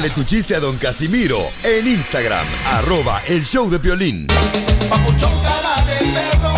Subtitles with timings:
[0.00, 4.26] Mándale tu chiste a Don Casimiro en Instagram, arroba el show de violín.
[4.88, 6.54] Papuchón cara de perro,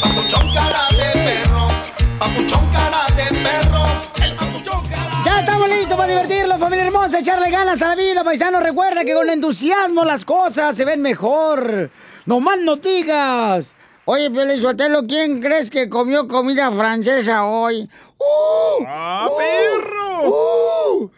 [0.00, 1.68] papuchón cara de perro,
[2.20, 3.84] papuchón cara de perro,
[4.22, 8.22] el papuchón cara Ya estamos listos para divertirnos, familia hermosa, echarle ganas a la vida,
[8.22, 8.60] paisano.
[8.60, 11.90] Recuerda que con entusiasmo las cosas se ven mejor.
[12.26, 13.74] No más no digas.
[14.04, 17.90] Oye, Pelizotelo, ¿quién crees que comió comida francesa hoy?
[18.18, 18.84] ¡Uh!
[18.86, 19.36] ¡Ah, ¡Uh!
[19.36, 20.28] perro!
[20.28, 21.10] ¡Uh!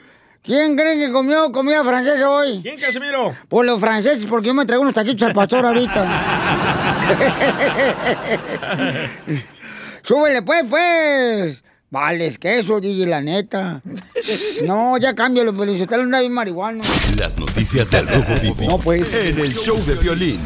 [0.47, 2.61] ¿Quién cree que comió comida francesa hoy?
[2.63, 3.35] ¿Quién, Casimiro?
[3.49, 6.07] Pues los franceses, porque yo me traigo unos taquitos al pastor ahorita.
[10.03, 11.63] Súbele pues, pues.
[11.91, 13.81] Vale, es que eso, DJ, la neta.
[14.65, 16.83] No, ya cámbialo, Pelizotelo anda bien marihuano.
[17.19, 19.15] Las noticias del Rojo Vivo No, pues.
[19.15, 20.41] en el show de violín.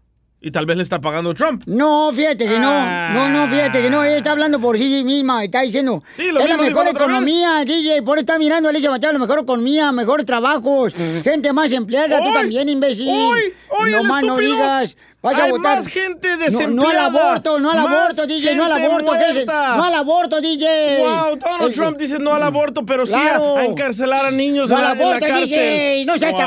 [0.44, 1.62] y tal vez le está pagando Trump.
[1.66, 3.10] No, fíjate que no.
[3.15, 4.05] No, no, fíjate que no.
[4.05, 5.43] Ella está hablando por sí misma.
[5.44, 6.03] Está diciendo.
[6.16, 8.03] Sí, lo es la mejor economía, DJ.
[8.03, 9.15] Por está mirando a Alicia Machado.
[9.15, 10.93] La mejor economía, mejores trabajos.
[11.25, 12.19] Gente más empleada.
[12.22, 13.09] Tú también, imbécil.
[13.09, 13.41] ¡Hoy!
[13.71, 14.97] ¡Hoy, no más no digas.
[15.22, 15.78] Vas a votar.
[15.78, 17.05] más gente No, no al desempleada.
[17.06, 18.55] aborto, no al aborto, DJ.
[18.56, 19.12] No al aborto.
[19.12, 19.47] ¿qué es?
[19.47, 20.99] No al aborto, DJ.
[20.99, 23.55] Wow, Donald Trump dice no al aborto, pero Claro.
[23.55, 25.49] sí a, a encarcelar a niños No en al la, en la aborto, cárcel.
[25.49, 26.05] DJ.
[26.05, 26.41] No seas Wow.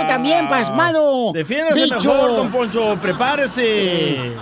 [0.00, 1.32] tú también, pasmado.
[1.32, 2.96] Defiéndase mejor, don Poncho,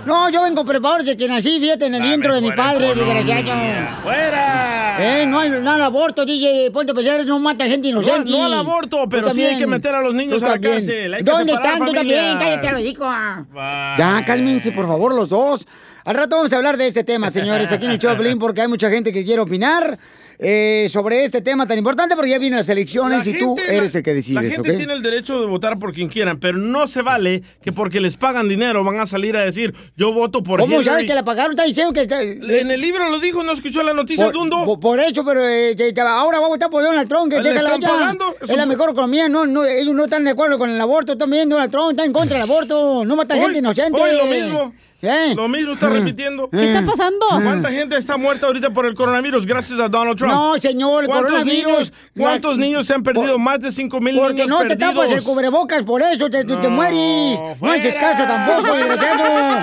[0.07, 4.01] No, yo vengo preparado desde que nací, fíjate, en el vientre de mi padre, desgraciado.
[4.03, 5.21] ¡Fuera!
[5.21, 6.71] Eh, no no al aborto, DJ.
[6.73, 8.31] Ponte a pensar, no mata gente No, inocente.
[8.31, 11.15] no al aborto, pero sí hay que meter a los niños a la cárcel.
[11.15, 11.89] Hay que ¿Dónde separar están?
[11.89, 12.39] Tú también.
[12.39, 13.09] Cállate, los hijos.
[13.53, 13.63] Bye.
[13.97, 15.67] Ya, cálmense, por favor, los dos.
[16.05, 18.69] Al rato vamos a hablar de este tema, señores, aquí en el Choplin, porque hay
[18.69, 19.99] mucha gente que quiere opinar
[20.41, 23.77] eh, sobre este tema tan importante, porque ya vienen las elecciones La y tú gente-
[23.77, 24.77] eres el que La decides, gente ¿ok?
[24.77, 28.17] tiene el derecho de votar por quien quieran, pero no se vale que porque les
[28.17, 31.53] pagan dinero van a salir a decir yo voto por ¿Cómo sabes que la pagaron?
[31.53, 32.03] Está diciendo que...
[32.03, 34.65] está- En el libro lo dijo, ¿no escuchó la noticia, Por, Dundo?
[34.65, 37.53] por- por eso, pero eh, te- ahora va a votar por Donald Trump, que ¿Le
[37.53, 37.89] déjala ya.
[37.89, 38.37] pagando?
[38.41, 41.49] Es la mejor economía, no, no, ellos no están de acuerdo con el aborto, también
[41.49, 44.01] Donald Trump está en contra del aborto, no mata Hoy- gente inocente.
[44.01, 44.73] hoy lo mismo.
[45.01, 45.33] ¿Eh?
[45.37, 46.51] Lo mismo está repitiendo.
[46.51, 47.25] ¿Qué está pasando?
[47.31, 50.33] ¿Cuánta gente está muerta ahorita por el coronavirus gracias a Donald Trump?
[50.33, 53.39] No, señor, el ¿Cuántos coronavirus- niños, ¿Cuántos la- niños se han perdido?
[53.39, 56.57] Más de 5 mil Porque niños no te tapas el cubrebocas, por eso te, te-
[56.57, 57.39] te mueres.
[57.61, 59.59] No haces caso tampoco, desgraciado.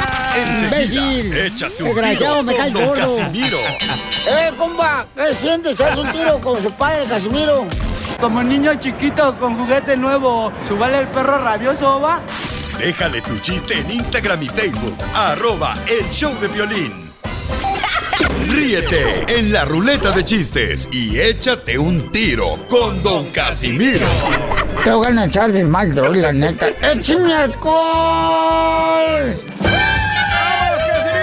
[0.66, 1.34] Imbécil.
[1.34, 2.94] échate un Desgraciado, tiro me cae gordo.
[3.18, 3.58] Casimiro.
[4.28, 5.80] Eh, compa, ¿qué sientes?
[5.80, 7.68] ¿Haz un tiro con su padre, Casimiro?
[8.20, 12.22] Como niño chiquito con juguete nuevo, ¿subale el perro rabioso, va?
[12.80, 14.98] Déjale tu chiste en Instagram y Facebook.
[15.14, 17.12] Arroba el show de violín.
[18.50, 24.08] Ríete en la ruleta de chistes y échate un tiro con Don Casimiro.
[24.84, 26.68] Te voy a echar de mal, droga, la neta.
[26.68, 29.36] ¡Échame alcohol!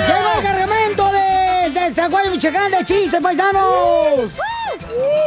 [0.06, 4.30] ¡Llegó el cargamento desde Zaguayo, Michoacán de chistes, paisanos!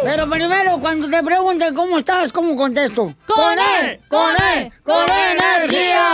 [0.03, 3.13] Pero primero, cuando te pregunten cómo estás, ¿cómo contesto?
[3.27, 3.99] ¡Con él!
[4.07, 4.71] ¡Con él!
[4.83, 6.07] ¡Con energía!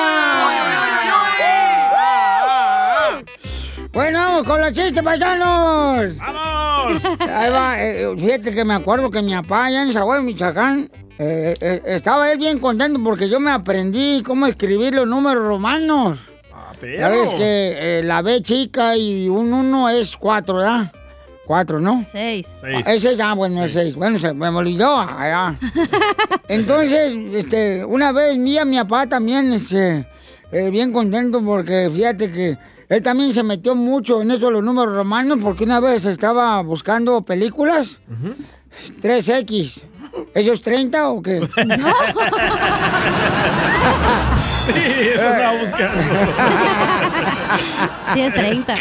[3.92, 6.18] Bueno, con los chistes, paisanos.
[6.18, 7.02] ¡Vamos!
[7.30, 10.90] Ahí va, eh, fíjate que me acuerdo que mi papá allá en Zaguayo, Michoacán,
[11.20, 16.18] eh, eh, estaba él bien contento porque yo me aprendí cómo escribir los números romanos.
[16.82, 20.92] Ya ves que eh, la B chica y un 1 es 4, ¿verdad?
[21.52, 22.02] 4, ¿no?
[22.06, 22.56] Seis.
[22.62, 22.88] Seis.
[22.88, 23.96] Es 6, ah, bueno, es 6.
[23.96, 25.54] Bueno, se me olvidó allá.
[26.48, 30.08] Entonces, este, una vez mía, mi papá también, este,
[30.54, 32.58] eh, bien contento porque fíjate que
[32.88, 36.62] él también se metió mucho en eso de los números romanos porque una vez estaba
[36.62, 38.00] buscando películas.
[39.02, 39.91] 3X.
[40.34, 41.42] ¿Eso es 30 o qué?
[44.66, 44.74] Sí,
[45.14, 46.04] eso estaba buscando.
[48.14, 48.76] Sí, es 30.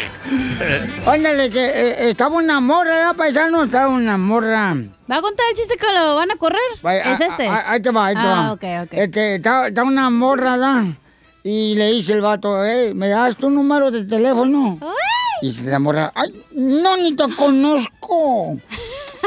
[1.07, 3.65] Ándale, que eh, estaba una morra, ¿verdad, paisano?
[3.65, 4.75] Estaba una morra.
[5.11, 6.61] ¿Va a contar el chiste que lo van a correr?
[6.83, 7.47] Vaya, ¿Es a- este?
[7.49, 8.53] a- ahí te va, ahí te ah, va.
[8.53, 8.93] ok, ok.
[8.93, 10.85] Este, está, está una morra, ¿verdad?
[11.43, 14.79] Y le dice el vato, eh, ¿me das tu número de teléfono?
[15.43, 18.59] Y dice la morra, ay, no, ni te conozco.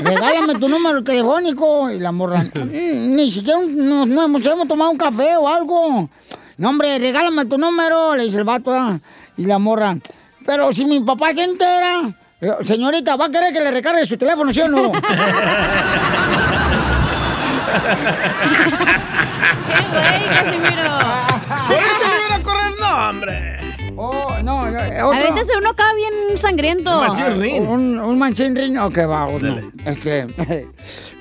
[0.01, 1.89] Regálame tu número telefónico.
[1.91, 6.09] Y la morra, "Mm, ni siquiera nos, nos hemos- hemos tomado un café o algo.
[6.57, 8.71] No, hombre, regálame tu número, le dice el vato.
[8.71, 8.99] ¿verdad?
[9.37, 9.97] Y la morra,
[10.45, 12.01] pero si mi papá se entera.
[12.39, 14.91] Digo, Señorita, ¿va a querer que le recargue su teléfono, sí o no?
[19.67, 20.97] ¡Qué güey, Casimiro!
[21.67, 22.71] ¿Por eso me iban a correr?
[22.79, 23.42] No, hombre.
[24.43, 26.91] Oh, no, no, eh, A veces uno acá bien sangriento.
[27.01, 27.67] Un machín rin.
[27.67, 29.55] Un, un manchín rin, ok, va, uno.
[29.55, 29.69] Dale.
[29.85, 30.27] Este,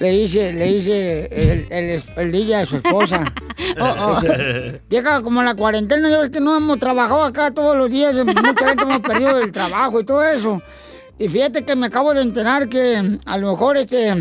[0.00, 3.24] le dice, le dice el, el, es- el DJ a su esposa.
[3.80, 7.76] Oh, Dice, Vieja, como en la cuarentena, ya ves que no hemos trabajado acá todos
[7.76, 10.60] los días, mucha gente hemos perdido el trabajo y todo eso.
[11.19, 14.12] Y fíjate que me acabo de enterar que a lo mejor este,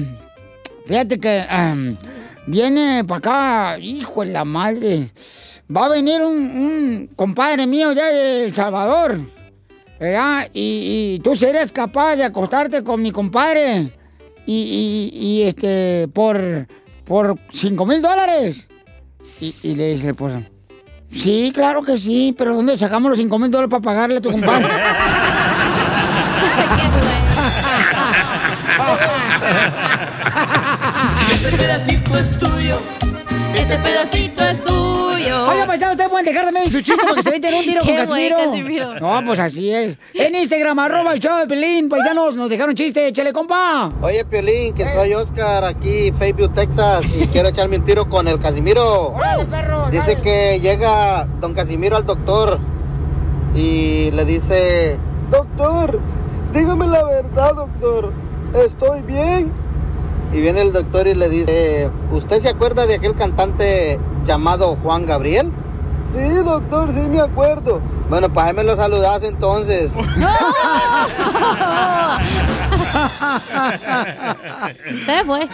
[0.85, 1.97] fíjate que am,
[2.45, 3.17] viene para
[3.73, 5.11] acá, hijo de la madre,
[5.75, 9.19] va a venir un, un compadre mío ya de El Salvador.
[9.99, 10.47] ¿verdad?
[10.53, 13.93] Y, y tú serías capaz de acostarte con mi compadre
[14.47, 16.65] y, y- y, este por
[17.05, 18.67] por cinco mil dólares.
[19.39, 20.43] Y, y le dice pues
[21.13, 24.31] sí, claro que sí, pero ¿dónde sacamos los cinco mil dólares para pagarle a tu
[24.31, 24.67] compadre?
[31.31, 32.77] Este pedacito es tuyo.
[33.55, 34.30] Este pedacito
[35.73, 35.87] es tuyo.
[35.87, 38.35] Oiga, paisano, ustedes pueden dejar también su chiste porque se meten un tiro con Casimiro.
[38.37, 38.99] Casimiro.
[38.99, 39.97] No, pues así es.
[40.13, 43.91] En Instagram, arroba el show de Pelín, paisanos, nos dejaron chiste, échale, compa.
[44.01, 48.39] Oye, Piolín, que soy Oscar aquí, Fayetteville, Texas, y quiero echarme un tiro con el
[48.39, 49.09] Casimiro.
[49.13, 50.21] Órale, perro, Dice dale.
[50.21, 52.59] que llega don Casimiro al doctor
[53.55, 54.97] y le dice,
[55.29, 55.99] doctor,
[56.53, 58.13] dígame la verdad, doctor,
[58.65, 59.51] ¿estoy bien?
[60.33, 65.05] Y viene el doctor y le dice, ¿usted se acuerda de aquel cantante llamado Juan
[65.05, 65.51] Gabriel?
[66.11, 67.81] Sí, doctor, sí me acuerdo.
[68.09, 69.91] Bueno, pues ahí me lo saludas entonces.
[75.05, 75.47] Se fue.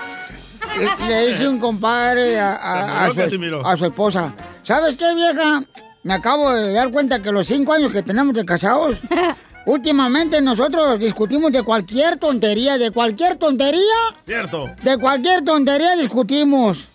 [1.08, 3.22] Le, dice un compadre a, su,
[3.63, 4.34] a su esposa.
[4.63, 5.62] ¿Sabes qué, vieja?
[6.04, 8.98] Me acabo de dar cuenta que los cinco años que tenemos de casados,
[9.68, 13.82] últimamente nosotros discutimos de cualquier tontería, de cualquier tontería,
[14.26, 14.72] Cierto.
[14.82, 16.90] de cualquier tontería discutimos.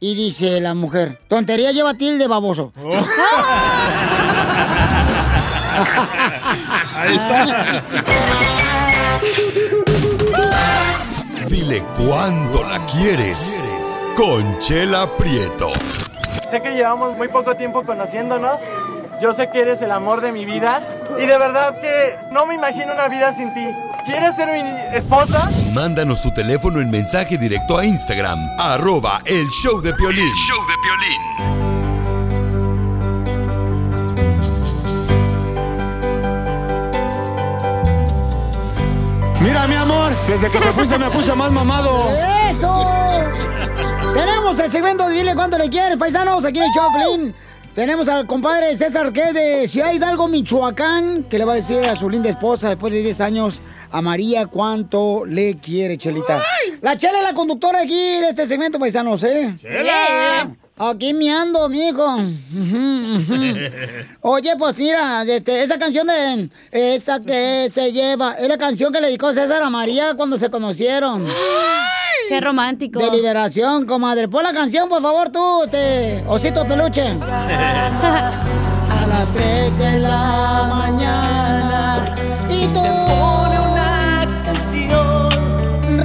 [0.00, 2.72] Y dice la mujer, tontería lleva tilde baboso.
[6.94, 7.82] Ahí está.
[11.48, 13.62] Dile cuándo la quieres.
[14.14, 15.70] Conchela Prieto.
[16.50, 18.60] Sé que llevamos muy poco tiempo conociéndonos.
[19.20, 20.80] Yo sé que eres el amor de mi vida.
[21.18, 23.66] Y de verdad que no me imagino una vida sin ti.
[24.04, 25.50] ¿Quieres ser mi esposa?
[25.74, 28.38] Mándanos tu teléfono en mensaje directo a Instagram.
[28.58, 30.32] Arroba el show de Piolín.
[30.34, 31.58] show de Piolín.
[39.40, 42.08] Mira, mi amor, desde que te fuiste me puse más mamado.
[42.50, 42.86] ¡Eso!
[44.14, 47.34] Tenemos el segmento de Dile cuánto le quieres, paisanos, aquí en el Choplin.
[47.78, 51.94] Tenemos al compadre César que de Ciudad Hidalgo, Michoacán, que le va a decir a
[51.94, 56.42] su linda esposa después de 10 años a María cuánto le quiere, Chelita.
[56.80, 59.54] La Chela es la conductora aquí de este segmento, paisanos, ¿eh?
[59.60, 60.56] ¡Chela!
[60.76, 62.04] Aquí me ando, mijo.
[64.22, 69.00] Oye, pues mira, este, esa canción de esa que se lleva, es la canción que
[69.00, 71.28] le dedicó César a María cuando se conocieron.
[72.28, 72.98] Qué romántico.
[73.00, 74.28] De liberación, comadre.
[74.28, 77.02] Pon la canción, por favor, tú, este, osito peluche.
[77.22, 82.14] a las 3 de la mañana
[82.50, 85.30] y tú pone una canción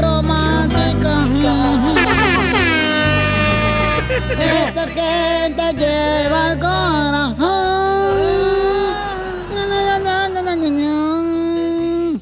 [0.01, 1.27] romántica.
[4.69, 7.73] Esa que te lleva al corazón.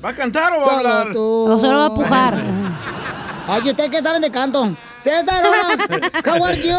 [0.03, 1.13] ¿Va a cantar o va a Solo hablar?
[1.13, 1.45] tú.
[1.47, 2.70] O solo va a pujar.
[3.53, 4.77] Ay, ¿ustedes qué saben de canto?
[4.99, 5.43] César.
[6.25, 6.71] How are you?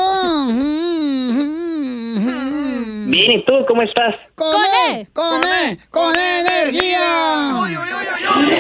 [3.11, 4.15] Bien, ¿y tú cómo estás?
[4.35, 4.55] Con
[4.89, 7.61] E, con E, con energía.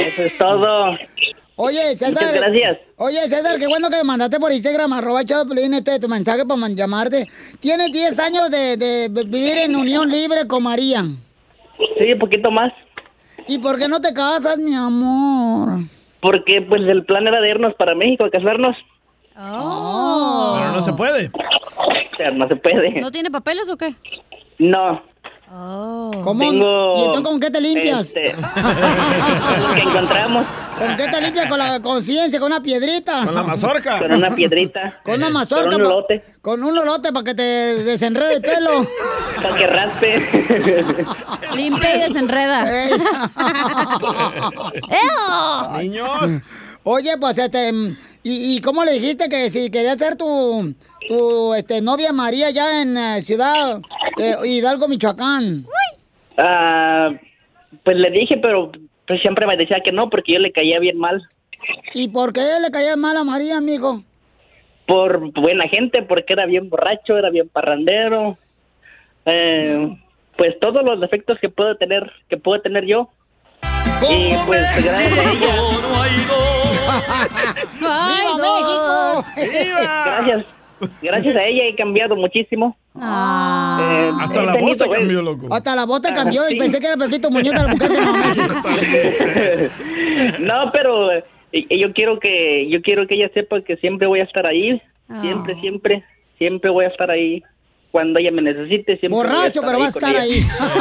[0.08, 0.98] Eso es todo.
[1.56, 2.12] Oye, César.
[2.12, 2.78] Muchas gracias.
[2.98, 6.68] Oye, César, qué bueno que me mandaste por Instagram, arroba Choplin, este, tu mensaje para
[6.68, 7.26] llamarte.
[7.60, 11.02] Tienes 10 años de, de vivir en unión libre con María.
[11.98, 12.74] Sí, un poquito más.
[13.48, 15.80] ¿Y por qué no te casas, mi amor?
[16.22, 18.76] Porque pues el plan era de irnos para México a casarnos.
[19.36, 20.56] Oh.
[20.56, 21.30] Pero no se puede.
[21.76, 23.00] O sea, no se puede.
[23.00, 23.94] ¿No tiene papeles o qué?
[24.58, 25.02] No.
[25.54, 26.38] ¿Cómo?
[26.38, 28.06] Tengo, ¿Y entonces con qué te limpias?
[28.06, 28.34] este,
[29.74, 30.46] que encontramos
[30.78, 31.46] ¿Con qué te limpias?
[31.46, 32.40] ¿Con la conciencia?
[32.40, 33.24] ¿Con una piedrita?
[33.26, 33.98] Con la mazorca.
[33.98, 35.00] con una piedrita.
[35.04, 35.70] Con una mazorca.
[35.72, 36.24] Con un pa- lote.
[36.40, 38.86] Con un lolote para que te desenrede el pelo.
[39.42, 41.22] Para que raspe.
[41.54, 42.84] Limpia y desenreda.
[42.84, 42.90] Ey.
[44.88, 45.78] ¡Eo!
[45.78, 46.42] Niños.
[46.84, 50.74] Oye, pues este, mm, ¿y, y cómo le dijiste que si querías ser tu,
[51.08, 53.80] tu este, novia María ya en eh, Ciudad
[54.18, 55.66] eh, Hidalgo, Michoacán?
[56.36, 57.10] Ah,
[57.84, 58.72] pues le dije, pero
[59.06, 61.22] pues siempre me decía que no porque yo le caía bien mal.
[61.94, 64.02] ¿Y por qué le caías mal a María, amigo?
[64.86, 68.36] Por buena gente, porque era bien borracho, era bien parrandero.
[69.26, 69.96] Eh,
[70.36, 73.08] pues todos los defectos que puedo tener, que puedo tener yo.
[74.02, 75.54] Y pues gracias a ella.
[77.78, 79.24] ¡Viva México!
[79.36, 80.61] Gracias.
[81.02, 82.76] Gracias a ella he cambiado muchísimo.
[82.96, 85.46] Eh, Hasta he la tenido, voz te pues, cambió, loco.
[85.54, 86.58] Hasta la Ah, cambió y sí.
[86.58, 88.54] pensé que era Pepito Muñoz de la mujer de Nuevo México.
[90.40, 91.24] no, pero eh,
[91.78, 94.80] yo quiero que yo quiero que ella sepa que siempre voy a estar ahí,
[95.20, 96.04] siempre, siempre,
[96.38, 97.42] siempre voy a estar ahí
[97.90, 98.96] cuando ella me necesite.
[98.98, 100.40] Siempre Borracho, pero va a estar ahí.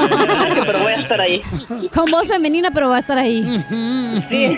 [0.10, 1.41] Borracho, pero voy a estar ahí.
[1.93, 3.43] Con voz femenina, pero va a estar ahí.
[4.29, 4.58] Sí,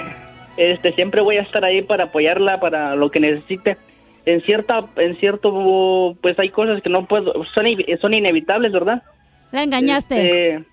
[0.57, 3.77] este, siempre voy a estar ahí para apoyarla para lo que necesite.
[4.25, 7.65] En cierta, en cierto, pues hay cosas que no puedo, son,
[7.99, 9.03] son inevitables, ¿verdad?
[9.51, 10.55] La engañaste.
[10.55, 10.65] Este,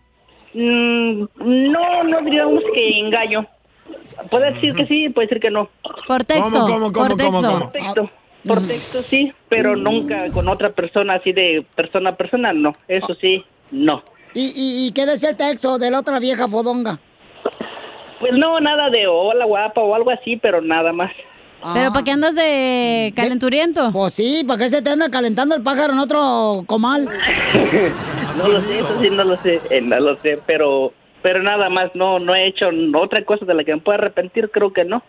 [0.55, 3.47] mm, no, no diríamos que engaño.
[4.31, 5.69] Puede decir que sí, puede decir que no.
[6.07, 6.61] Por texto.
[6.61, 7.33] ¿Cómo, cómo, por cómo, texto.
[7.41, 7.61] cómo, cómo?
[7.61, 8.11] Por texto,
[8.47, 12.73] por texto sí, pero nunca con otra persona así de persona a persona, no.
[12.89, 14.03] Eso sí, no.
[14.35, 16.99] ¿Y, y, y qué decía el texto de la otra vieja fodonga?
[18.21, 21.11] Pues no, nada de hola guapa o algo así, pero nada más.
[21.75, 23.91] Pero ¿para qué andas de calenturiento?
[23.93, 27.09] Pues sí, ¿para qué se te anda calentando el pájaro en otro comal?
[28.39, 31.69] No lo sé, eso sí no lo sé, eh, no lo sé, pero pero nada
[31.69, 32.67] más, no no he hecho
[32.99, 35.03] otra cosa de la que me pueda arrepentir, creo que no.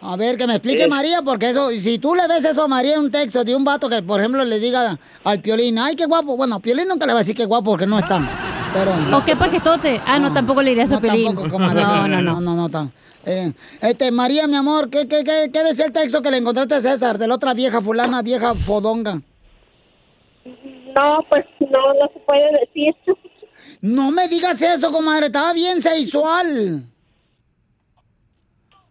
[0.00, 0.88] A ver, que me explique Eh.
[0.88, 3.64] María, porque eso, si tú le ves eso a María en un texto de un
[3.64, 6.36] vato que, por ejemplo, le diga al Piolín, ay, qué guapo.
[6.36, 8.20] Bueno, Piolín nunca le va a decir qué guapo porque no está.
[8.74, 8.92] Pero...
[9.16, 10.00] ¿O qué paquetote?
[10.06, 11.26] Ah, no, tampoco le iría a su No, pelín.
[11.26, 11.80] tampoco, comadre.
[11.82, 12.40] No, no, no.
[12.40, 12.90] No, no, no.
[13.26, 16.74] Eh, este, María, mi amor, ¿qué, qué, qué, qué decía el texto que le encontraste
[16.74, 19.20] a César de la otra vieja fulana, vieja fodonga?
[20.44, 22.94] No, pues no, no se puede decir.
[23.80, 26.84] No me digas eso, comadre, estaba bien sexual.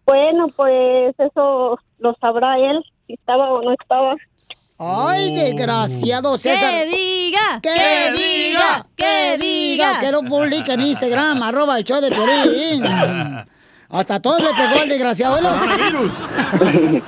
[0.06, 4.16] Bueno, pues eso lo sabrá él, si estaba o no estaba.
[4.80, 6.70] Ay, desgraciado César.
[6.72, 7.62] ¡Que diga!
[7.62, 8.18] ¡Que ¡Que diga!
[8.18, 8.88] diga!
[8.96, 10.00] ¡Que diga!
[10.00, 12.84] Que lo publique en Instagram, arroba el show de Piolín.
[13.94, 15.38] Hasta todos le pegó al desgraciado.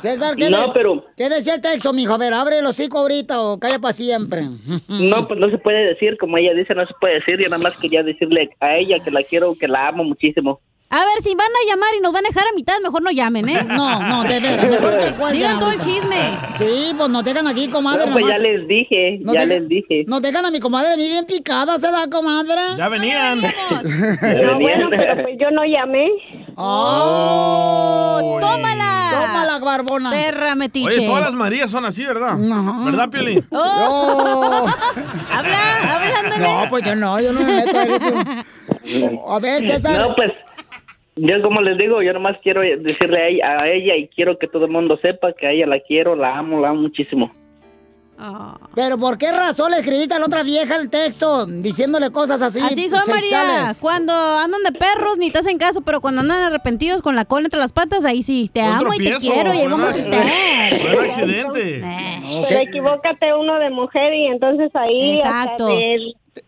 [0.00, 2.14] César, ¿qué, No, des- pero- ¿qué decía el texto, mijo?
[2.14, 4.42] A ver, abre el hocico ahorita o calla para siempre.
[4.88, 7.62] No, pues no se puede decir, como ella dice, no se puede decir, yo nada
[7.62, 10.60] más quería decirle a ella que la quiero, que la amo muchísimo.
[10.92, 13.12] A ver, si van a llamar y nos van a dejar a mitad, mejor no
[13.12, 13.62] llamen, ¿eh?
[13.64, 16.36] No, no, de veras, mejor que cuelguen Digan todo el chisme.
[16.58, 18.06] Sí, pues nos dejan aquí, comadre.
[18.06, 20.04] No, pues ya les dije, Nos ya dejan- les dije.
[20.08, 22.60] Nos dejan a mi comadre a mí bien picada, ¿se da, comadre?
[22.76, 23.40] Ya venían.
[23.80, 26.08] No, bueno, pero pues yo no llamé.
[26.56, 28.38] ¡Oh!
[28.40, 29.10] ¡Tómala!
[29.12, 30.10] ¡Tómala, barbona!
[30.10, 30.88] Perra metiche.
[30.88, 32.36] Oye, todas las Marías son así, ¿verdad?
[32.36, 33.46] ¿Verdad, Piolín?
[33.52, 34.66] ¡Oh!
[35.30, 35.58] Habla,
[35.94, 36.42] hablándole.
[36.42, 37.78] No, pues yo no, yo no me meto.
[39.28, 40.00] A ver, César.
[40.00, 40.32] No, pues,
[41.20, 44.48] yo como les digo, yo nomás quiero decirle a ella, a ella y quiero que
[44.48, 47.32] todo el mundo sepa que a ella la quiero, la amo, la amo muchísimo.
[48.74, 52.60] Pero ¿por qué razón le escribiste a la otra vieja el texto diciéndole cosas así?
[52.60, 53.74] Así son, María.
[53.80, 57.46] Cuando andan de perros ni te hacen caso, pero cuando andan arrepentidos con la cola
[57.46, 58.50] entre las patas, ahí sí.
[58.52, 60.80] Te Un amo y te quiero y ahí vamos a estar.
[60.80, 61.82] Fue un accidente.
[62.48, 65.66] Pero equivócate uno de mujer y entonces ahí Exacto.
[65.68, 65.74] hasta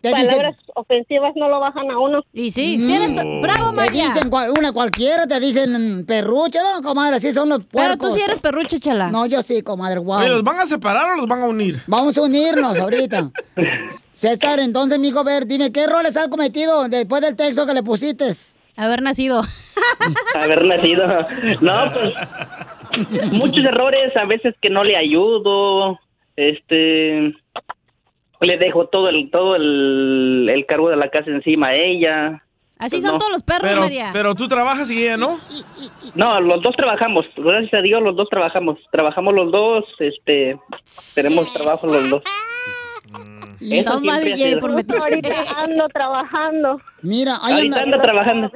[0.01, 2.23] Te dicen- palabras ofensivas no lo bajan a uno.
[2.31, 4.07] Y sí, tienes bravo, Te María.
[4.13, 8.09] dicen cua- una cualquiera, te dicen perrucha, no, comadre, así son los Pero puercos.
[8.09, 9.09] tú sí eres perrucha, chala.
[9.09, 10.19] No, yo sí, comadre, wow.
[10.19, 11.79] Oye, ¿Los van a separar o los van a unir?
[11.87, 13.29] Vamos a unirnos ahorita.
[14.13, 17.83] César, entonces, mijo, a ver, dime, ¿qué errores has cometido después del texto que le
[17.83, 18.33] pusiste?
[18.75, 19.41] Haber nacido.
[20.41, 21.05] Haber nacido.
[21.61, 25.99] No, pues, muchos errores, a veces que no le ayudo,
[26.35, 27.33] este,
[28.43, 32.43] le dejo todo el, todo el, el cargo de la casa encima a ella.
[32.79, 33.17] Así Pues son no.
[33.19, 34.09] todos los perros, Pero, María.
[34.11, 35.37] pero tú trabajas y ella no.
[36.15, 40.57] No, los dos trabajamos, gracias a Dios los dos trabajamos, trabajamos los dos, este,
[41.15, 42.23] tenemos trabajo los dos.
[43.61, 44.59] Eso DJ, sido.
[44.59, 44.97] por metiche.
[44.99, 46.81] Ahorita ando trabajando.
[47.01, 47.95] Mira, ahí Ahorita anda.
[47.97, 48.51] anda trabajando.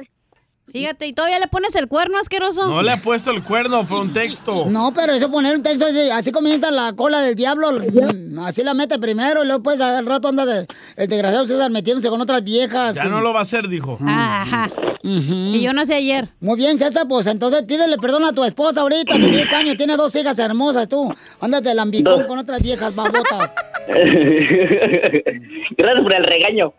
[0.72, 2.68] Fíjate, y todavía le pones el cuerno asqueroso.
[2.68, 4.66] No le ha puesto el cuerno, fue un texto.
[4.68, 8.62] No, pero eso poner un texto así, así comienza la cola del diablo, mm, así
[8.62, 12.20] la mete primero y luego pues al rato anda de, el desgraciado César metiéndose con
[12.20, 12.94] otras viejas.
[12.94, 13.98] Ya no lo va a hacer, dijo.
[14.04, 14.68] Ajá.
[15.02, 16.28] Y yo nací ayer.
[16.40, 19.96] Muy bien, César, pues entonces pídele perdón a tu esposa ahorita, de 10 años, tiene
[19.96, 21.10] dos hijas hermosas tú.
[21.40, 22.26] Ándate lambicón Dos.
[22.26, 23.52] con otras viejas babotas.
[23.88, 26.74] Gracias por el regaño.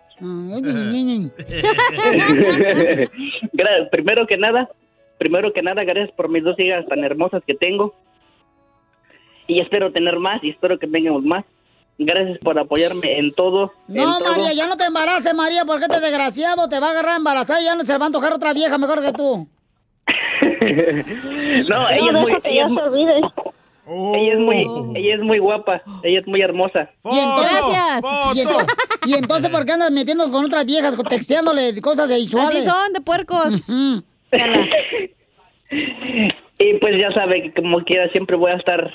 [3.91, 4.69] Primero que nada,
[5.17, 7.93] primero que nada, gracias por mis dos hijas tan hermosas que tengo.
[9.47, 11.43] Y espero tener más y espero que tengamos más.
[11.97, 13.73] Gracias por apoyarme en todo.
[13.89, 14.29] en No, todo.
[14.29, 17.65] María, ya no te embaraces, María, porque este desgraciado te va a agarrar embarazada y
[17.65, 19.47] ya no se va a antojar otra vieja mejor que tú.
[21.67, 23.33] no, ella es No, muy, deja que ella ya es,
[24.15, 24.57] ella es muy,
[24.95, 26.89] ella es muy guapa, ella es muy hermosa.
[27.11, 28.03] Y entonces, Gracias.
[28.35, 28.67] Y, ento-
[29.07, 32.55] y entonces, ¿por qué andas metiendo con otras viejas, con- texteándole cosas sexuales?
[32.57, 33.63] Así son, de puercos.
[36.61, 38.91] Y pues ya sabe que como quiera siempre voy a estar,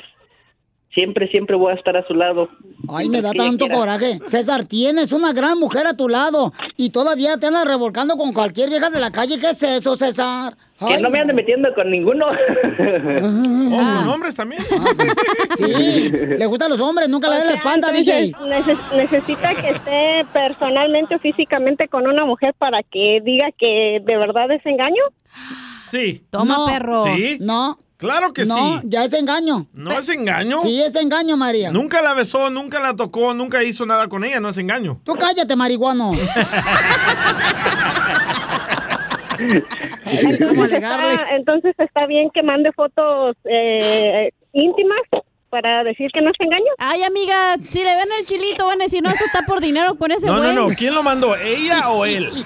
[0.95, 2.49] siempre, siempre voy a estar a su lado.
[2.89, 4.19] Ay, me da tanto coraje.
[4.27, 8.71] César, tienes una gran mujer a tu lado y todavía te andas revolcando con cualquier
[8.71, 9.39] vieja de la calle.
[9.39, 10.57] ¿Qué es eso, César?
[10.87, 12.27] Que no me ande metiendo con ninguno.
[12.29, 14.63] Oh, con hombres también.
[15.57, 18.33] Sí, le gustan los hombres, nunca le den la espalda, DJ.
[18.33, 24.17] neces- necesita que esté personalmente o físicamente con una mujer para que diga que de
[24.17, 25.03] verdad es engaño.
[25.85, 26.25] Sí.
[26.31, 26.67] Toma, No.
[26.67, 27.03] perro.
[27.05, 27.39] ¿Sí?
[27.41, 28.89] No, Claro que no, sí.
[28.89, 29.67] ya es engaño.
[29.73, 30.59] ¿No es engaño?
[30.61, 31.71] Sí, es engaño, María.
[31.71, 35.01] Nunca la besó, nunca la tocó, nunca hizo nada con ella, no es engaño.
[35.05, 36.11] Tú cállate, marihuano.
[40.49, 41.13] ¿Cómo alegarle?
[41.15, 45.01] Está- entonces está bien que mande fotos eh, íntimas
[45.51, 46.73] para decir que no es engaño.
[46.79, 49.95] Ay, amiga, si le ven el chilito, van a decir, no, esto está por dinero
[49.97, 50.55] con ese No, güey.
[50.55, 50.75] no, no.
[50.75, 51.37] ¿Quién lo mandó?
[51.37, 52.29] ¿Ella o él?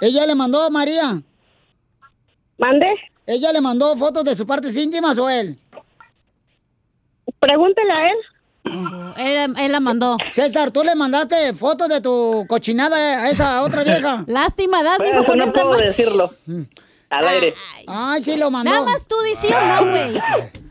[0.00, 1.22] ¿Ella le mandó a María?
[2.58, 2.86] Mande,
[3.26, 5.58] ¿Ella le mandó fotos de sus partes íntimas o él?
[7.40, 8.16] pregúntele a él.
[9.18, 10.16] Él, él la mandó.
[10.30, 14.24] César, ¿tú le mandaste fotos de tu cochinada a esa otra vieja?
[14.26, 16.34] Lástima, das, Pero mijo, eso con no esa puedo decirlo
[17.10, 17.54] al aire.
[17.86, 18.70] Ay, sí lo mandó.
[18.70, 20.20] Nada más tú di sí o no, güey.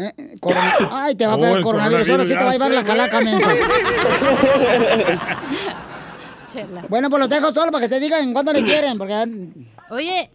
[0.00, 2.08] Eh, eh, corona- Ay, te va a Oh, pegar el coronavirus.
[2.08, 3.48] Ahora sí te va a llevar la calaca, menso.
[6.52, 6.84] Chela.
[6.88, 9.58] Bueno, pues los dejo solo para que se digan en cuánto le quieren, porque...
[9.90, 10.30] Oye,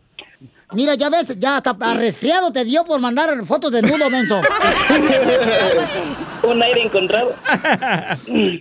[0.74, 4.42] Mira, ya ves, ya hasta a resfriado te dio por mandar fotos de nudo, menso.
[6.44, 7.34] Un aire encontrado.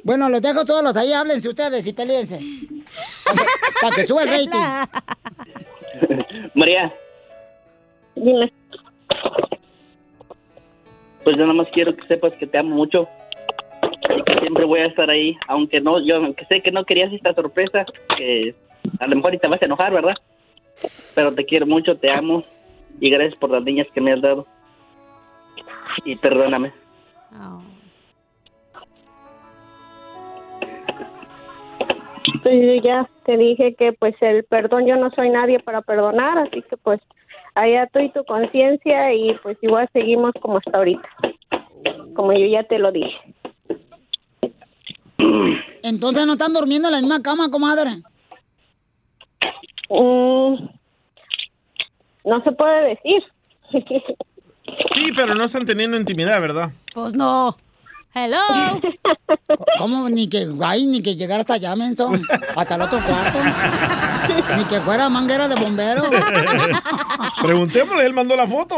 [0.05, 2.38] Bueno, los dejo solos, ahí háblense ustedes y peleense.
[3.81, 4.48] Para que, suba el rating.
[6.55, 6.92] María,
[8.14, 8.53] Dime.
[11.25, 13.09] pues yo nada más quiero que sepas que te amo mucho.
[14.16, 17.12] Y que siempre voy a estar ahí, aunque no, yo aunque sé que no querías
[17.12, 17.85] esta sorpresa,
[18.16, 18.55] que
[19.01, 20.14] a lo mejor y te vas a enojar, ¿verdad?
[21.14, 22.44] Pero te quiero mucho, te amo
[23.01, 24.46] y gracias por las niñas que me has dado.
[26.05, 26.72] Y perdóname.
[27.33, 27.62] Oh.
[32.42, 36.38] Pues yo ya te dije que pues el perdón yo no soy nadie para perdonar,
[36.38, 37.01] así que pues
[37.55, 41.09] allá tú y tu conciencia y pues igual seguimos como hasta ahorita.
[42.14, 43.35] Como yo ya te lo dije.
[45.83, 47.90] Entonces no están durmiendo en la misma cama, comadre.
[49.88, 50.68] Mm,
[52.25, 53.23] no se puede decir.
[54.95, 56.73] Sí, pero no están teniendo intimidad, ¿verdad?
[56.95, 57.57] Pues no.
[58.14, 58.38] Hello.
[59.79, 60.09] ¿Cómo?
[60.11, 62.12] Ni que, ay, ni que llegara hasta allá, menso.
[62.55, 63.38] Hasta el otro cuarto.
[64.57, 66.03] Ni que fuera manguera de bombero.
[67.42, 68.77] Preguntémosle, él mandó la foto.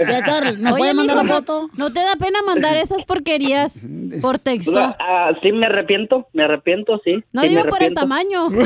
[0.00, 1.70] César, ¿nos Oye, puede mandar la foto?
[1.76, 3.80] ¿No te da pena mandar esas porquerías
[4.20, 4.78] por texto?
[4.78, 7.22] Ah, sí, me arrepiento, me arrepiento, sí.
[7.32, 8.48] No sí, digo por el tamaño.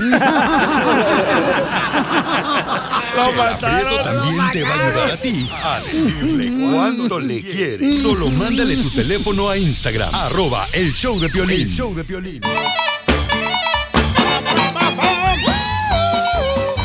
[3.13, 8.01] Chela Prieto también te va a ayudar a ti a decirle cuánto le quieres.
[8.01, 8.31] Solo
[8.63, 11.63] mándale tu teléfono a Instagram, arroba el show de Piolín.
[11.63, 12.41] El show de Piolín.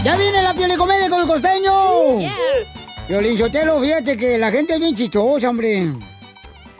[0.03, 2.17] ¡Ya viene la piolicomedia con el costeño!
[3.07, 5.87] Piolín Sotelo, fíjate que la gente es bien chistosa, hombre.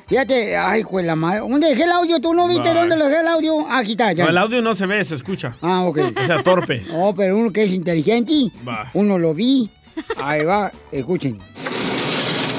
[0.08, 1.42] Fíjate, ay, pues la madre.
[1.42, 2.20] ¿Dónde dejé el audio?
[2.20, 2.80] ¿Tú no viste Bye.
[2.80, 3.68] dónde lo dejé el audio?
[3.70, 4.24] Ah, aquí está, ya.
[4.24, 5.56] No, el audio no se ve, se escucha.
[5.62, 6.00] Ah, ok.
[6.24, 6.82] O sea, torpe.
[6.92, 8.34] No, pero uno que es inteligente,
[8.68, 8.90] Va.
[8.96, 9.70] uno lo vi.
[10.18, 11.40] Ahí va, escuchen.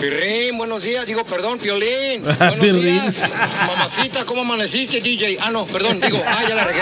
[0.01, 2.23] Pirrín, buenos días, digo, perdón, Piolín.
[2.39, 3.25] Buenos días.
[3.67, 5.39] Mamacita, ¿cómo amaneciste, DJ?
[5.41, 6.81] Ah, no, perdón, digo, ah, ya la regué.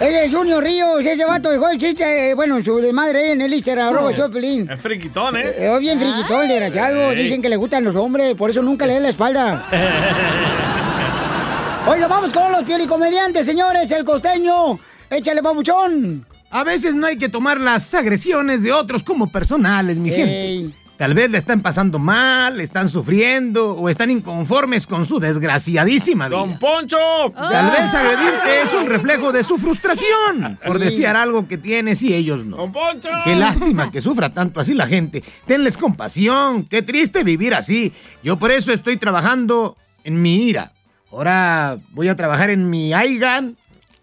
[0.00, 3.40] Ese es Junior Ríos, ese vato dejó el chiste, eh, bueno, su de madre en
[3.42, 4.70] el Instagram, arroba el show de Piolín.
[4.70, 5.54] Es friquitón, ¿eh?
[5.56, 7.10] Eh, Es bien friquitón, desgraciado.
[7.10, 7.22] Ey.
[7.24, 9.66] Dicen que le gustan los hombres, por eso nunca le den la espalda.
[11.86, 13.90] Oiga, vamos con los piolicomediantes, señores.
[13.90, 14.78] El costeño.
[15.10, 16.24] Échale, papuchón.
[16.54, 20.16] A veces no hay que tomar las agresiones de otros como personales, mi Ey.
[20.62, 20.76] gente.
[20.96, 26.38] Tal vez le están pasando mal, están sufriendo o están inconformes con su desgraciadísima vida.
[26.38, 26.96] ¡Don Poncho!
[27.34, 30.84] Tal vez agredirte es un reflejo de su frustración por Sí.
[30.84, 32.56] desear algo que tienes y ellos no.
[32.58, 33.08] ¡Don Poncho!
[33.24, 35.24] Qué lástima que sufra tanto así la gente.
[35.46, 36.62] Tenles compasión.
[36.62, 37.92] Qué triste vivir así.
[38.22, 40.70] Yo por eso estoy trabajando en mi ira.
[41.10, 43.56] Ahora voy a trabajar en mi Aigan.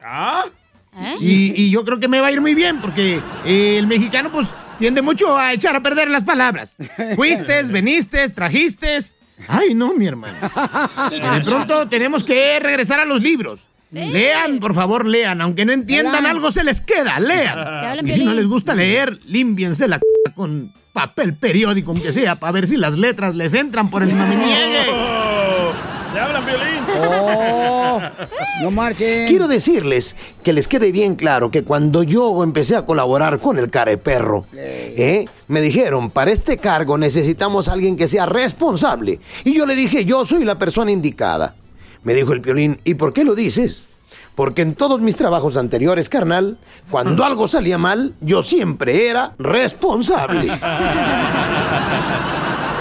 [0.04, 0.44] ¿Ah?
[1.20, 4.32] Y, y yo creo que me va a ir muy bien porque eh, el mexicano
[4.32, 6.76] pues tiende mucho a echar a perder las palabras.
[7.16, 9.00] Fuiste, veniste, trajiste.
[9.48, 10.38] Ay, no, mi hermano.
[11.10, 13.62] De pronto tenemos que regresar a los libros.
[13.92, 15.42] Lean, por favor, lean.
[15.42, 16.36] Aunque no entiendan Lean.
[16.38, 17.20] algo, se les queda.
[17.20, 18.08] Lean.
[18.08, 22.54] Y si no les gusta leer, límpiense la c con papel periódico, aunque sea, para
[22.54, 24.86] ver si las letras les entran por el maminiegue.
[26.14, 26.84] ¡Ya hablan violín!
[27.00, 28.02] Oh,
[28.62, 29.28] no marchen.
[29.28, 33.70] Quiero decirles que les quede bien claro que cuando yo empecé a colaborar con el
[33.70, 35.26] careperro, ¿eh?
[35.48, 39.22] me dijeron, para este cargo necesitamos a alguien que sea responsable.
[39.46, 41.56] Y yo le dije, yo soy la persona indicada.
[42.04, 43.88] Me dijo el piolín, ¿y por qué lo dices?
[44.36, 46.58] Porque en todos mis trabajos anteriores, carnal,
[46.90, 50.52] cuando algo salía mal, yo siempre era responsable.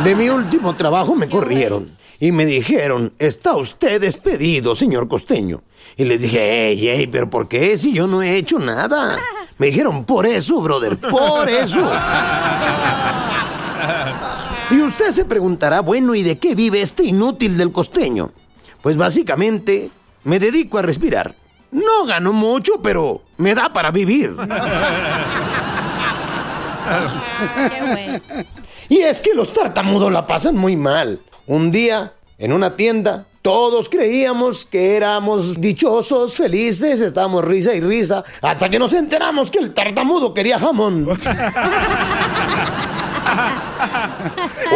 [0.05, 5.62] De mi último trabajo me corrieron y me dijeron, está usted despedido, señor costeño.
[5.96, 9.18] Y les dije, ey, ey, pero ¿por qué si yo no he hecho nada?
[9.56, 11.90] Me dijeron, por eso, brother, por eso.
[14.70, 18.33] Y usted se preguntará, bueno, ¿y de qué vive este inútil del costeño?
[18.83, 19.90] Pues básicamente
[20.24, 21.35] me dedico a respirar.
[21.70, 24.37] No gano mucho, pero me da para vivir.
[28.90, 31.20] Y es que los tartamudos la pasan muy mal.
[31.46, 38.22] Un día, en una tienda, todos creíamos que éramos dichosos, felices, estábamos risa y risa,
[38.42, 41.09] hasta que nos enteramos que el tartamudo quería jamón.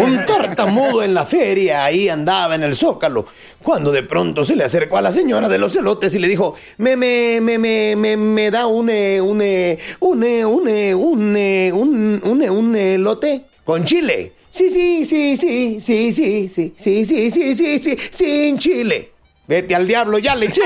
[0.02, 3.26] Un tartamudo en la feria, ahí andaba en el zócalo,
[3.62, 6.54] cuando de pronto se le acercó a la señora de los elotes y le dijo,
[6.78, 11.36] me, me, me, me, me, me da un, eh, un, eh, un, eh, un, un,
[11.36, 14.32] un, un, eh, un elote con chile.
[14.48, 19.10] Sí, sí, sí, sí, sí, sí, sí, sí, sí, sí, sí, sí, sin chile.
[19.46, 20.62] Vete al diablo, ya le eché.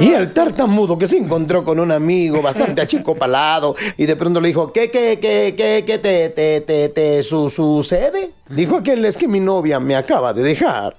[0.00, 4.48] Y el tartamudo que se encontró con un amigo bastante achicopalado y de pronto le
[4.48, 8.32] dijo, ¿qué, qué, qué, qué, qué te, te, te, te su- sucede?
[8.48, 10.96] Dijo aquel, es que mi novia me acaba de dejar.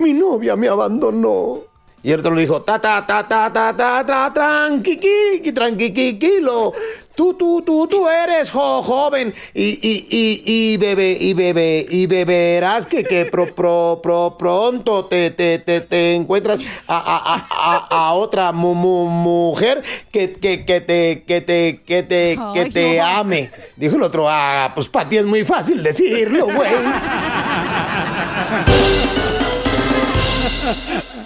[0.00, 1.60] Mi novia me abandonó.
[2.02, 6.72] Y el otro le dijo, ta, ta, ta, ta, ta, ta, ta, tranquiqui, tranquiquilo.
[7.18, 12.06] Tú, tú, tú, tú eres jo- joven y, y, y, y bebe, y bebe, y
[12.06, 17.86] beberás que, que pro, pro, pro, pronto te, te, te, te encuentras a, a, a,
[18.08, 23.00] a, otra mu- mu- mujer que, que, que te, que te, que te, que te
[23.00, 23.50] ame.
[23.74, 26.70] Dijo el otro, ah, pues para ti es muy fácil decirlo, güey.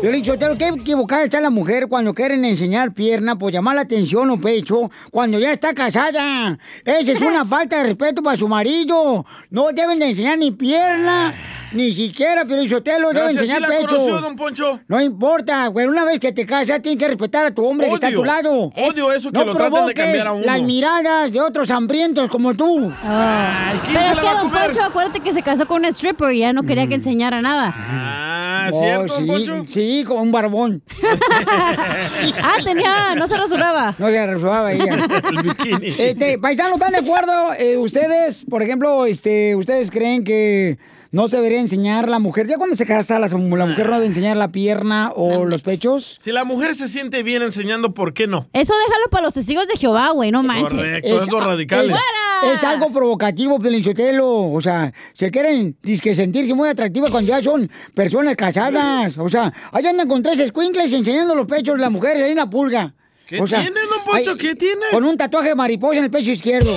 [0.01, 3.81] Yo le tengo que equivocar está la mujer cuando quieren enseñar pierna, pues llamar la
[3.81, 6.57] atención o pecho, cuando ya está casada.
[6.83, 9.25] Esa es una falta de respeto para su marido.
[9.51, 11.35] No deben de enseñar ni pierna,
[11.71, 13.87] ni siquiera, pero Sotelo Pero debe si así enseñar pecho.
[13.87, 14.79] conoció, don Poncho.
[14.87, 15.85] No importa, güey.
[15.85, 18.23] Una vez que te casas, tienes que respetar a tu hombre que está a tu
[18.23, 18.71] lado.
[18.75, 20.43] Odio eso que no lo traten de cambiar a uno.
[20.45, 22.91] las miradas de otros hambrientos como tú.
[23.01, 26.63] Pero es que Don Poncho, acuérdate que se casó con un stripper y ya no
[26.63, 27.73] quería que enseñara nada.
[27.75, 29.65] Ah, Oh, ¿cierto, sí, Poncho?
[29.71, 30.83] Sí, como un barbón.
[32.43, 33.95] ah, tenía, no se rasuraba.
[33.97, 35.07] No se rasuraba ella.
[35.29, 35.95] El bikini.
[35.97, 37.53] Este, paisanos, ¿están de acuerdo?
[37.57, 40.77] Eh, ustedes, por ejemplo, este, ¿ustedes creen que
[41.11, 42.47] no se debería enseñar la mujer?
[42.47, 46.19] Ya cuando se casa, la, la mujer no debe enseñar la pierna o los pechos.
[46.23, 48.47] Si la mujer se siente bien enseñando, ¿por qué no?
[48.53, 50.73] Eso déjalo para los testigos de Jehová, güey, no manches.
[50.73, 51.95] Correcto, esos radicales.
[52.43, 54.51] Es, es algo provocativo, Pelinchotelo.
[54.51, 59.17] O sea, se quieren dizque sentirse muy atractivas cuando ya son personas casadas.
[59.17, 62.37] O sea, allá andan con tres escuincles enseñando los pechos de las mujeres ahí en
[62.37, 62.93] la pulga.
[63.31, 64.35] ¿Qué O sea, tiene, don Poncho?
[64.35, 64.87] ¿Qué tiene?
[64.91, 66.69] Con un tatuaje de mariposa en el pecho izquierdo.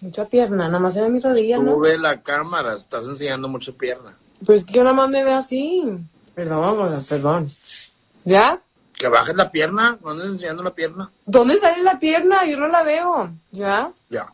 [0.02, 1.72] Mucha pierna, nada más en mi rodilla, ¿no?
[1.72, 4.16] Sube la cámara, estás enseñando mucha pierna.
[4.46, 5.84] Pues que yo nada más me veo así.
[6.34, 7.50] Perdón, perdón.
[8.24, 8.60] ¿Ya?
[8.94, 11.10] Que bajes la pierna, no andes enseñando la pierna.
[11.24, 12.44] ¿Dónde sale la pierna?
[12.46, 13.32] Yo no la veo.
[13.52, 13.90] ¿Ya?
[14.08, 14.26] Ya.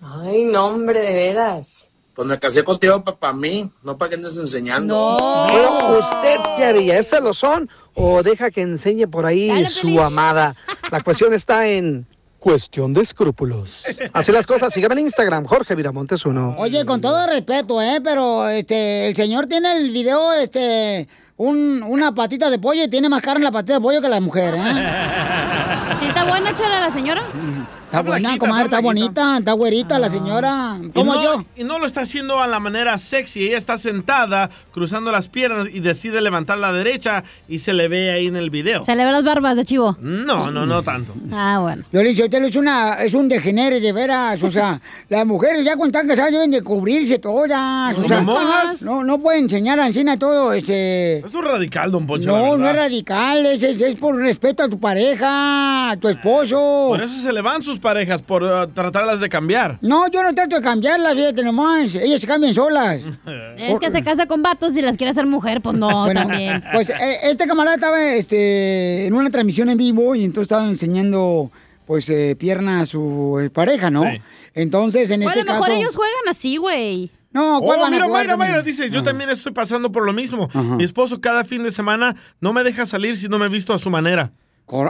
[0.00, 1.88] Ay, no, hombre, de veras.
[2.14, 5.46] Pues me casé contigo para mí, no para que andes enseñando.
[5.48, 10.56] Pero usted qué haría, ¿es celosón o deja que enseñe por ahí su amada?
[10.90, 12.06] La cuestión está en
[12.38, 13.84] cuestión de escrúpulos.
[14.12, 16.54] Así las cosas, síganme en Instagram, Jorge Viramontes uno.
[16.58, 18.00] Oye, con todo respeto, ¿eh?
[18.02, 23.08] Pero este, el señor tiene el video, este, un- una patita de pollo y tiene
[23.08, 24.88] más carne en la patita de pollo que la mujer, ¿eh?
[26.00, 27.22] ¿Sí está buena, chala, la señora?
[27.88, 30.78] Está buena, comadre, está está bonita, está güerita la señora.
[30.82, 31.44] Y ¿Cómo no, yo?
[31.56, 33.46] Y no lo está haciendo a la manera sexy.
[33.46, 38.10] Ella está sentada, cruzando las piernas y decide levantar la derecha y se le ve
[38.10, 38.84] ahí en el video.
[38.84, 39.96] Se le ven las barbas de chivo.
[40.02, 41.14] No, no, no tanto.
[41.32, 41.84] Ah, bueno.
[41.90, 44.42] Yo le digo, es, una, es un degenere de veras.
[44.42, 47.92] O sea, las mujeres ya cuando están casadas deben de cubrirse todas.
[47.94, 48.82] O ¿Como sea, monjas?
[48.82, 51.20] No, no pueden enseñar a encina todo, este...
[51.20, 52.36] Es un radical, don Poncho.
[52.36, 56.88] No, no es radical, es, es, es por respeto a tu pareja, a tu esposo.
[56.90, 59.78] Por eso se le van sus parejas, por uh, tratarlas de cambiar.
[59.80, 61.94] No, yo no trato de cambiarlas, fíjate nomás.
[61.94, 63.00] Ellas se cambian solas.
[63.56, 66.62] Es que se casa con vatos y las quiere hacer mujer, pues no, Bueno, también.
[66.72, 71.50] Pues eh, este camarada estaba este, en una transmisión en vivo y entonces estaba enseñando
[71.86, 74.02] pues eh, pierna a su eh, pareja, ¿no?
[74.02, 74.20] Sí.
[74.54, 75.80] Entonces, en Bueno, este a lo mejor caso...
[75.80, 77.10] ellos juegan así, güey.
[77.30, 78.36] No, ¿cuál Oh, van a mira, jugar Mayra?
[78.36, 80.48] Mayra dice, yo también estoy pasando por lo mismo.
[80.76, 83.72] Mi esposo cada fin de semana no me deja salir si no me he visto
[83.74, 84.32] a su manera.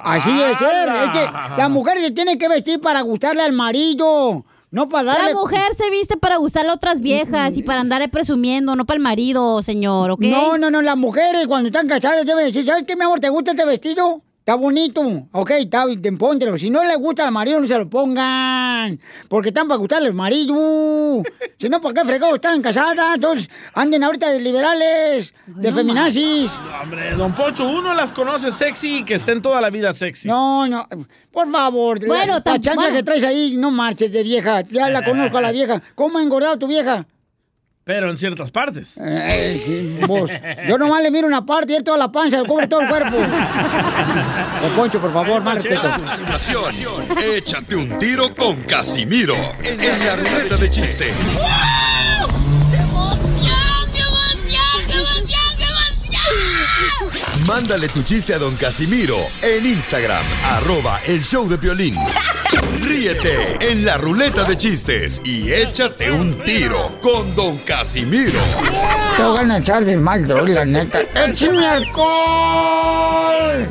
[0.03, 0.89] Así debe ser.
[0.89, 5.33] Es que la mujer se tiene que vestir para gustarle al marido, no para darle...
[5.33, 8.97] La mujer se viste para gustarle a otras viejas y para andar presumiendo, no para
[8.97, 10.21] el marido, señor, ¿ok?
[10.23, 13.21] No, no, no, las mujeres cuando están casadas deben decir, ¿sabes qué, mi amor?
[13.21, 14.23] ¿Te gusta este vestido?
[14.49, 16.57] Está bonito, ok, está bien, póntelo.
[16.57, 18.99] Si no le gusta al marido, no se lo pongan.
[19.29, 21.23] Porque están para gustarle al marido.
[21.59, 23.17] Si no, ¿para qué fregados están casadas?
[23.17, 26.51] Entonces, anden ahorita de liberales, de feminazis.
[26.83, 30.29] Hombre, don Poncho, uno las conoce sexy y que estén toda la vida sexy.
[30.29, 30.89] No, no,
[31.31, 32.07] por favor.
[32.07, 34.63] Bueno, la, la chancla que traes ahí, no marches de vieja.
[34.63, 35.83] Ya la conozco a la vieja.
[35.95, 37.07] ¿Cómo ha engordado tu vieja?
[37.89, 38.99] Pero en ciertas partes.
[39.01, 40.31] Eh, sí, vos.
[40.69, 43.17] Yo nomás le miro una parte y él toda la panza, cubre todo el cuerpo.
[44.63, 45.89] Don Poncho, por favor, más respeto.
[47.35, 51.07] Échate un tiro con Casimiro en la ruleta de chiste.
[57.47, 61.95] Mándale tu chiste a don Casimiro en Instagram, arroba el show de violín.
[62.89, 68.41] Ríete en la ruleta de chistes y échate un tiro con don Casimiro.
[69.15, 71.01] Te voy a echar de mal, droga, la neta.
[71.01, 73.67] ¡Échame alcohol!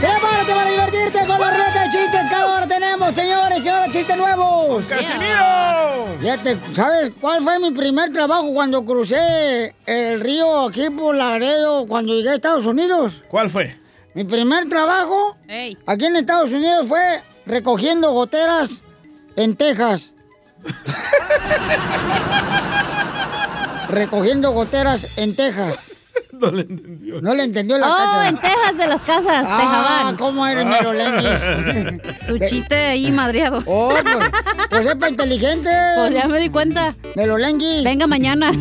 [0.00, 3.64] Prepárate para divertirte con la ruleta de chistes que ahora tenemos, señores.
[3.64, 4.84] Y ahora chiste nuevos!
[4.84, 6.06] ¡Casimiro!
[6.20, 12.14] Fíjate, ¿sabes cuál fue mi primer trabajo cuando crucé el río aquí por Laredo cuando
[12.14, 13.14] llegué a Estados Unidos?
[13.28, 13.76] ¿Cuál fue?
[14.18, 15.36] Mi primer trabajo
[15.86, 18.68] aquí en Estados Unidos fue recogiendo goteras
[19.36, 20.10] en Texas.
[23.88, 25.92] recogiendo goteras en Texas.
[26.30, 27.20] No le entendió.
[27.20, 28.28] No le entendió la Oh, cacha.
[28.28, 30.16] en Texas de las casas, Ah, Tejabán.
[30.16, 32.10] ¿cómo eres, Merolengis?
[32.26, 33.60] Su chiste ahí madreado.
[33.66, 34.04] Oh, pues,
[34.70, 35.68] pues es para inteligente.
[35.96, 36.94] Pues ya me di cuenta.
[37.16, 37.82] Melolenguis.
[37.82, 38.52] Venga mañana.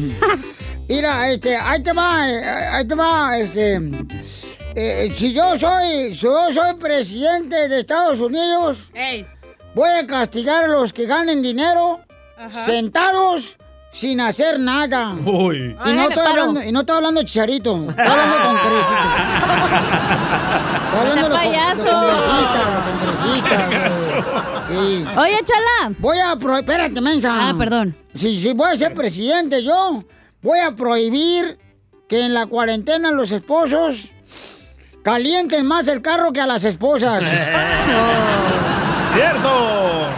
[0.87, 3.79] Mira, este, ahí te va, eh, ahí te va, este.
[4.79, 8.77] Eh, si yo soy, si yo soy presidente de Estados Unidos,
[9.73, 11.99] voy a castigar a los que ganen dinero
[12.51, 13.57] sentados
[13.91, 15.15] sin hacer nada.
[15.25, 15.75] Uy.
[15.83, 18.55] Y no, estoy hablando, y no estoy hablando de Chicharito, estoy hablando con.
[20.93, 21.45] Estoy hablando de
[21.83, 22.47] con-.
[24.67, 25.05] Sí.
[25.17, 25.95] Oye, chala.
[25.97, 26.69] Voy a prohibir.
[26.69, 27.49] Espérate, mensa.
[27.49, 27.95] Ah, perdón.
[28.13, 30.01] Si, si voy a ser presidente yo,
[30.41, 31.57] voy a prohibir
[32.09, 34.09] que en la cuarentena los esposos
[35.07, 37.23] calienten más el carro que a las esposas.
[39.13, 40.09] ¡Cierto!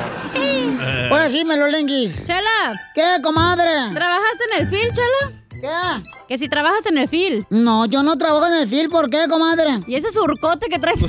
[1.12, 2.24] Ahora sí, me lo lenguis.
[2.24, 2.74] Chala.
[2.96, 3.70] ¿Qué, comadre?
[3.94, 5.32] ¿Trabajas en el FIL, chala?
[5.62, 6.04] ¿Qué?
[6.28, 7.46] Que si trabajas en el FIL.
[7.52, 8.90] No, yo no trabajo en el FIL.
[8.90, 9.80] ¿Por qué, comadre?
[9.86, 11.02] ¿Y ese surcote que traes?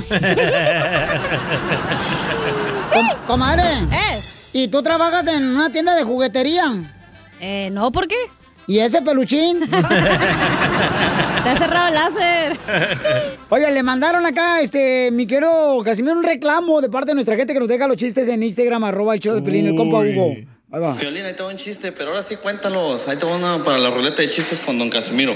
[2.93, 3.63] Com- comadre.
[3.63, 4.21] ¿Eh?
[4.53, 6.71] ¿Y tú trabajas en una tienda de juguetería?
[7.39, 8.15] Eh, no, ¿por qué?
[8.67, 9.59] ¿Y ese peluchín?
[9.69, 12.57] Te ha cerrado el láser.
[13.49, 17.53] Oye, le mandaron acá, este, mi querido Casimiro, un reclamo de parte de nuestra gente
[17.53, 20.35] que nos deja los chistes en Instagram, arroba el show de Pelín, el compa Hugo.
[20.71, 20.93] Ahí va.
[20.93, 23.07] Violín, ahí te va un chiste, pero ahora sí cuéntalos.
[23.07, 25.33] Ahí te va una para la ruleta de chistes con don Casimiro.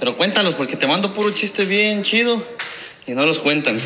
[0.00, 2.42] Pero cuéntalos, porque te mando puro chiste bien chido
[3.06, 3.76] y no los cuentan.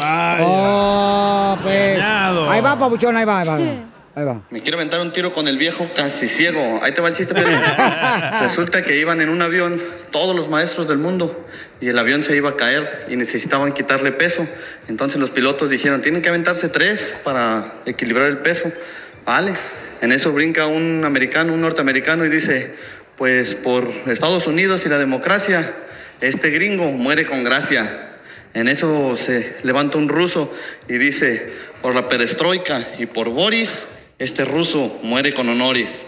[0.41, 2.03] Oh, pues.
[2.03, 3.59] Ahí va, papuchón, ahí va, ahí va.
[4.17, 4.41] Ahí va.
[4.49, 6.81] Me quiero aventar un tiro con el viejo casi ciego.
[6.83, 7.61] Ahí te va el chiste, Piolín.
[8.41, 9.79] Resulta que iban en un avión
[10.11, 11.45] todos los maestros del mundo
[11.83, 14.49] y el avión se iba a caer y necesitaban quitarle peso.
[14.89, 18.73] Entonces los pilotos dijeron, tienen que aventarse tres para equilibrar el peso.
[19.27, 19.53] Vale.
[20.01, 22.75] En eso brinca un americano, un norteamericano y dice,
[23.19, 25.71] pues por Estados Unidos y la democracia,
[26.23, 28.17] este gringo muere con gracia.
[28.55, 30.51] En eso se levanta un ruso
[30.89, 31.53] y dice,
[31.83, 33.83] por la perestroika y por Boris,
[34.19, 36.05] este ruso muere con honores.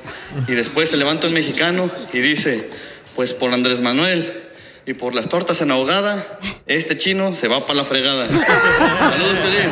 [0.47, 2.71] Y después se levanta un mexicano y dice,
[3.15, 4.49] pues por Andrés Manuel
[4.87, 6.25] y por las tortas en ahogada,
[6.67, 8.27] este chino se va para la fregada.
[8.29, 9.71] Saludos, Piolín.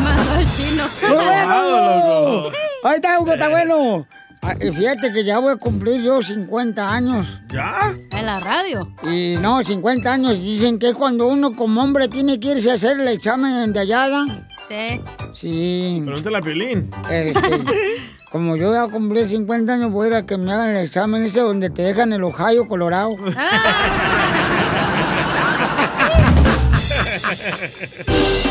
[0.00, 0.84] Mandó el chino.
[1.08, 2.50] ¡Muy bueno!
[2.84, 4.06] Ahí está, Hugo, está bueno.
[4.42, 7.26] Ah, y Fíjate que ya voy a cumplir yo 50 años.
[7.48, 7.94] ¿Ya?
[8.12, 8.90] En la radio.
[9.02, 10.38] Y no, 50 años.
[10.38, 13.80] Dicen que es cuando uno como hombre tiene que irse a hacer el examen de
[13.80, 14.24] hallada.
[14.70, 15.00] Sí.
[15.34, 16.02] Sí.
[16.04, 16.90] Pregúntale a Piolín.
[17.10, 17.40] Este,
[18.30, 20.84] como yo voy a cumplir 50 años, voy a ir a que me hagan el
[20.84, 23.10] examen ese donde te dejan el Ohio, Colorado.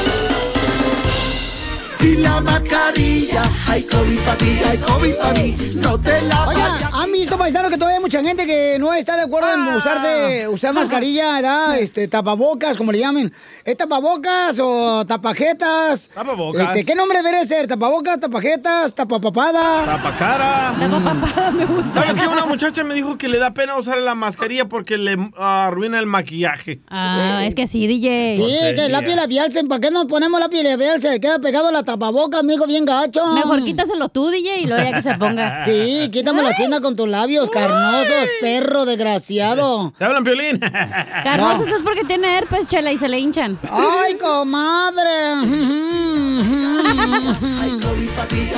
[2.09, 5.55] Sin la mascarilla, hay COVID para ti, hay COVID para mí.
[5.75, 9.15] No te la Oiga, ¿han visto, paisano, que todavía hay mucha gente que no está
[9.15, 11.77] de acuerdo en usarse, usar mascarilla, ¿verdad?
[11.79, 13.31] Este, tapabocas, como le llamen.
[13.63, 16.09] ¿Es tapabocas o tapajetas?
[16.09, 16.69] Tapabocas.
[16.69, 17.67] Este, ¿Qué nombre debe ser?
[17.67, 19.85] ¿Tapabocas, tapajetas, tapapapada?
[19.85, 20.75] Tapacara.
[20.79, 22.01] Tapapapada me gusta.
[22.01, 25.15] ¿Sabes que Una muchacha me dijo que le da pena usar la mascarilla porque le
[25.37, 26.81] ah, arruina el maquillaje.
[26.89, 28.37] Ah, es que sí, DJ.
[28.37, 30.99] Sí, que el lápiz labial, ¿para qué nos ponemos lápiz labial?
[31.03, 33.25] Se queda pegado la tapabocas, amigo, bien gacho.
[33.33, 35.65] Mejor quítaselo tú, DJ, y luego ya que se ponga.
[35.69, 39.93] Sí, quítame la cena con tus labios carnosos, perro desgraciado.
[39.97, 40.59] ¿Te hablan, Piolín?
[41.23, 43.59] Carnosos es porque tiene herpes, chela, y se le hinchan.
[43.69, 45.09] ¡Ay, comadre!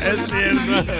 [0.00, 0.92] Es cierto.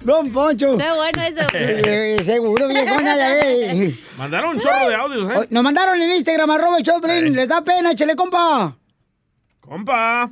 [0.00, 0.72] Don Poncho.
[0.72, 1.46] Está bueno eso.
[1.52, 3.98] Eh, seguro, viejona, ve.
[4.16, 5.46] Mandaron un chorro de audios, ¿eh?
[5.50, 7.34] Nos mandaron en Instagram, arroba el Choplin.
[7.34, 8.74] Les da pena, échale, compa.
[9.60, 10.30] Compa.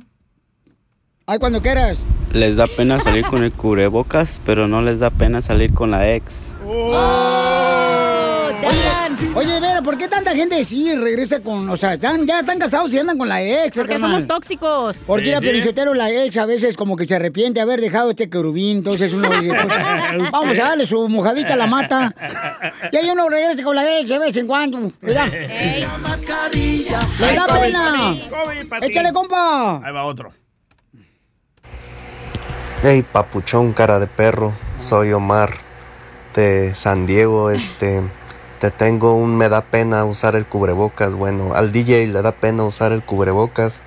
[1.27, 1.99] Ay, cuando quieras.
[2.33, 6.13] Les da pena salir con el cubrebocas, pero no les da pena salir con la
[6.13, 6.51] ex.
[8.63, 8.77] Oye,
[9.35, 12.57] oye, veras, veras, ¿por qué tanta gente sí regresa con, o sea, están, ya están
[12.57, 13.75] casados y andan con la ex?
[13.77, 14.11] Porque carnal?
[14.11, 15.03] somos tóxicos.
[15.05, 15.47] Porque Sí, era sí.
[15.47, 19.11] Felicitero, la ex a veces como que se arrepiente de haber dejado este querubín, entonces
[19.13, 22.15] uno dice, pues, vamos a darle su mojadita a la mata.
[22.91, 25.27] Y ahí uno regresa con la ex de vez en cuando, ¿verdad?
[27.19, 28.15] Le da pena.
[28.29, 28.83] COVID.
[28.83, 29.81] Échale, compa.
[29.83, 30.31] Ahí va otro.
[32.83, 35.51] Hey, papuchón, cara de perro, soy Omar
[36.35, 38.01] de San Diego, este,
[38.59, 42.63] te tengo un me da pena usar el cubrebocas, bueno, al DJ le da pena
[42.63, 43.83] usar el cubrebocas,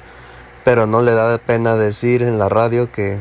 [0.63, 3.19] pero no le da pena decir en la radio que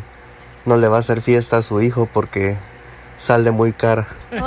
[0.66, 2.56] no le va a hacer fiesta a su hijo porque
[3.18, 4.06] sale muy cara.
[4.32, 4.46] Eso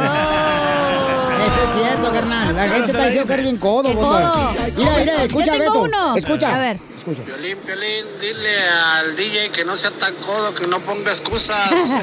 [1.64, 2.55] es cierto, carnal.
[2.55, 3.89] La gente está diciendo que eres bien codo.
[3.93, 5.83] Mira, mira, escucha, Yo tengo Beto.
[5.83, 6.16] uno.
[6.16, 6.55] Escucha.
[6.55, 6.79] A ver.
[7.07, 7.22] Escucha.
[7.22, 11.70] Piolín, Piolín, dile al DJ que no sea tan codo, que no ponga excusas.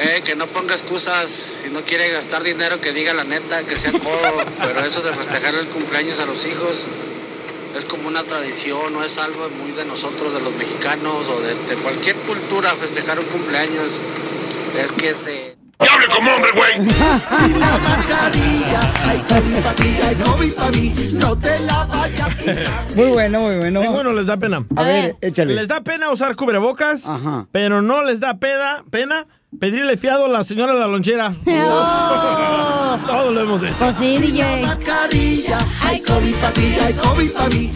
[0.00, 1.30] eh, que no ponga excusas.
[1.30, 4.44] Si no quiere gastar dinero, que diga la neta, que sea codo.
[4.58, 6.86] Pero eso de festejar el cumpleaños a los hijos
[7.76, 11.54] es como una tradición, no es algo muy de nosotros, de los mexicanos o de,
[11.54, 12.74] de cualquier cultura.
[12.74, 14.00] Festejar un cumpleaños
[14.82, 15.47] es que se.
[15.80, 16.86] ¡Que hable como hombre, güey!
[17.58, 22.36] la mascarilla, hay COVID pa' ti, hay COVID pa' mí, no te la vayas a
[22.36, 22.86] quitar.
[22.96, 23.80] Muy bueno, muy bueno.
[23.80, 24.64] Ninguno les da pena.
[24.74, 25.54] A ver, échale.
[25.54, 27.04] Les da pena usar cubrebocas,
[27.52, 29.26] pero no les da pena, pena
[29.60, 31.32] pedirle fiado a la señora de la lonchera.
[33.06, 33.74] Todo lo hemos hecho.
[33.78, 34.62] Pues sí, DJ.
[34.66, 37.72] mascarilla, hay COVID pa' ti, hay COVID pa' mí.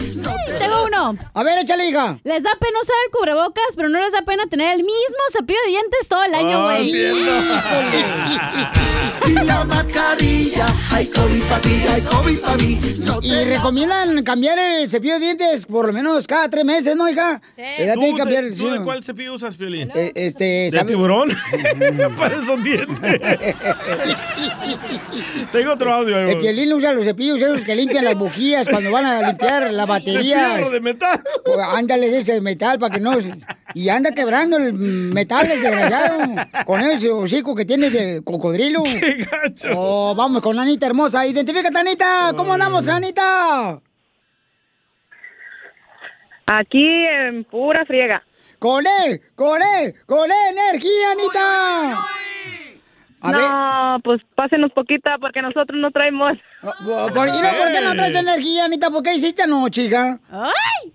[0.59, 1.17] Tengo uno.
[1.33, 2.19] A ver, échale, hija.
[2.23, 5.59] Les da pena usar el cubrebocas, pero no les da pena tener el mismo cepillo
[5.65, 6.91] de dientes todo el año, Oh, güey.
[9.23, 14.21] Si la mascarilla, hay COVID pa' ti, hay COVID pa' mí, no Y la recomiendan
[14.23, 17.41] cambiar el cepillo de dientes por lo menos cada tres meses, ¿no, hija?
[17.55, 18.83] Ella ¿Tú, tiene que cambiar de, el tú de cepillo.
[18.83, 19.91] cuál cepillo usas, Piolín?
[19.95, 20.87] Eh, este, ¿De ¿sabe?
[20.87, 21.29] tiburón?
[22.17, 23.21] Para esos dientes.
[25.51, 26.17] Tengo otro audio.
[26.17, 29.71] ahí El piolín usa los cepillos esos que limpian las bujías cuando van a limpiar
[29.71, 30.12] la batería.
[30.21, 31.23] De metal.
[31.73, 33.13] Ándale de ese metal para que no...
[33.75, 36.35] Y anda quebrando el metal desgraciado
[36.65, 38.83] con ese hocico que tiene de cocodrilo.
[38.99, 39.69] ¡Qué gacho!
[39.75, 41.25] Oh, vamos con Anita hermosa.
[41.25, 42.31] Identifícate, Anita.
[42.35, 43.81] ¿Cómo andamos, Anita?
[46.45, 48.23] Aquí en pura friega.
[48.59, 52.05] Con él, con él, con él, energía, Anita.
[53.23, 56.33] A no, pues pásenos poquita porque nosotros no traemos.
[56.61, 58.89] Por, ¿Y no, por qué no traes energía, Anita?
[58.89, 60.19] ¿Por qué hiciste anoche, hija?
[60.29, 60.91] ¡Ay!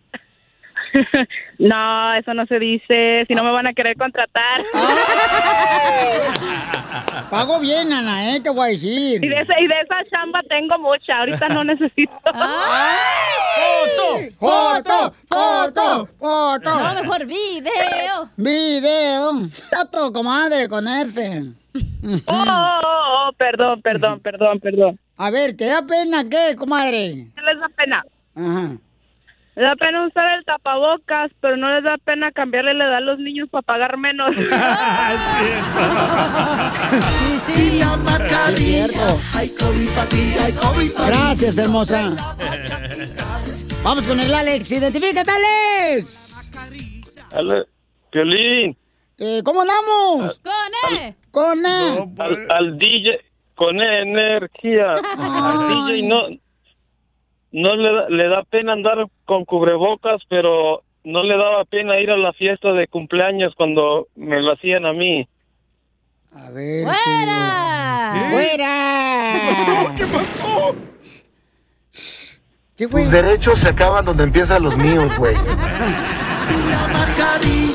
[1.59, 3.24] no, eso no se dice.
[3.26, 4.61] Si no me van a querer contratar.
[7.31, 8.41] Pago bien, Ana, ¿eh?
[8.41, 9.24] Te voy a decir.
[9.24, 11.20] Y de, esa, y de esa chamba tengo mucha.
[11.20, 12.12] Ahorita no necesito.
[14.39, 14.39] ¡Foto!
[14.39, 15.14] ¡Foto!
[15.29, 16.09] ¡Foto!
[16.18, 16.79] ¡Foto!
[16.79, 18.29] No, mejor video.
[18.37, 19.49] Video.
[19.70, 21.55] Foto, comadre, con F.
[22.26, 22.81] Oh, oh,
[23.29, 24.99] oh, perdón, perdón, perdón, perdón.
[25.16, 27.26] A ver, ¿te da pena qué, comadre?
[27.35, 28.05] ¿Qué les da pena?
[28.35, 28.76] Ajá.
[29.57, 33.01] Les da pena usar el tapabocas, pero no les da pena cambiarle la edad a
[33.01, 34.31] los niños para pagar menos.
[37.41, 38.87] Si la mascarilla,
[39.35, 41.09] hay COVID pa' ti, hay COVID pa' mí.
[41.09, 42.12] Gracias, hermosa.
[43.83, 44.70] Vamos con el Alex.
[44.72, 46.35] Identifícate, Alex.
[47.33, 47.64] Ale-
[48.11, 48.76] Piolín,
[49.18, 50.38] Eh, ¿Cómo andamos?
[50.38, 51.14] Con él.
[51.30, 52.14] Con él.
[52.18, 54.94] al, al DJ con energía.
[55.18, 56.28] Al DJ no,
[57.50, 62.08] no le, da, le da pena andar con cubrebocas, pero no le daba pena ir
[62.10, 65.28] a la fiesta de cumpleaños cuando me lo hacían a mí.
[66.32, 66.86] A ver.
[66.86, 68.28] ¡Fuera!
[68.30, 69.32] ¡Fuera!
[69.32, 69.94] ¿Qué pasó?
[69.96, 70.76] ¿Qué pasó?
[72.76, 73.02] ¿Qué fue?
[73.02, 75.34] Tus derechos se acaban donde empiezan los míos, güey.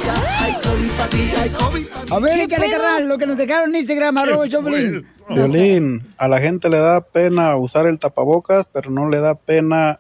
[2.10, 5.06] A ver, échale, carnal, lo que nos dejaron en Instagram, arroba Choplin.
[5.30, 10.00] Violín, a la gente le da pena usar el tapabocas, pero no le da pena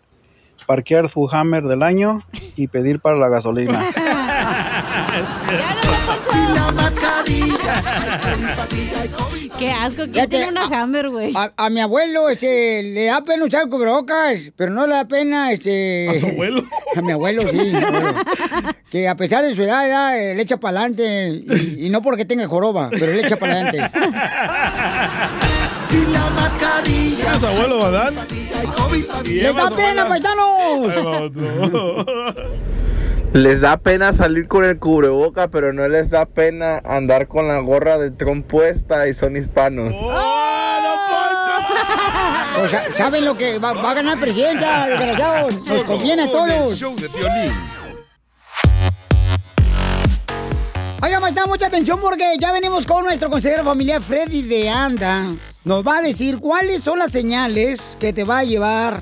[0.65, 2.21] parquear su Hammer del año
[2.55, 3.89] y pedir para la gasolina.
[9.57, 10.03] Qué asco.
[10.11, 11.33] ¿Quién tiene una Hammer, güey?
[11.35, 15.51] A, a mi abuelo este, le da pena usar cubrebocas, pero no le da pena
[15.51, 16.09] este.
[16.09, 16.63] ¿A su abuelo?
[16.95, 17.55] A mi abuelo, sí.
[17.57, 18.13] mi abuelo.
[18.89, 21.43] Que a pesar de su edad, ya, eh, le echa para adelante.
[21.77, 23.79] Y, y no porque tenga joroba, pero le echa para adelante.
[25.89, 27.79] Si la mascarilla, ¿Es abuelo.
[29.25, 30.93] Y ¡Les da su pena, paisanos!
[33.33, 37.57] Les da pena salir con el cubreboca, pero no les da pena andar con la
[37.59, 39.91] gorra de Trump puesta y son hispanos.
[42.55, 45.55] O sea, ¿saben lo que va, va a ganar presidencia, desgraciados?
[45.55, 46.77] Nos Solo conviene a el todos.
[46.79, 47.53] show de Piolín.
[51.01, 55.23] Oigan, maestra, mucha atención porque ya venimos con nuestro consejero familiar Freddy de Anda.
[55.65, 59.01] nos va a decir cuáles son las señales que te va a llevar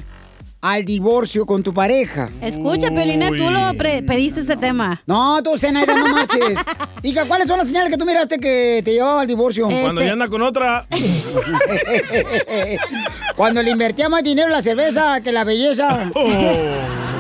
[0.62, 2.30] al divorcio con tu pareja.
[2.40, 5.02] Escucha, Piolina, tú lo pediste ese tema.
[5.08, 6.60] No, tú, Zenaida, no marches.
[7.04, 9.68] Hija, ¿cuáles son las señales que tú miraste que te llevaba al divorcio?
[9.68, 10.86] Cuando ya anda con otra.
[13.36, 16.12] Cuando le invertía más dinero en la cerveza que la belleza.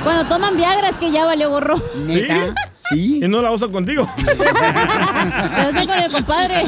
[0.03, 1.75] Cuando toman Viagra es que ya valió gorro.
[1.95, 2.55] ¿Neta?
[2.73, 3.19] Sí.
[3.23, 4.07] Y no la usa contigo.
[4.17, 6.63] Lo usa con el compadre.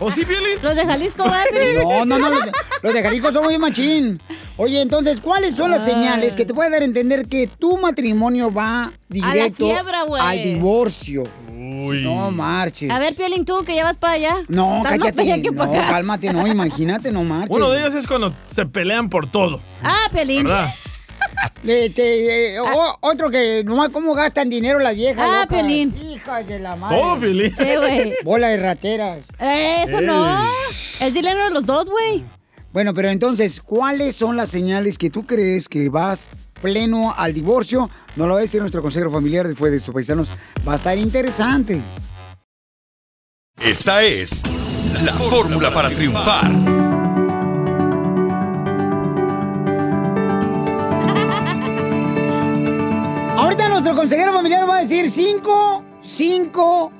[0.00, 0.58] ¿O sí, Piolín?
[0.62, 1.82] Los de Jalisco, ¿vale?
[1.82, 2.52] No, no, no, los de,
[2.82, 4.20] los de Jalisco son muy machín.
[4.56, 8.52] Oye, entonces, ¿cuáles son las señales que te pueden dar a entender que tu matrimonio
[8.52, 11.22] va directo quiebra, al divorcio?
[11.48, 12.90] No marches.
[12.90, 14.36] A ver, Piolín, tú que ya vas para allá.
[14.48, 15.42] No, Estás más para allá cállate.
[15.42, 15.90] que No, para acá.
[15.92, 17.56] cálmate, no, imagínate, no marches.
[17.56, 19.60] Uno de ellos es cuando se pelean por todo.
[19.82, 20.44] Ah, Piolín.
[20.44, 20.68] ¿Verdad?
[21.64, 25.24] Este, eh, o- otro que nomás cómo gastan dinero las viejas.
[25.28, 25.58] Ah, locas?
[25.58, 25.94] Piolín.
[25.96, 26.96] Hijas de la madre.
[26.96, 27.54] Todo, Piolín.
[27.54, 28.14] Sí, güey.
[28.22, 29.18] Bola de rateras.
[29.40, 30.38] Eh, Eso no.
[31.00, 32.24] Es dinero de los dos, güey.
[32.76, 36.28] Bueno, pero entonces, ¿cuáles son las señales que tú crees que vas
[36.60, 37.88] pleno al divorcio?
[38.16, 40.28] No lo va a decir nuestro consejero familiar después de sus paisanos.
[40.68, 41.80] Va a estar interesante.
[43.58, 44.42] Esta es
[45.06, 46.50] la fórmula para triunfar.
[53.38, 56.92] Ahorita nuestro consejero familiar va a decir cinco, cinco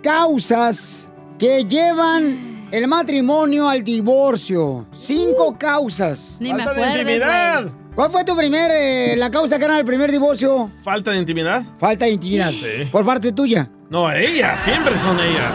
[0.00, 1.08] causas
[1.40, 4.86] que llevan el matrimonio al divorcio.
[4.92, 6.38] Cinco causas.
[6.40, 7.62] Ni me Falta de acuerdes, intimidad.
[7.62, 7.74] güey.
[7.94, 10.70] ¿Cuál fue tu primer, eh, la causa que era el primer divorcio?
[10.82, 11.62] ¿Falta de intimidad?
[11.78, 12.50] Falta de intimidad.
[12.50, 12.88] Sí.
[12.90, 13.68] Por parte tuya.
[13.90, 15.52] No, ellas, siempre son ellas.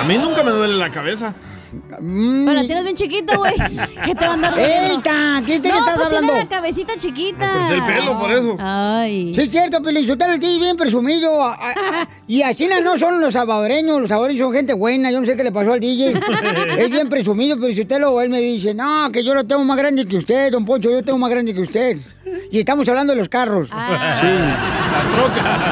[0.00, 1.34] A mí nunca me duele la cabeza.
[2.00, 2.44] Mm.
[2.46, 3.54] Pero la tienes bien chiquita, güey.
[4.04, 4.58] ¿Qué te va a andar?
[4.58, 5.42] ¡Eita!
[5.46, 6.32] ¿Qué te no, estás pues hablando?
[6.32, 7.52] tiene la cabecita chiquita.
[7.52, 8.56] Me corté el pelo por eso.
[8.58, 9.32] Ay.
[9.34, 11.42] Sí, es cierto, Pelichotelo, el tío bien presumido.
[11.42, 15.10] a- a- y así no son los salvadoreños, los salvadoreños son gente buena.
[15.10, 16.14] Yo no sé qué le pasó al DJ.
[16.78, 18.20] es bien presumido, Pelichotelo.
[18.20, 20.96] Él me dice, no, que yo lo tengo más grande que usted, don Poncho, yo
[20.96, 21.96] lo tengo más grande que usted.
[22.50, 23.68] Y estamos hablando de los carros.
[23.72, 24.18] Ah.
[24.20, 24.26] Sí.
[24.26, 25.64] La troca.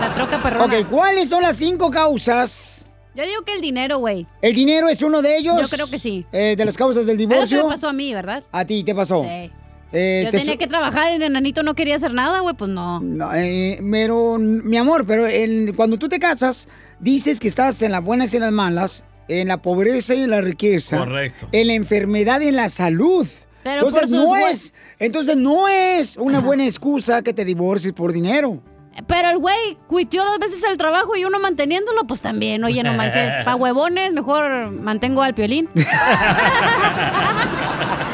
[0.00, 0.64] La troca perrona.
[0.64, 2.85] Ok, ¿cuáles son las cinco causas?
[3.16, 4.26] Yo digo que el dinero, güey.
[4.42, 5.60] ¿El dinero es uno de ellos?
[5.60, 6.26] Yo creo que sí.
[6.32, 7.64] Eh, de las causas del Eso divorcio.
[7.64, 8.44] me pasó a mí, ¿verdad?
[8.52, 9.22] A ti te pasó.
[9.22, 9.50] Sí.
[9.92, 13.00] Eh, Yo te tenía que trabajar, el enanito no quería hacer nada, güey, pues no.
[13.00, 16.68] No, eh, pero, mi amor, pero el- cuando tú te casas,
[17.00, 20.30] dices que estás en las buenas y en las malas, en la pobreza y en
[20.30, 20.98] la riqueza.
[20.98, 21.48] Correcto.
[21.52, 23.26] En la enfermedad y en la salud.
[23.62, 28.60] Pero entonces no es, entonces no es una buena excusa que te divorcies por dinero.
[29.06, 32.94] Pero el güey cuitió dos veces el trabajo y uno manteniéndolo, pues también, oye, no
[32.94, 33.34] manches.
[33.44, 35.68] Pa' huevones, mejor mantengo al piolín.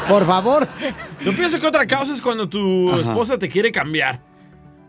[0.07, 0.67] Por favor.
[1.23, 4.19] Yo pienso que otra causa es cuando tu esposa te quiere cambiar.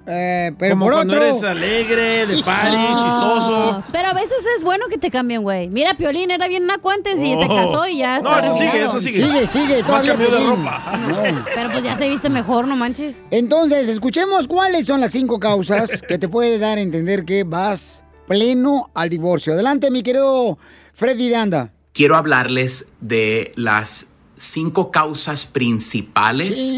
[0.07, 1.25] Eh, pero Como por cuando otro.
[1.27, 2.89] eres alegre, de party, No.
[3.05, 3.85] chistoso.
[3.91, 5.69] Pero a veces es bueno que te cambien, güey.
[5.71, 7.55] Mira, Piolín era bien naco antes y se Oh.
[7.55, 9.15] casó y ya No, está eso sigue, eso sigue.
[9.15, 10.11] Sigue, sigue, todavía.
[10.13, 10.57] cambió de Piolín.
[10.65, 10.99] ropa.
[11.09, 11.45] No.
[11.55, 13.25] Pero pues ya se viste mejor, no manches.
[13.31, 18.05] Entonces, escuchemos cuáles son las cinco causas que te puede dar a entender que vas
[18.29, 19.55] pleno al divorcio.
[19.55, 20.59] Adelante, mi querido
[20.93, 21.73] Freddy de Anda.
[21.95, 26.75] quiero hablarles de las cinco causas principales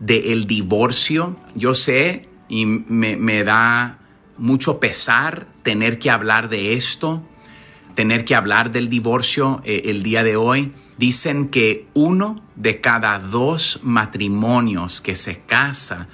[0.00, 1.34] del divorcio.
[1.54, 3.98] Yo sé y me, me da
[4.38, 7.22] mucho pesar tener que hablar de esto,
[7.94, 10.72] tener que hablar del divorcio eh, el día de hoy.
[10.96, 16.08] Dicen que uno de cada dos matrimonios que se casa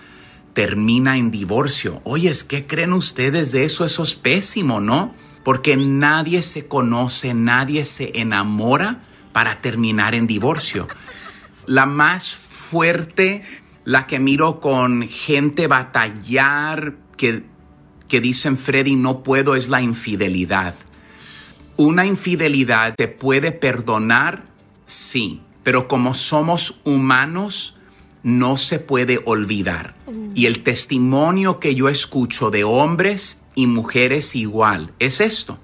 [0.52, 2.00] termina en divorcio.
[2.04, 3.84] Oyes, ¿qué creen ustedes de eso?
[3.84, 5.14] Eso es pésimo, ¿no?
[5.42, 10.88] Porque nadie se conoce, nadie se enamora para terminar en divorcio.
[11.66, 13.42] La más fuerte,
[13.84, 17.44] la que miro con gente batallar, que,
[18.08, 20.74] que dicen, Freddy, no puedo, es la infidelidad.
[21.76, 24.44] Una infidelidad se puede perdonar,
[24.84, 27.76] sí, pero como somos humanos,
[28.22, 29.94] no se puede olvidar.
[30.34, 35.58] Y el testimonio que yo escucho de hombres y mujeres igual es esto.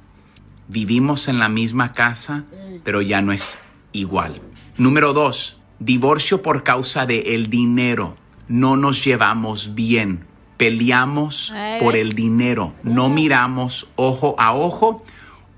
[0.69, 2.45] Vivimos en la misma casa,
[2.85, 3.59] pero ya no es
[3.93, 4.41] igual.
[4.77, 8.15] Número dos, divorcio por causa de el dinero.
[8.47, 10.25] No nos llevamos bien.
[10.57, 12.75] Peleamos por el dinero.
[12.83, 15.03] No miramos ojo a ojo.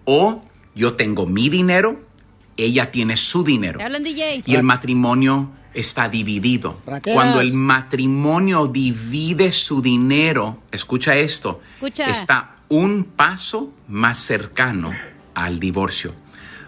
[0.04, 0.42] O
[0.74, 2.00] yo tengo mi dinero,
[2.56, 3.78] ella tiene su dinero
[4.44, 6.80] y el matrimonio está dividido.
[7.12, 12.06] Cuando el matrimonio divide su dinero, escucha esto, Escucha.
[12.06, 14.92] está un paso más cercano
[15.34, 16.14] al divorcio.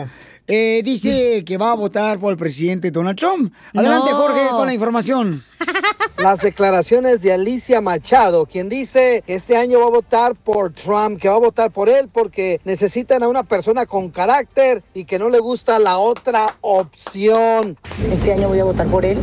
[0.46, 3.52] eh, dice que va a votar por el presidente Donald Trump.
[3.74, 4.16] Adelante, No.
[4.18, 5.42] Jorge, con la información.
[6.22, 11.20] Las declaraciones de Alicia Machado, quien dice que este año va a votar por Trump,
[11.20, 15.18] que va a votar por él porque necesitan a una persona con carácter y que
[15.18, 17.76] no le gusta la otra opción.
[18.12, 19.18] Este año voy a votar por él.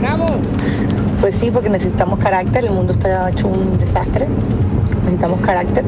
[0.00, 0.28] ¡Bravo!
[1.20, 4.26] Pues sí, porque necesitamos carácter, el mundo está hecho un desastre.
[5.02, 5.84] Necesitamos carácter.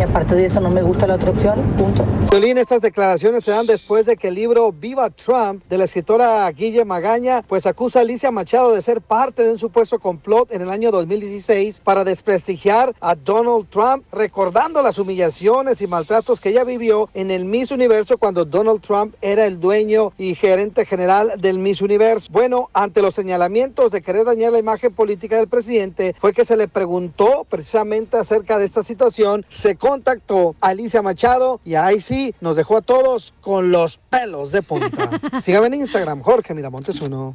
[0.00, 2.06] Y aparte de eso no me gusta la otra opción, punto.
[2.30, 6.50] Violín, estas declaraciones se dan después de que el libro Viva Trump de la escritora
[6.52, 10.62] Guille Magaña pues acusa a Alicia Machado de ser parte de un supuesto complot en
[10.62, 16.64] el año 2016 para desprestigiar a Donald Trump, recordando las humillaciones y maltratos que ella
[16.64, 21.58] vivió en el Miss Universo cuando Donald Trump era el dueño y gerente general del
[21.58, 22.28] Miss Universo.
[22.32, 26.56] Bueno, ante los señalamientos de querer dañar la imagen política del presidente, fue que se
[26.56, 29.44] le preguntó precisamente acerca de esta situación,
[29.90, 34.62] contactó a Alicia Machado y ahí sí nos dejó a todos con los pelos de
[34.62, 35.20] punta.
[35.40, 37.34] Sígame en Instagram, Jorge Miramontes uno.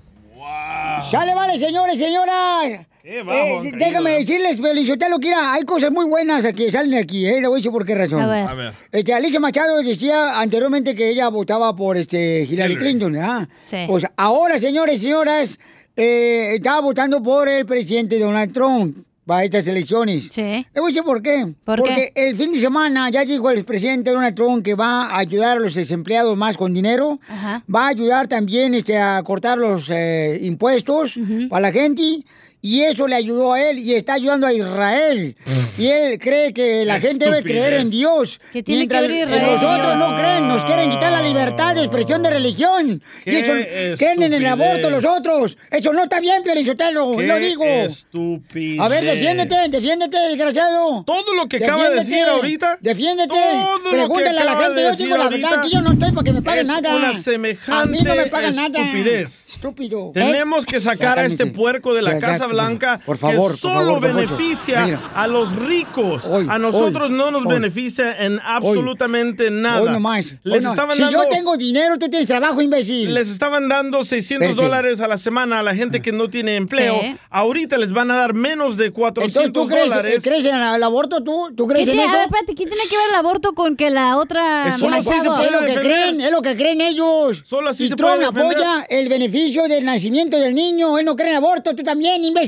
[1.12, 2.86] ¡Sale, vale, señores, señoras!
[3.04, 4.20] Qué bajo Eh, han caído, déjame ¿eh?
[4.20, 7.42] decirles, Felicitelo, Kira, hay cosas muy buenas que salen aquí, ¿eh?
[7.42, 8.22] Le voy a decir por qué razón.
[8.22, 8.48] A ver.
[8.48, 8.74] A ver.
[8.92, 12.76] Este, Alicia Machado decía anteriormente que ella votaba por este Hillary Hillary.
[12.78, 13.48] Clinton, ¿verdad?
[13.62, 13.78] Sí.
[13.88, 15.60] Pues ahora, señores señoras,
[15.96, 20.28] eh, estaba votando por el presidente Donald Trump para estas elecciones.
[20.30, 20.66] Sí.
[20.74, 21.54] Le voy a decir por qué.
[21.64, 22.30] ¿Por Porque qué?
[22.30, 25.60] el fin de semana ya dijo el presidente Donald Trump que va a ayudar a
[25.60, 27.20] los desempleados más con dinero.
[27.28, 27.64] Ajá.
[27.74, 31.16] Va a ayudar también este, a cortar los eh, impuestos
[31.50, 32.24] para la gente.
[32.66, 35.36] Y eso le ayudó a él y está ayudando a Israel.
[35.78, 38.40] Y él cree que la Qué gente debe creer en Dios.
[38.52, 39.52] ¿Qué tiene que Mientras ver Israel?
[39.62, 43.04] Nosotros no creen, nos quieren quitar la libertad de expresión de religión.
[43.24, 45.58] Y Qué eso, creen en el aborto los otros.
[45.70, 47.64] Eso no está bien, Pielizotelo, Qué lo digo.
[47.66, 48.80] estupidez.
[48.80, 51.04] A ver, defiéndete, defiéndete, desgraciado.
[51.06, 53.30] Todo lo que acaba de decir ahorita, Defiéndete.
[53.30, 54.82] todo lo que Pregúntale a la gente.
[54.82, 56.96] de Yo digo la verdad, que yo no estoy para que me paguen es nada.
[56.96, 58.80] una A mí semejante no me pagan nada.
[58.80, 59.46] estupidez.
[59.50, 60.12] Estúpido.
[60.14, 63.74] Tenemos que sacar a este puerco de la Casa Blanca por favor, por que solo
[63.76, 64.16] favor, don Poncho.
[64.38, 66.26] beneficia a los ricos.
[66.28, 67.54] Hoy, a nosotros hoy, no nos hoy.
[67.54, 69.82] beneficia en absolutamente nada.
[69.82, 70.34] Hoy nomás.
[70.44, 70.70] Les Hoy no.
[70.72, 73.14] estaban si dando yo tengo dinero, tú tienes trabajo, imbécil.
[73.14, 74.62] les estaban dando 600 Espérese.
[74.64, 77.00] dólares a la semana a la gente que no tiene empleo.
[77.02, 77.16] Sí.
[77.30, 80.22] Ahorita les van a dar menos de 400 Entonces, ¿tú crees, dólares.
[80.24, 81.50] crees en el aborto tú?
[81.56, 82.16] ¿Tú ¿Qué crees en tiene- eso?
[82.16, 84.68] a ver, espérate, ¿qué tiene que ver el aborto con que la otra...
[84.70, 85.84] Es solo así se puede Es lo que defender.
[85.84, 87.42] creen, es lo que creen ellos.
[87.46, 90.98] Solo así y se Trump puede apoya el beneficio del nacimiento del niño.
[90.98, 92.45] Él no cree en aborto, tú también, imbécil.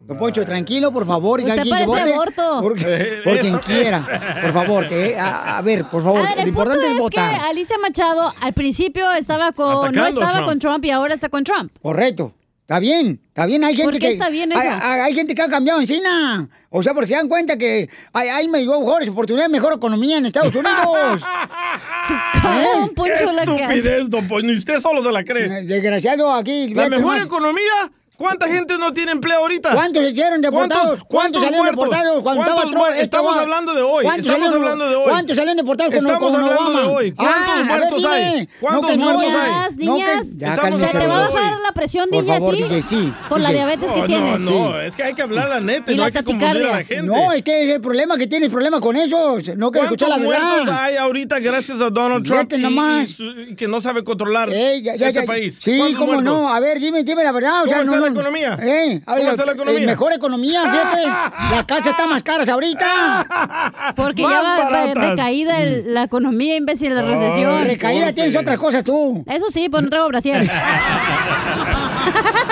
[0.00, 1.40] Don Poncho, tranquilo, por favor.
[1.40, 2.60] y Usted que parece aborto.
[2.62, 2.76] Por,
[3.24, 4.38] por quien quiera.
[4.42, 6.20] Por favor, que a, a ver, por favor.
[6.20, 7.40] A ver, lo el punto importante es, es, votar.
[7.40, 10.46] que Alicia Machado al principio estaba con, no Atacando a estaba Trump.
[10.46, 11.72] con Trump y ahora está con Trump.
[11.82, 12.32] Correcto.
[12.62, 13.64] Está bien, está bien.
[13.64, 14.12] Hay gente ¿Por qué que.
[14.12, 14.76] está bien hay, eso?
[14.82, 16.48] hay- hay gente que ha cambiado encina.
[16.70, 20.54] O sea, porque se dan cuenta que hay, hay mejores oportunidades, mejor economía en Estados
[20.54, 21.22] Unidos.
[22.02, 24.46] Su cara, don Qué Poncho, la estupidez, don Poncho.
[24.46, 25.48] Ni usted solo se la cree.
[25.64, 26.72] Desgraciado aquí.
[26.74, 29.70] La mejor economía ¿Cuánta gente no tiene empleo ahorita?
[29.74, 30.98] ¿Cuántos se hicieron deportados?
[31.06, 31.84] ¿Cuántos, salieron muertos?
[31.88, 32.74] deportados cuando ¿Cuántos estaba Trump?
[32.96, 34.02] muer- Estamos estaba- hablando de hoy.
[34.02, 35.08] ¿Cuántos Estamos salieron- hablando de hoy.
[35.08, 36.80] ¿Cuántos salieron deportados con, Estamos con hablando Obama?
[36.80, 37.12] de hoy.
[37.12, 38.14] ¿Cuántos Ah, a ver, muertos dime.
[38.14, 38.48] hay?
[38.60, 39.38] ¿Cuántos que no, muertos niñas,
[39.70, 39.76] hay?
[39.76, 41.60] Niñas, no, que- ya, Estamos se te va a bajar hoy.
[41.62, 42.82] la presión, Por DJ, a ti.
[42.82, 43.12] Sí.
[43.28, 44.40] Por la diabetes que No, tienes.
[44.40, 45.92] No, no, es que hay que hablar la neta.
[45.92, 47.02] Y no la hay que confundir a la gente.
[47.02, 49.38] No, es que es el problema que tienes problema con eso.
[49.54, 50.82] No quiero escuchar ¿Cuántos la muertos verdad.
[50.82, 55.22] hay ahorita gracias a Donald Trump y, que no sabe controlar este ya.
[55.24, 55.60] país?
[55.62, 56.34] Sí, ¿Cuántos cómo muertos?
[56.34, 56.52] no.
[56.52, 57.62] A ver, dime, dime la verdad.
[57.62, 58.20] O ¿Cómo sea, no, la no.
[58.20, 58.58] economía?
[58.60, 59.86] Eh, a ver, ¿Cómo está la eh, economía?
[59.86, 61.02] mejor economía, fíjate.
[61.54, 63.92] La casa está más cara ahorita.
[63.96, 64.94] Porque Más ya va baratas.
[65.10, 67.64] recaída el- la economía, imbécil, la recesión.
[67.64, 69.24] Recaída tienes otras cosas tú.
[69.26, 70.44] Eso sí, pues no traigo brasier.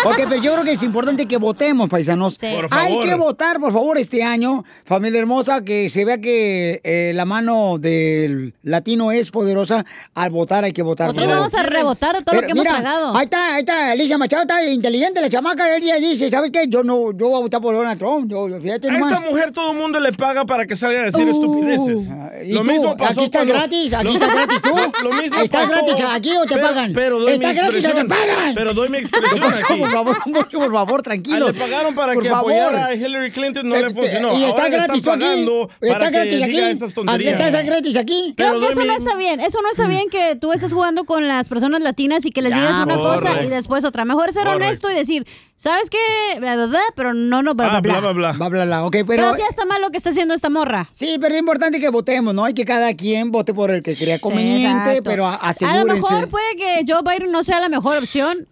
[0.04, 2.38] Ok, pero yo creo que es importante que votemos, paisanos.
[2.38, 7.12] Por Hay que votar, por favor, este año, familia hermosa, que se vea que eh,
[7.14, 9.84] la mano del latino es poderosa.
[10.14, 11.08] Al votar hay que votar.
[11.08, 13.16] Nosotros vamos a rebotar de todo Pero lo que hemos tragado.
[13.16, 15.76] Ahí está, ahí está, Alicia Machado, está inteligente la chamaca.
[15.76, 16.66] Ella dice, ¿sabes qué?
[16.68, 18.30] Yo no, yo voy a votar por Donald Trump.
[18.30, 21.04] Yo, yo- fíjate A esta mujer todo el mundo le paga para que salga a
[21.06, 22.08] decir Uh, estupideces.
[22.44, 22.66] ¿y Lo tú?
[22.70, 23.92] mismo pasó ¿Aquí cuando- gratis?
[23.94, 24.68] ¿Aquí estás gratis tú?
[24.68, 24.76] Lo,
[25.10, 26.92] lo mismo ¿Estás pasó- gratis aquí o te pero- pagan?
[26.92, 28.54] Pero doy mi ¿Estás gratis o te pagan?
[28.54, 30.16] Pero doy mi expresión Por favor,
[30.50, 31.46] por favor, Ah, tranquilo.
[31.50, 32.52] le pagaron para Por que favor.
[32.52, 34.32] apoyara a Hillary Clinton, no le funcionó.
[34.38, 35.00] Y está Ahora gratis aquí.
[35.02, 36.52] pagando Está para gratis que aquí.
[36.52, 37.40] diga estas tonterías.
[37.40, 38.34] ¿Está gratis aquí?
[38.36, 39.40] Creo Pero que eso mi- no está bien.
[39.40, 42.50] Eso no está bien que tú estés jugando con las personas latinas y que les
[42.50, 44.04] Ya, digas una cosa y después otra.
[44.04, 44.64] Mejor ser Correcto.
[44.66, 45.26] honesto y decir,
[45.56, 46.38] ¿sabes qué?
[46.40, 48.00] Bla, bla, bla, pero no, no, bla, bla, Ah, bla.
[48.00, 48.48] bla, bla, bla.
[48.48, 49.06] Bla, bla, pero...
[49.06, 50.88] Pero sí está mal lo que está haciendo esta morra.
[50.92, 52.44] Sí, pero es importante que votemos, ¿no?
[52.44, 55.86] Hay que cada quien vote por el que crea conveniente, pero a- A asegúrense.
[55.86, 58.46] lo mejor puede que Joe Biden no sea la mejor opción,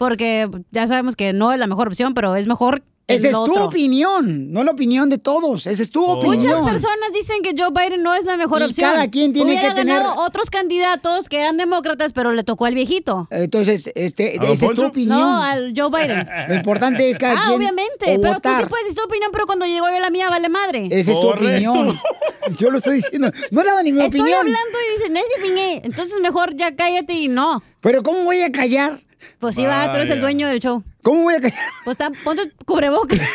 [0.00, 3.38] porque ya sabemos que no es la mejor opción, pero es mejor Esa es tu
[3.40, 3.66] otro.
[3.66, 5.66] opinión, no la opinión de todos.
[5.66, 6.62] Esa es tu opinión.
[6.62, 8.90] Muchas personas dicen que Joe Biden no es la mejor Y opción.
[8.90, 12.64] cada quien tiene Hubiera que tener- ganado otros candidatos que eran demócratas, pero le tocó
[12.64, 13.28] al viejito.
[13.30, 15.18] Entonces, este, ¿A don esa es tu opinión.
[15.20, 16.26] No, al Joe Biden.
[16.48, 18.56] Lo importante es cada ah, quien obviamente, pero votar.
[18.56, 20.86] tú sí puedes decir tu opinión, pero cuando llegó yo la mía vale madre.
[20.90, 21.70] Esa es tu Correcto.
[21.72, 21.98] opinión.
[22.58, 23.30] Yo lo estoy diciendo.
[23.50, 24.38] No he dado ni mi Estoy opinión.
[24.40, 25.80] hablando y dicen, ese opinión.
[25.84, 27.62] Entonces mejor ya cállate y no.
[27.82, 28.98] Pero ¿cómo voy a callar?
[29.38, 30.82] Pues sí, va, tú eres el dueño del show.
[31.02, 31.58] ¿Cómo voy a callar?
[31.84, 33.18] Pues está, ponte el cubrebocas.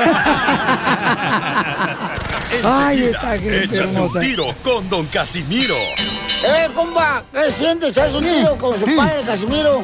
[2.64, 4.20] Ay, esta gente échate hermosa.
[4.20, 5.76] un tiro con Don Casimiro.
[6.46, 7.24] ¡Eh, compa!
[7.34, 7.98] ¿Qué sientes?
[7.98, 9.84] ¿Haz un tiro con su padre, Casimiro?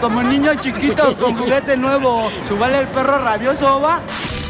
[0.00, 4.02] Como niño chiquito con juguete nuevo, ¿subale el perro rabioso va?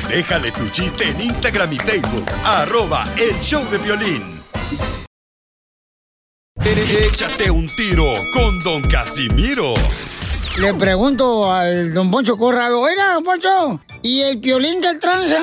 [0.09, 2.24] Déjale tu chiste en Instagram y Facebook.
[2.44, 4.38] Arroba El Show de Violín.
[6.64, 9.74] Échate un tiro con Don Casimiro.
[10.61, 15.38] Le pregunto al don Poncho Corrado, oiga, don Poncho, ¿y el piolín del tranza?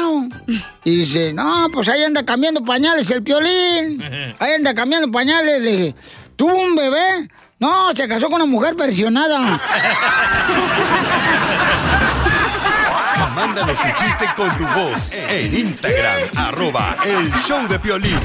[0.84, 4.02] Y dice, no, pues ahí anda cambiando pañales el piolín.
[4.40, 5.62] Ahí anda cambiando pañales.
[5.62, 5.96] Le dije,
[6.36, 7.30] ¿tuvo un bebé?
[7.60, 9.62] No, se casó con una mujer versionada.
[13.34, 16.30] Mándanos tu chiste con tu voz en Instagram.
[16.36, 18.20] Arroba El Show de Violín.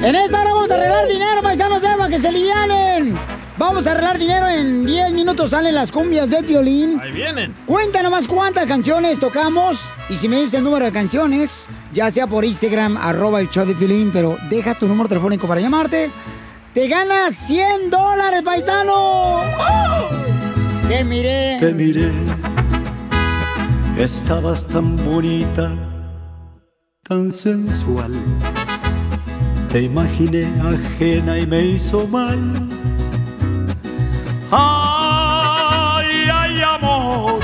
[0.00, 3.18] En esta hora vamos a arreglar dinero, paisanos, para que se livianen.
[3.58, 5.50] Vamos a arreglar dinero en 10 minutos.
[5.50, 7.00] Salen las cumbias de violín.
[7.00, 7.54] Ahí vienen.
[7.64, 9.88] Cuenta nomás cuántas canciones tocamos.
[10.10, 13.64] Y si me dices el número de canciones, ya sea por Instagram, arroba el show
[13.64, 16.10] de violín, pero deja tu número telefónico para llamarte.
[16.74, 19.40] Te ganas 100 dólares, paisano.
[19.40, 20.10] ¡Oh!
[20.86, 21.56] Te miré.
[21.58, 22.12] Te miré,
[23.96, 25.72] estabas tan bonita,
[27.08, 28.12] tan sensual.
[29.72, 32.52] Te imaginé ajena y me hizo mal.
[34.50, 37.40] Ay, ay, amor.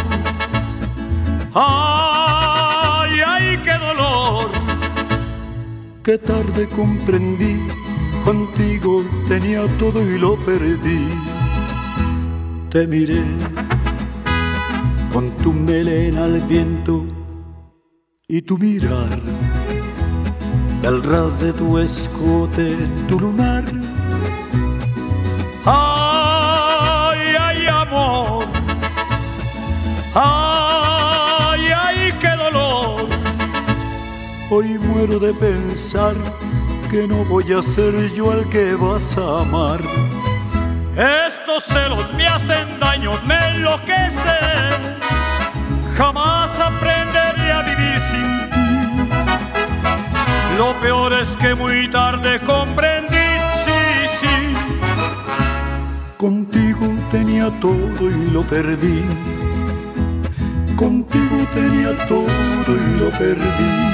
[1.54, 4.50] Ay, ay, qué dolor.
[6.04, 7.66] Qué tarde comprendí,
[8.24, 11.08] contigo tenía todo y lo perdí.
[12.70, 13.22] Te miré
[15.12, 17.04] con tu melena al viento
[18.26, 19.20] y tu mirar,
[20.82, 22.76] el ras de tu escote,
[23.08, 23.81] tu lunar.
[30.14, 33.08] Ay, ay, qué dolor.
[34.50, 36.14] Hoy muero de pensar
[36.90, 39.80] que no voy a ser yo el que vas a amar.
[40.94, 44.98] Estos celos me hacen daño, me enloquecen.
[45.96, 49.08] Jamás aprenderé a vivir sin ti.
[50.58, 53.16] Lo peor es que muy tarde comprendí,
[53.64, 53.80] sí,
[54.20, 54.54] sí.
[56.18, 59.02] Contigo tenía todo y lo perdí
[60.82, 62.26] contigo tenía todo
[62.66, 63.92] y lo perdí.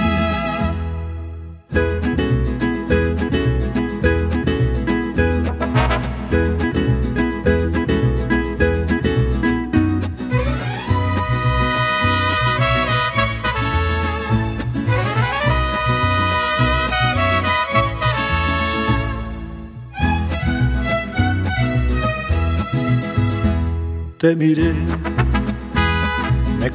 [24.19, 24.75] te miré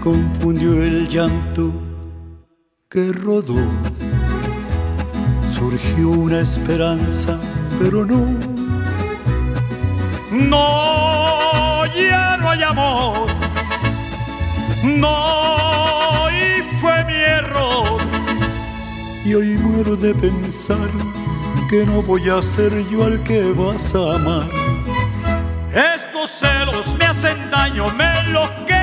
[0.04, 1.72] confundió el llanto
[2.90, 3.56] que rodó.
[5.50, 7.40] Surgió una esperanza,
[7.80, 8.38] pero no.
[10.30, 13.28] No, ya no hay amor.
[14.84, 18.02] No, y fue mi error.
[19.24, 20.90] Y hoy muero de pensar
[21.70, 24.50] que no voy a ser yo al que vas a amar.
[25.74, 28.83] Estos celos me hacen daño, me enloquecen.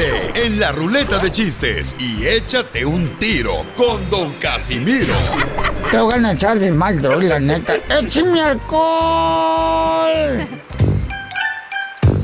[0.00, 5.14] Ríete en la ruleta de chistes y échate un tiro con Don Casimiro.
[5.90, 7.74] Te voy a echar de mal, droga, la neta.
[7.74, 10.48] ¡Échame alcohol!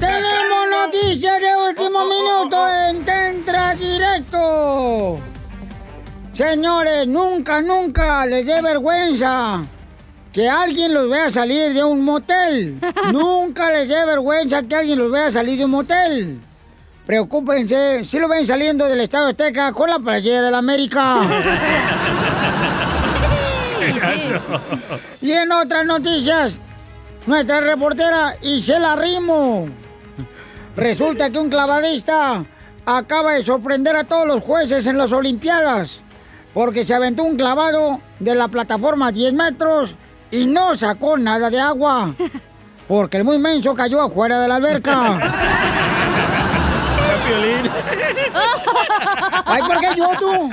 [0.00, 5.18] Tenemos noticias de último minuto en Tentra Directo.
[6.32, 9.62] Señores, nunca, nunca les dé vergüenza
[10.32, 12.80] que alguien los vea salir de un motel.
[13.12, 16.40] nunca les dé vergüenza que alguien los vea salir de un motel.
[17.06, 21.20] Preocúpense, si lo ven saliendo del Estado Azteca con la playera de la América.
[25.22, 26.58] Y en otras noticias,
[27.26, 29.68] nuestra reportera Isela Rimo.
[30.76, 32.44] Resulta que un clavadista
[32.84, 36.00] acaba de sorprender a todos los jueces en las Olimpiadas
[36.52, 39.94] porque se aventó un clavado de la plataforma a 10 metros
[40.30, 42.14] y no sacó nada de agua
[42.88, 45.32] porque el muy menso cayó afuera de la alberca.
[49.44, 50.50] Ay, ¿por qué yo tú?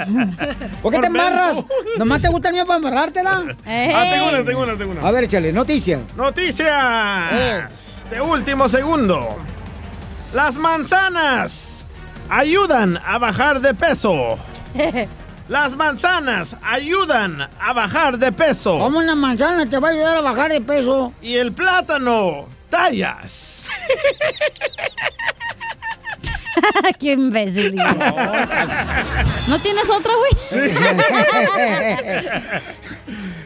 [0.81, 1.63] ¿Por qué Por te embarras?
[1.97, 3.43] ¿Nomás te gusta el mío para embarrártela?
[3.65, 5.07] Ah, tengo una, tengo una, tengo una.
[5.07, 5.99] A ver, échale, noticia.
[6.15, 9.37] Noticias de último segundo.
[10.33, 11.85] Las manzanas
[12.29, 14.37] ayudan a bajar de peso.
[15.49, 18.79] Las manzanas ayudan a bajar de peso.
[18.79, 21.13] ¿Cómo una manzana te va a ayudar a bajar de peso?
[21.21, 23.67] Y el plátano, tallas.
[26.99, 27.75] Qué imbécil.
[27.75, 30.73] ¿No tienes otra, güey?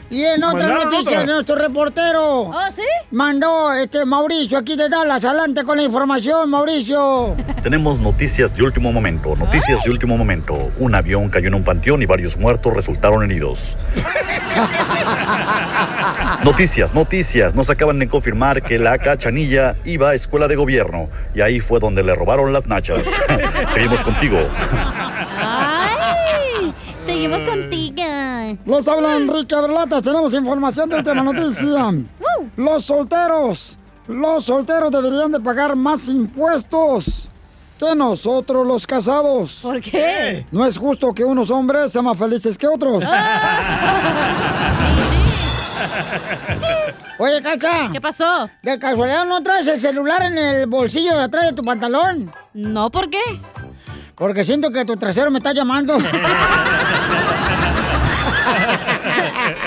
[0.09, 1.33] Y en otra Mandaron noticia, otra.
[1.33, 2.43] nuestro reportero.
[2.43, 2.81] ¿Oh, sí?
[3.11, 5.25] Mandó este Mauricio aquí de Dallas.
[5.25, 7.35] Adelante con la información, Mauricio.
[7.61, 10.71] Tenemos noticias de último momento, noticias de último momento.
[10.79, 13.75] Un avión cayó en un panteón y varios muertos resultaron heridos.
[16.43, 17.55] Noticias, noticias.
[17.55, 21.79] Nos acaban de confirmar que la cachanilla iba a escuela de gobierno y ahí fue
[21.79, 23.03] donde le robaron las nachas.
[23.73, 24.37] Seguimos contigo.
[25.39, 26.73] Ay,
[27.05, 27.77] seguimos contigo.
[28.65, 30.03] Les habla Enrique Berlatas.
[30.03, 31.91] Tenemos información de última noticia.
[32.55, 33.77] Los solteros.
[34.07, 37.27] Los solteros deberían de pagar más impuestos
[37.77, 39.59] que nosotros los casados.
[39.61, 40.45] ¿Por qué?
[40.51, 43.03] No es justo que unos hombres sean más felices que otros.
[47.19, 47.89] Oye, Cacha.
[47.91, 48.49] ¿Qué pasó?
[48.61, 52.31] ¿De casualidad no traes el celular en el bolsillo de atrás de tu pantalón?
[52.53, 53.19] No, ¿por qué?
[54.15, 55.95] Porque siento que tu trasero me está llamando.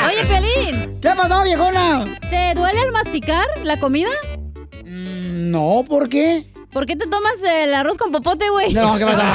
[0.06, 0.98] Oye, Pelín.
[1.00, 2.04] ¿Qué pasó, viejona?
[2.30, 4.11] ¿Te duele al masticar la comida?
[4.84, 6.52] No, ¿por qué?
[6.72, 8.72] ¿Por qué te tomas el arroz con popote, güey?
[8.72, 9.22] No, ¿qué pasa?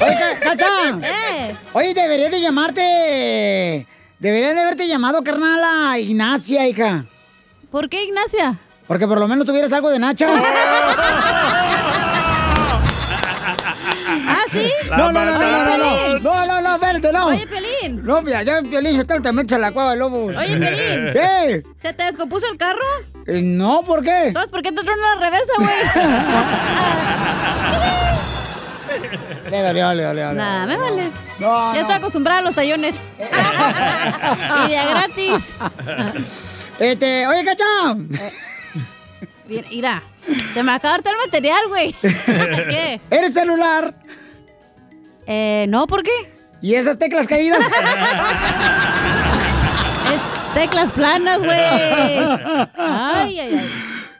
[0.00, 0.66] Oye, Ca- Cacha.
[1.02, 1.27] ¿Eh?
[1.78, 3.86] Oye, debería de llamarte.
[4.18, 7.04] Debería de haberte llamado, carnal, a Ignacia, hija.
[7.70, 8.58] ¿Por qué Ignacia?
[8.88, 10.26] Porque por lo menos tuvieras algo de Nacha.
[14.26, 14.72] ¿Ah, sí?
[14.90, 16.22] No, no, no, no, no, no, no, Pelín.
[16.24, 17.26] no, no, espérate, no.
[17.26, 18.04] Oye, Pelín.
[18.04, 20.24] No, ya en Piolín Sotelo te metes a la cueva lobo.
[20.24, 21.12] Oye, Pelín.
[21.12, 21.62] ¿Qué?
[21.76, 22.82] ¿Se te descompuso el carro?
[23.24, 24.28] Eh, no, ¿por qué?
[24.28, 25.68] Entonces, ¿por qué te truena la reversa, güey?
[29.50, 30.34] Le dale, dale, dale.
[30.34, 31.10] Nah, me vale.
[31.38, 31.80] No, ya no.
[31.80, 32.96] estoy acostumbrada a los tallones.
[34.66, 35.56] y de gratis.
[36.78, 37.64] Este, oye, Cacha.
[39.48, 40.00] Bien, mira,
[40.52, 41.92] se me acaba todo el material, güey.
[41.92, 43.00] ¿Qué?
[43.10, 43.92] ¿Eres celular?
[45.26, 46.12] Eh, no, ¿por qué?
[46.62, 47.58] ¿Y esas teclas caídas?
[50.14, 51.50] Es teclas planas, güey.
[52.76, 53.70] Ay, ay, ay.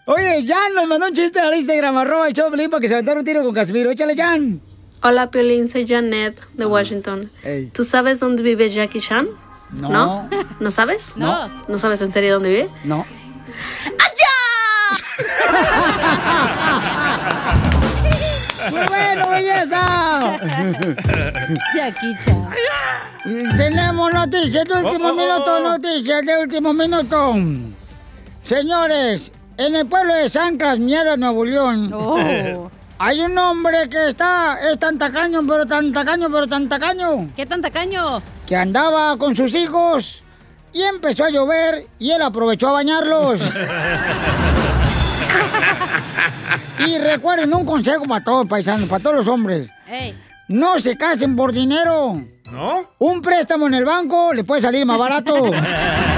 [0.07, 3.21] Oye, Jan nos mandó un chiste al Instagram, arroba el show para que se aventara
[3.21, 3.91] un tiro con Casimiro.
[3.91, 4.61] Échale, Jan.
[5.03, 7.31] Hola, Piolín, soy Janet de Washington.
[7.73, 9.29] ¿Tú sabes dónde vive Jackie Chan?
[9.71, 9.89] No.
[9.91, 10.29] ¿No?
[10.61, 11.17] ¿No sabes?
[11.17, 11.49] No.
[11.69, 12.71] ¿No sabes en serio dónde vive?
[12.85, 13.07] No.
[18.71, 20.21] Muy bueno, belleza.
[21.77, 22.35] Yaquicha.
[23.57, 27.35] Tenemos noticias de último Oh, oh, minuto, noticias de último minuto.
[28.43, 32.71] Señores, en el pueblo de San Casmiada, Nuevo León, Oh.
[32.99, 37.31] Hay un hombre que está, es tan tacaño, pero tan tacaño, pero tan tacaño.
[37.37, 38.21] ¿Qué tan tacaño?
[38.47, 40.25] Que andaba con sus hijos
[40.73, 43.41] y empezó a llover y él aprovechó a bañarlos.
[46.87, 49.71] y recuerden un consejo para todos, paisanos, para todos los hombres.
[49.87, 50.15] Ey.
[50.49, 52.21] No se casen por dinero.
[52.51, 52.91] ¿No?
[52.99, 55.35] Un préstamo en el banco le puede salir más barato.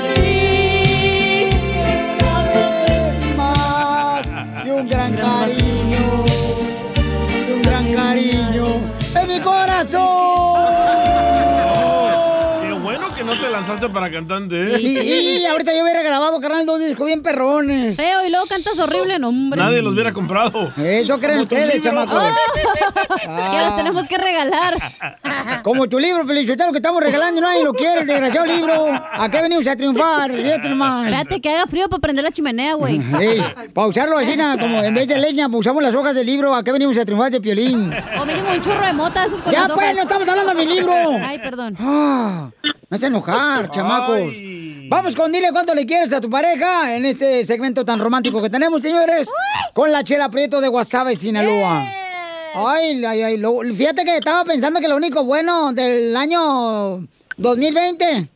[13.91, 14.79] para cantante, ¿eh?
[14.81, 17.97] Y, y ahorita yo hubiera grabado, carnal, dos discos bien perrones.
[17.97, 19.59] Feo, y luego cantas horrible, no, hombre.
[19.61, 20.71] Nadie los hubiera comprado.
[20.77, 21.83] Eso creen ustedes, libros.
[21.83, 22.23] chamacos.
[23.25, 24.73] Ya lo tenemos que regalar.
[25.63, 28.87] Como tu libro, Pelichotero, que estamos regalando y nadie lo quiere, el desgraciado libro.
[29.11, 30.31] ¿A qué venimos a triunfar?
[30.31, 31.05] Fíjate nomás.
[31.05, 33.01] Espérate que haga frío para prender la chimenea, güey.
[33.19, 33.41] Ey,
[33.73, 36.53] para usarlo así, nada, como en vez de leña, usamos las hojas del libro.
[36.55, 37.93] ¿A qué venimos a triunfar de piolín?
[38.19, 39.95] O mínimo un churro de mota, esas con Ya, las pues, hojas.
[39.95, 40.93] no estamos hablando de mi libro.
[41.23, 41.75] Ay, perdón.
[41.79, 42.49] Ah,
[42.91, 44.35] me hace enojar, chamacos.
[44.89, 48.49] Vamos con dile cuánto le quieres a tu pareja en este segmento tan romántico que
[48.49, 49.29] tenemos, señores.
[49.73, 51.85] Con la chela Prieto de Guasave, Sinaloa.
[52.53, 53.37] Ay, ay, ay.
[53.37, 58.27] lo- fíjate que estaba pensando que lo único bueno del año 2020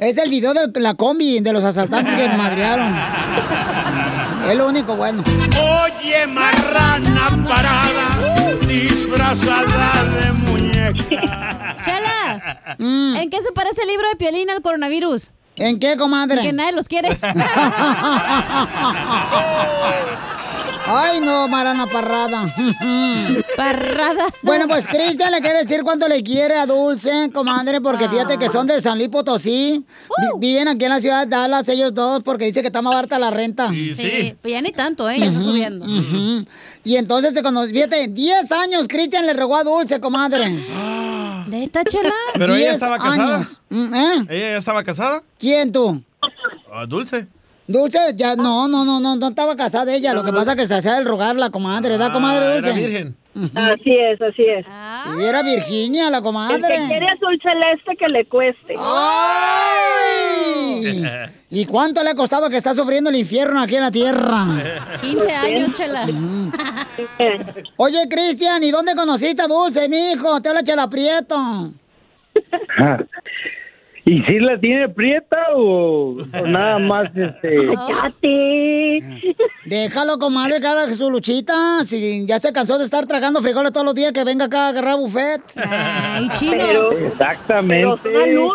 [0.00, 2.92] es el video de la combi de los asaltantes que madrearon.
[4.50, 5.22] Es lo único bueno.
[5.24, 11.53] Oye, marrana parada, disfrazada de muñeca.
[12.38, 12.76] Chela,
[13.22, 15.30] ¿en qué se parece el libro de Piolín al coronavirus?
[15.56, 16.42] ¿En qué, comadre?
[16.42, 17.16] Que nadie los quiere.
[20.86, 22.54] Ay, no, Marana Parrada.
[23.56, 24.26] Parrada.
[24.42, 28.50] Bueno, pues Cristian le quiere decir cuánto le quiere a Dulce, comadre, porque fíjate que
[28.50, 29.82] son de San Luis Potosí.
[30.18, 32.92] Vi- viven aquí en la ciudad de Dallas ellos dos porque dice que está más
[32.92, 33.70] barata la renta.
[33.70, 35.18] Sí, pues ya ni tanto, ¿eh?
[35.20, 35.86] Ya está subiendo.
[36.84, 40.50] Y entonces se conoce, fíjate, 10 años Cristian le regó a Dulce, comadre.
[41.48, 42.12] ¿Neta, Chela?
[42.34, 43.36] ¿Pero ella 10 estaba casada?
[43.36, 43.60] años.
[43.70, 44.26] Mm, ¿Eh?
[44.30, 45.22] ¿Ella ya estaba casada?
[45.38, 46.02] ¿Quién tú?
[46.72, 47.26] Ah, Dulce.
[47.66, 50.12] Dulce, ya, no, no, no, no, no estaba casada ella.
[50.12, 52.70] Lo que pasa es que se hacía el rogar la comadre, ¿verdad, comadre Ah, Dulce?
[52.70, 53.16] era virgen.
[53.54, 54.64] Así es, así es.
[55.18, 56.54] Y era Virginia, la comadre.
[56.56, 58.74] El que quiere azul celeste que le cueste.
[58.78, 60.04] ¡Ay!
[61.50, 64.46] ¿Y cuánto le ha costado que está sufriendo el infierno aquí en la tierra?
[65.00, 66.06] 15 años, Chela.
[67.76, 70.40] Oye, Cristian, ¿y dónde conociste a Dulce, mijo?
[70.40, 71.72] Te habla Chela Prieto.
[74.06, 77.56] ¿Y si la tiene prieta o, o nada más este?
[79.64, 81.84] Déjalo, comadre, que haga su luchita.
[81.86, 84.68] Si ya se cansó de estar tragando frijoles todos los días, que venga acá a
[84.68, 85.40] agarrar buffet.
[85.56, 86.92] Ay, chino.
[86.92, 88.10] Exactamente,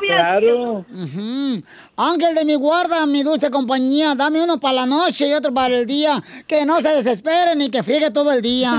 [0.07, 0.85] claro.
[0.93, 1.63] Ujú.
[1.97, 5.75] Ángel de mi guarda, mi dulce compañía, dame uno para la noche y otro para
[5.75, 6.23] el día.
[6.45, 8.71] Que no se desesperen ni que friegue todo el día.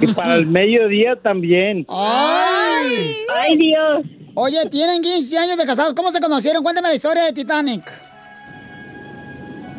[0.00, 1.86] Y para el mediodía también.
[1.88, 3.14] ¡Ay!
[3.38, 4.04] ¡Ay, Dios!
[4.34, 5.94] Oye, tienen 15 años de casados.
[5.94, 6.62] ¿Cómo se conocieron?
[6.62, 7.82] Cuéntame la historia de Titanic.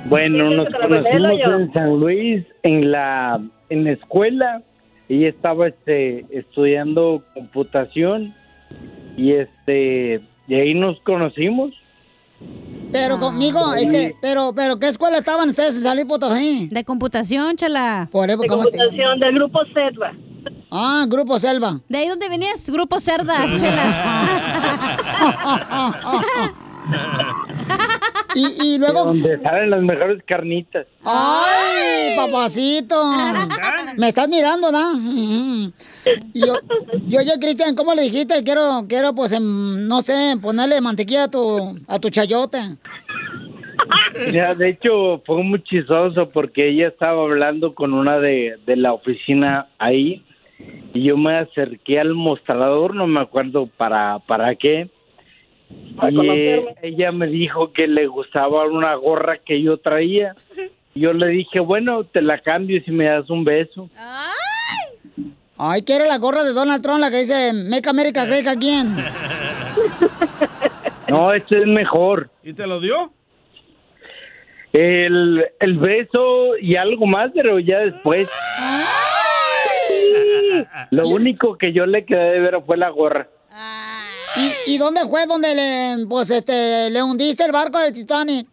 [0.07, 4.61] Bueno, nos conocimos en San Luis, en la, en la escuela.
[5.09, 8.33] Ella estaba este, estudiando computación
[9.17, 11.73] y este, y ahí nos conocimos.
[12.91, 13.85] Pero conmigo, sí.
[13.85, 16.69] este, pero, pero, ¿qué escuela estaban ustedes en San Luis Potosí?
[16.71, 18.07] De computación, chala.
[18.11, 20.13] Por eso, De ¿cómo se- computación del grupo Selva.
[20.71, 21.79] Ah, Grupo Selva.
[21.87, 22.69] ¿De ahí dónde venías?
[22.69, 25.01] Grupo Cerda, Chela.
[28.35, 29.05] y, y luego...
[29.05, 30.85] Donde salen las mejores carnitas.
[31.03, 32.95] ¡Ay, papacito!
[33.97, 34.99] Me estás mirando, ¿no?
[36.33, 36.59] Y yo,
[37.07, 38.43] y oye, Cristian, ¿cómo le dijiste?
[38.43, 42.59] Quiero, quiero, pues, em, no sé, ponerle mantequilla a tu, a tu chayote.
[44.31, 48.93] Ya, de hecho, fue muy chistoso porque ella estaba hablando con una de, de la
[48.93, 50.24] oficina ahí
[50.93, 54.89] y yo me acerqué al mostrador, no me acuerdo para, para qué.
[55.97, 60.35] Para y eh, ella me dijo que le gustaba una gorra que yo traía
[60.93, 63.89] Yo le dije, bueno, te la cambio si me das un beso.
[65.57, 68.95] Ay, quiere la gorra de Donald Trump, la que dice Make America Great Again.
[71.07, 72.29] No, este es mejor.
[72.43, 73.11] ¿Y te lo dio?
[74.73, 78.27] El, el beso y algo más, pero ya después.
[80.91, 83.27] Lo único que yo le quedé de ver fue la gorra.
[84.35, 88.47] ¿Y, y dónde fue donde le, pues, este, le hundiste el barco del Titanic?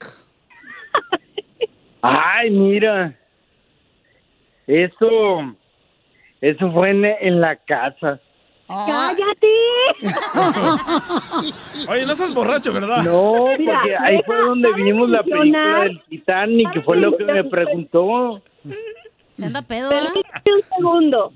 [2.02, 3.18] Ay, mira.
[4.66, 5.54] Eso,
[6.40, 8.20] eso fue en, en la casa.
[8.68, 9.48] ¡Cállate!
[11.88, 13.02] Oye, no estás borracho, ¿verdad?
[13.02, 17.24] No, Mira, porque ahí fue donde vimos la película del Titanic, que fue lo que
[17.24, 18.40] me preguntó.
[19.32, 21.32] Se anda pedo, Permíteme un segundo.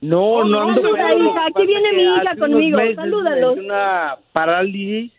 [0.00, 5.10] No, no, hija, que aquí viene mi hija conmigo, dio una parálisis,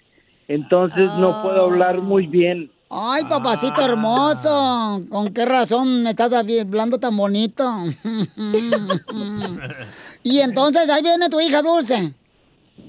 [0.47, 2.71] entonces no puedo hablar muy bien.
[2.89, 7.69] Ay, papacito hermoso, ¿con qué razón me estás hablando tan bonito?
[10.23, 12.13] y entonces ahí viene tu hija dulce.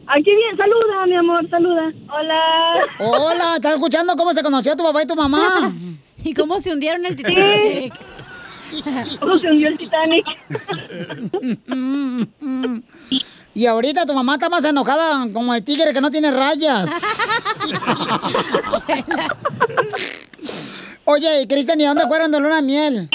[0.07, 1.93] Aquí bien, saluda, mi amor, saluda.
[2.09, 2.41] Hola.
[2.99, 5.70] Hola, ¿estás escuchando cómo se conoció tu papá y tu mamá?
[6.24, 7.93] ¿Y cómo se hundieron el Titanic?
[9.18, 10.27] ¿Cómo se hundió el Titanic?
[13.55, 16.89] Y ahorita tu mamá está más enojada como el tigre que no tiene rayas.
[21.05, 23.11] Oye, Cristian, ¿y dónde fueron de luna de miel?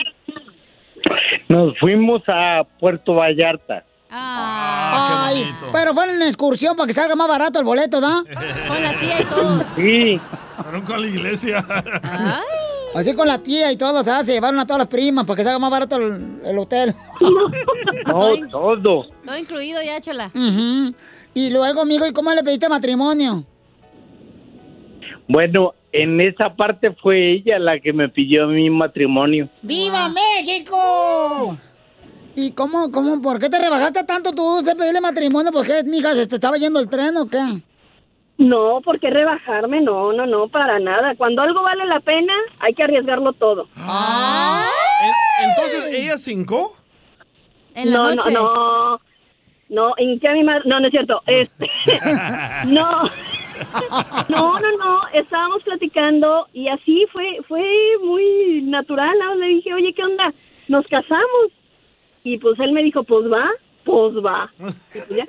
[1.47, 3.85] Nos fuimos a Puerto Vallarta.
[4.09, 8.23] Ay, pero fueron en excursión para que salga más barato el boleto, ¿no?
[8.67, 9.63] Con la tía y todo.
[9.75, 10.19] Sí.
[10.61, 11.65] Fueron con la iglesia.
[12.95, 15.35] Así con la tía y todo, o sea, se llevaron a todas las primas para
[15.35, 16.95] que salga más barato el, el hotel.
[18.07, 18.79] No, todo.
[19.25, 20.31] Todo incluido ya, chala.
[20.33, 20.93] Ujú.
[21.33, 23.43] Y luego, amigo, ¿y cómo le pediste matrimonio?
[25.27, 29.49] Bueno, en esa parte fue ella la que me pidió mi matrimonio.
[29.61, 31.57] ¡Viva México!
[32.35, 35.51] ¿Y cómo, cómo, por qué te rebajaste tanto tú de pedirle matrimonio?
[35.51, 37.61] ¿Por qué, mija, se te estaba yendo el tren o qué?
[38.37, 39.81] No, ¿por qué rebajarme?
[39.81, 41.15] No, no, no, para nada.
[41.15, 43.67] Cuando algo vale la pena, hay que arriesgarlo todo.
[43.77, 46.75] En- Entonces, ¿ella cinco?
[47.75, 48.31] En la no, noche.
[48.31, 49.01] no, no.
[49.67, 50.61] No, ¿en qué animal?
[50.65, 51.21] No, no es cierto.
[51.25, 51.69] Este,
[52.67, 53.03] no.
[54.29, 55.01] No, no, no.
[55.13, 57.65] Estábamos platicando y así fue, fue
[58.03, 59.15] muy natural.
[59.17, 59.35] ¿no?
[59.35, 60.33] Le dije, oye, ¿qué onda?
[60.67, 61.51] Nos casamos.
[62.23, 63.49] Y pues él me dijo, pues va,
[63.85, 64.51] pues va.
[64.59, 65.25] Y pues ya.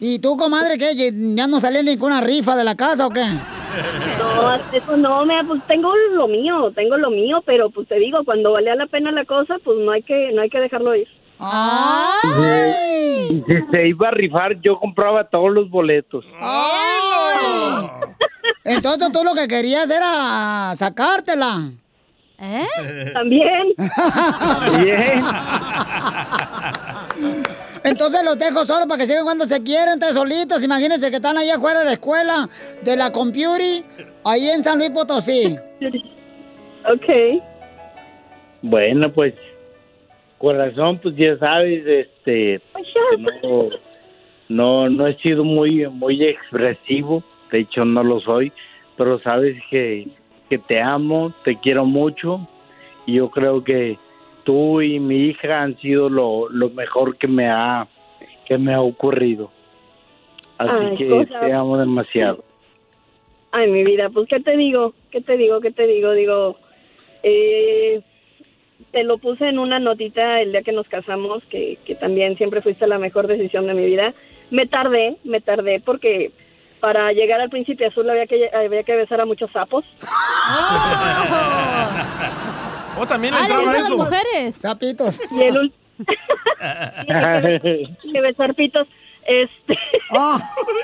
[0.00, 1.12] ¿Y tú, comadre, qué?
[1.34, 3.24] ¿Ya no salía ninguna rifa de la casa o qué?
[4.18, 8.24] No, eso no, me, pues tengo lo mío, tengo lo mío, pero pues te digo,
[8.24, 11.08] cuando valía la pena la cosa, pues no hay que, no hay que dejarlo ir.
[13.30, 16.24] Y si se iba a rifar, yo compraba todos los boletos.
[18.64, 21.70] Entonces tú lo que querías era sacártela.
[22.38, 22.66] ¿Eh?
[23.12, 23.74] También.
[24.56, 25.24] También.
[27.84, 30.64] Entonces los dejo solo para que sigan cuando se quieren, ustedes solitos.
[30.64, 32.48] Imagínense que están ahí afuera de la escuela
[32.82, 33.84] de la Computer,
[34.24, 35.56] ahí en San Luis Potosí.
[36.90, 37.42] Ok.
[38.62, 39.34] Bueno, pues,
[40.38, 43.68] corazón, pues ya sabes, este, que no,
[44.48, 47.22] no, no he sido muy, muy expresivo,
[47.52, 48.50] de hecho no lo soy,
[48.96, 50.08] pero sabes que,
[50.48, 52.48] que te amo, te quiero mucho,
[53.04, 53.98] y yo creo que
[54.44, 57.86] tú y mi hija han sido lo, lo mejor que me ha,
[58.46, 59.50] que me ha ocurrido.
[60.58, 62.44] Así Ay, que cosa- te amo demasiado.
[63.52, 64.94] Ay, mi vida, pues, ¿qué te digo?
[65.10, 65.60] ¿Qué te digo?
[65.60, 66.12] ¿Qué te digo?
[66.12, 66.56] Digo,
[67.22, 68.00] eh,
[68.90, 72.62] te lo puse en una notita el día que nos casamos, que, que también siempre
[72.62, 74.12] fuiste la mejor decisión de mi vida.
[74.50, 76.32] Me tardé, me tardé, porque
[76.84, 79.86] para llegar al Príncipe Azul había que, había que besar a muchos sapos.
[83.00, 83.96] ¿O también le Ah, entraba gustan las eso?
[83.96, 84.54] mujeres.
[84.54, 85.18] Sapitos.
[85.30, 85.72] Y el ul-
[88.12, 88.86] que besar pitos.
[89.26, 89.78] Este,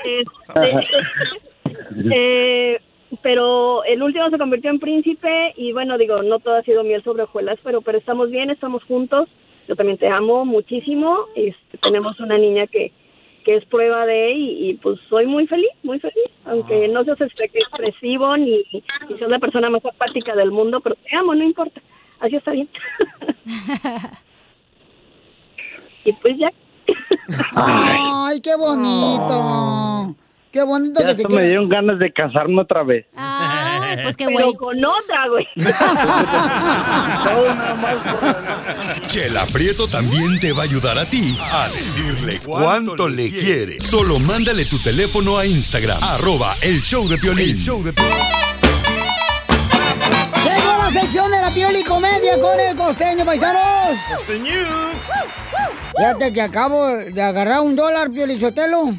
[0.03, 0.25] este,
[2.11, 2.79] eh,
[3.21, 7.03] pero el último se convirtió en príncipe y bueno, digo, no todo ha sido miel
[7.03, 9.29] sobre hojuelas, pero, pero estamos bien, estamos juntos.
[9.67, 11.27] Yo también te amo muchísimo.
[11.35, 12.91] Este, tenemos una niña que,
[13.43, 17.19] que es prueba de y, y, pues soy muy feliz, muy feliz, aunque no seas
[17.19, 18.63] expre- expresivo ni,
[19.09, 21.81] ni seas la persona más apática del mundo, pero te amo, no importa.
[22.19, 22.69] Así está bien.
[26.05, 26.51] y pues ya.
[27.55, 30.15] Ay, qué bonito.
[30.51, 33.05] Qué bonito Ya que se me dieron ganas de casarme otra vez.
[33.15, 34.55] Ay, pues qué Pero güey.
[34.55, 35.47] con otra, güey.
[39.07, 43.79] Chela Prieto también te va a ayudar a ti a decirle cuánto le quiere.
[43.79, 47.57] Solo mándale tu teléfono a Instagram, arroba el show de Piolín.
[47.57, 47.83] Llegó
[50.77, 53.97] la sección de la piel y comedia con el costeño, paisanos.
[55.97, 58.93] Fíjate que acabo de agarrar un dólar, Piolichotelo.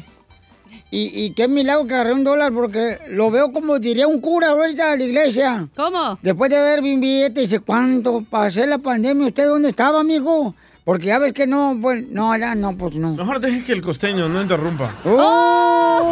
[0.95, 4.49] Y, y qué milagro que agarré un dólar porque lo veo como diría un cura
[4.49, 5.67] ahorita a la iglesia.
[5.75, 6.19] ¿Cómo?
[6.21, 9.25] Después de ver mi billete, dice, ¿cuánto pasé la pandemia?
[9.25, 10.53] ¿Usted dónde estaba, amigo?
[10.85, 13.15] Porque ya ves que no, pues, no, ya no, pues no.
[13.15, 14.95] Mejor deje que el costeño no interrumpa.
[15.03, 16.11] ¡Oh!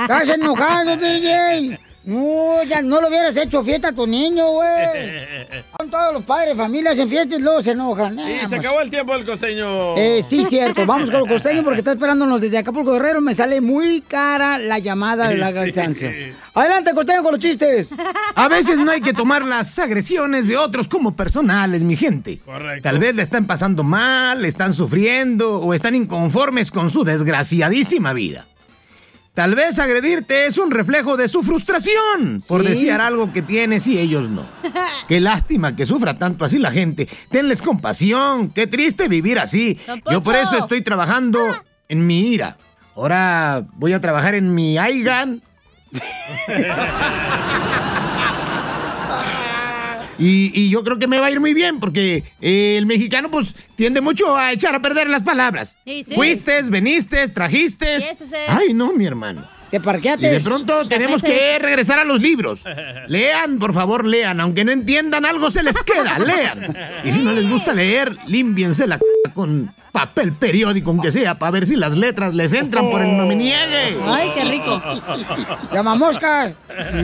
[0.00, 1.78] Estás enojado, DJ.
[2.02, 4.68] No, ya no lo hubieras hecho fiesta a tu niño, güey.
[5.76, 8.14] Con todos los padres, familias en fiesta y luego se enojan.
[8.16, 9.96] Sí, Eh, se acabó el tiempo del costeño.
[9.96, 10.86] Eh, sí, cierto.
[10.86, 13.20] Vamos con el costeño porque está esperándonos desde Acapulco Guerrero.
[13.20, 15.60] Me sale muy cara la llamada de la Sí.
[15.64, 16.10] distancia.
[16.54, 17.90] Adelante, costeño, con los chistes.
[18.34, 22.38] A veces no hay que tomar las agresiones de otros como personales, mi gente.
[22.38, 22.82] Correcto.
[22.82, 28.46] Tal vez le están pasando mal, están sufriendo o están inconformes con su desgraciadísima vida.
[29.34, 32.68] Tal vez agredirte es un reflejo de su frustración por Sí.
[32.68, 34.44] desear algo que tienes y ellos no.
[35.08, 37.08] Qué lástima que sufra tanto así la gente.
[37.30, 38.50] Tenles compasión.
[38.50, 39.78] Qué triste vivir así.
[40.10, 41.40] Yo por eso estoy trabajando
[41.88, 42.56] en mi ira.
[42.96, 45.42] Ahora voy a trabajar en mi Aigan.
[50.20, 53.30] Y, y yo creo que me va a ir muy bien porque eh, el mexicano
[53.30, 55.76] pues tiende mucho a echar a perder las palabras.
[55.86, 56.14] Sí, sí.
[56.14, 58.00] Fuiste, veniste, trajiste.
[58.00, 58.06] Sí.
[58.48, 59.48] Ay, no, mi hermano.
[59.70, 60.28] Te Y parqueaste.
[60.30, 62.64] de pronto tenemos que regresar a los libros.
[63.08, 64.40] Lean, por favor, lean.
[64.40, 66.18] Aunque no entiendan algo, se les queda.
[66.18, 66.76] Lean.
[67.04, 71.52] Y si no les gusta leer, límpiense la c con papel periódico, aunque sea, para
[71.52, 73.98] ver si las letras les entran por el no me niegue.
[74.06, 74.82] Ay, qué rico.
[75.72, 76.54] Llama moscas.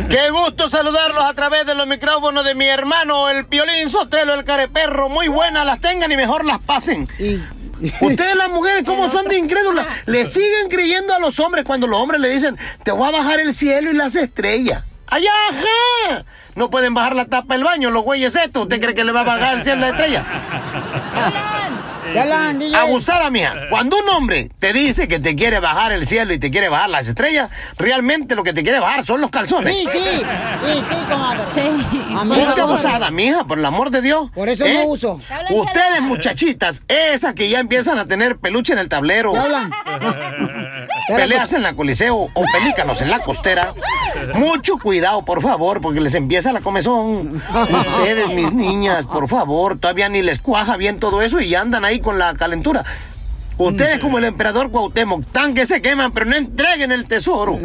[0.09, 4.45] Qué gusto saludarlos a través de los micrófonos de mi hermano, el Piolín Sotelo, el
[4.45, 5.09] careperro.
[5.09, 7.09] Muy buenas las tengan y mejor las pasen.
[8.01, 9.87] Ustedes las mujeres, ¿cómo son de incrédulas?
[10.07, 13.41] Le siguen creyendo a los hombres cuando los hombres le dicen, te voy a bajar
[13.41, 14.85] el cielo y las estrellas.
[15.09, 16.25] ¡Ay, ajá!
[16.55, 18.63] No pueden bajar la tapa del baño, los güeyes estos.
[18.63, 20.25] ¿Usted cree que le va a bajar el cielo y las estrellas?
[22.75, 23.55] Abusada mía.
[23.71, 26.91] Cuando un hombre te dice que te quiere bajar el cielo y te quiere bajar
[26.91, 29.75] las estrellas, realmente lo que te quiere bajar son los calzones.
[29.75, 29.99] Sí, sí.
[29.99, 31.47] Sí, sí, comadre.
[31.47, 31.61] Sí.
[32.29, 34.31] Ponte abusada, mija, por el amor de Dios.
[34.35, 34.75] Por eso ¿Eh?
[34.75, 35.21] no uso.
[35.51, 39.33] Ustedes, muchachitas, esas que ya empiezan a tener peluche en el tablero.
[39.33, 39.73] ¿Qué hablan?
[41.09, 43.75] Peleas en la coliseo o pelícanos en la costera.
[44.35, 47.37] Mucho cuidado, por favor, porque les empieza la comezón.
[47.99, 51.85] Ustedes, mis niñas, por favor, todavía ni les cuaja bien todo eso y ya andan
[51.85, 52.85] ahí con la calentura.
[53.59, 57.59] Ustedes como el emperador Cuauhtémoc, tan que se queman, pero no entreguen el tesoro.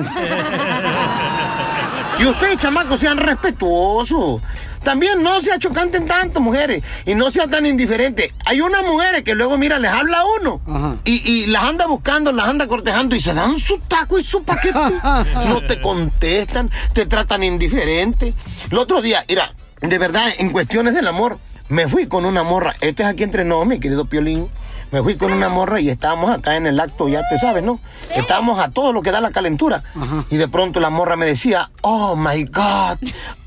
[2.17, 4.41] Y ustedes, chamacos, sean respetuosos.
[4.83, 6.81] También no se achocanten tanto, mujeres.
[7.05, 8.31] Y no sean tan indiferentes.
[8.45, 10.99] Hay unas mujeres que luego, mira, les habla a uno.
[11.05, 14.43] Y, y las anda buscando, las anda cortejando y se dan su taco y su
[14.43, 14.79] paquete.
[15.35, 18.33] No te contestan, te tratan indiferente.
[18.71, 21.37] El otro día, mira, de verdad, en cuestiones del amor,
[21.71, 22.75] me fui con una morra.
[22.81, 24.47] Esto es aquí entre nos, mi querido Piolín.
[24.91, 27.79] Me fui con una morra y estábamos acá en el acto, ya te sabes, ¿no?
[28.13, 29.81] Estábamos a todo lo que da la calentura.
[30.29, 32.97] Y de pronto la morra me decía, oh my God,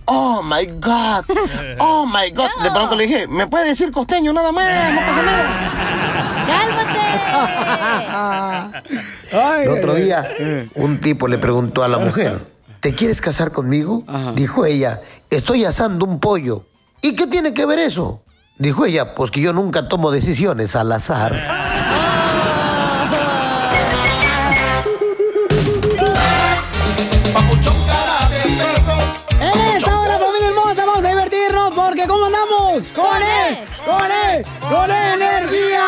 [0.06, 1.26] oh my God,
[1.80, 2.48] oh my God.
[2.62, 4.94] De pronto le dije, ¿me puede decir costeño nada más?
[4.94, 5.50] No pasa nada.
[9.62, 10.26] El otro día,
[10.76, 12.40] un tipo le preguntó a la mujer,
[12.80, 14.02] ¿te quieres casar conmigo?
[14.34, 16.64] Dijo ella, estoy asando un pollo.
[17.04, 18.24] ¿Y qué tiene que ver eso?
[18.56, 21.34] Dijo ella, pues que yo nunca tomo decisiones al azar.
[29.38, 32.84] En esta hora, familia hermosa, vamos a divertirnos porque ¿cómo andamos?
[32.94, 33.58] ¡Con él!
[33.84, 34.46] ¡Con él!
[34.62, 35.84] ¡Con energía!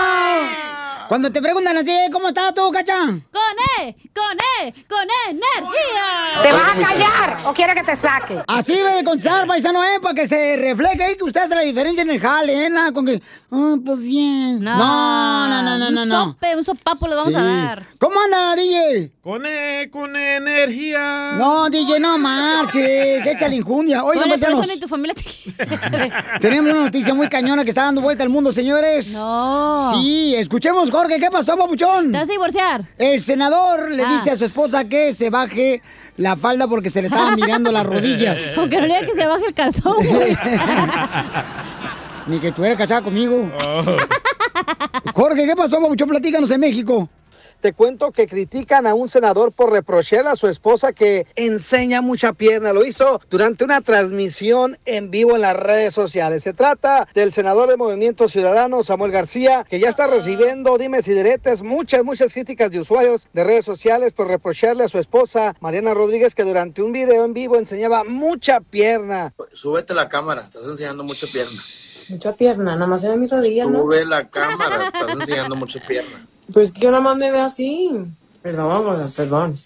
[1.09, 3.07] Cuando te preguntan así, ¿cómo estás tú, cacha?
[3.07, 6.43] Con E, con E, con energía.
[6.43, 8.43] ¿Te vas a callar o quiere que te saque?
[8.47, 10.01] Así debe de contestar, paisano, ¿eh?
[10.01, 12.71] Para que se refleje ahí que usted hace la diferencia en el jale, ¿eh?
[12.71, 13.21] Nada con que,
[13.51, 14.61] ah, pues bien.
[14.61, 16.03] No, no, no, no, no.
[16.03, 16.25] Un no.
[16.25, 17.83] sope, un sopapo le vamos a dar.
[17.99, 19.13] ¿Cómo anda, DJ?
[19.23, 21.33] Con, e, con energía.
[21.37, 23.27] No, DJ, no marches.
[23.27, 24.01] Échale injundia.
[24.03, 25.25] Ponle, pero paisanos, ni tu familia te
[26.41, 29.13] tenemos una noticia muy cañona que está dando vuelta al mundo, señores.
[29.13, 29.93] No.
[29.93, 32.13] Sí, escuchemos, Jorge, ¿qué pasó, papuchón?
[32.13, 32.85] ¿Te vas a divorciar?
[32.99, 34.17] El senador le Ah.
[34.17, 35.83] dice a su esposa que se baje
[36.17, 38.41] la falda porque se le estaban mirando las rodillas.
[38.59, 40.37] Aunque no le que se baje el calzón, güey.
[42.27, 43.51] Ni que estuviera casada conmigo.
[45.15, 46.09] Jorge, ¿qué pasó, papuchón?
[46.09, 47.09] Platícanos en México.
[47.61, 52.33] Te cuento que critican a un senador por reprocharle a su esposa que enseña mucha
[52.33, 52.73] pierna.
[52.73, 56.43] Lo hizo durante una transmisión en vivo en las redes sociales.
[56.43, 61.15] Se trata del senador de Movimiento Ciudadano, Samuel García, que ya está recibiendo dimes y
[61.15, 65.95] diretes, muchas, muchas críticas de usuarios de redes sociales por reprocharle a su esposa, Mariana
[65.95, 69.35] Rodríguez, que durante un video en vivo enseñaba mucha pierna.
[69.53, 71.61] Súbete la cámara, estás enseñando mucha pierna.
[72.09, 73.81] Mucha pierna, nada más en mi rodilla, ¿no?
[73.81, 76.27] Sube la cámara, estás enseñando mucha pierna.
[76.53, 77.91] Pues que yo nada más me veo así.
[78.43, 79.59] Perdón, mamá, perdón.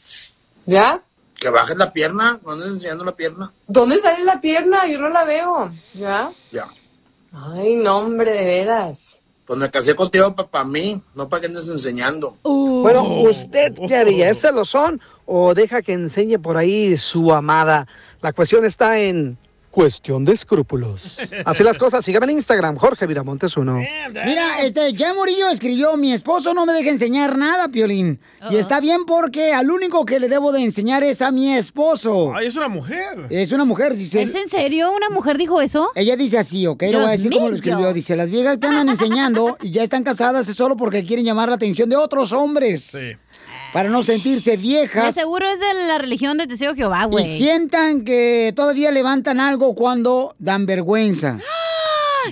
[0.66, 1.02] ¿Ya?
[1.38, 3.52] Que bajes la pierna, no andes enseñando la pierna.
[3.66, 4.86] ¿Dónde sale la pierna?
[4.86, 5.68] Yo no la veo.
[5.94, 6.28] ¿Ya?
[6.52, 6.64] Ya.
[7.32, 9.18] Ay, no, hombre, de veras.
[9.44, 12.36] Pues me casé contigo para mí, no para que andes enseñando.
[12.42, 14.30] Bueno, ¿usted qué haría?
[14.30, 17.88] ¿Es celosón o deja que enseñe por ahí su amada?
[18.20, 19.38] La cuestión está en
[19.70, 21.18] cuestión de escrúpulos.
[21.44, 23.78] Así las cosas, síganme en Instagram, Jorge Viramontes uno.
[24.24, 28.20] Mira, este, ya Murillo escribió, mi esposo no me deja enseñar nada, Piolín.
[28.50, 32.34] Y está bien porque al único que le debo de enseñar es a mi esposo.
[32.34, 33.26] Ay, es una mujer.
[33.30, 34.22] Es una mujer, dice.
[34.22, 34.92] ¿Es en serio?
[34.92, 35.90] ¿Una mujer dijo eso?
[35.94, 36.82] Ella dice así, ¿ok?
[36.90, 37.92] Lo voy a decir como lo escribió.
[37.92, 41.48] Dice, las viejas que andan enseñando y ya están casadas es solo porque quieren llamar
[41.48, 42.96] la atención de otros hombres.
[43.72, 45.14] Para no sentirse De viejas.
[45.14, 47.36] seguro es de la religión de Teseo Jehová, Y güey.
[47.36, 51.38] sientan que todavía levantan algo cuando dan vergüenza.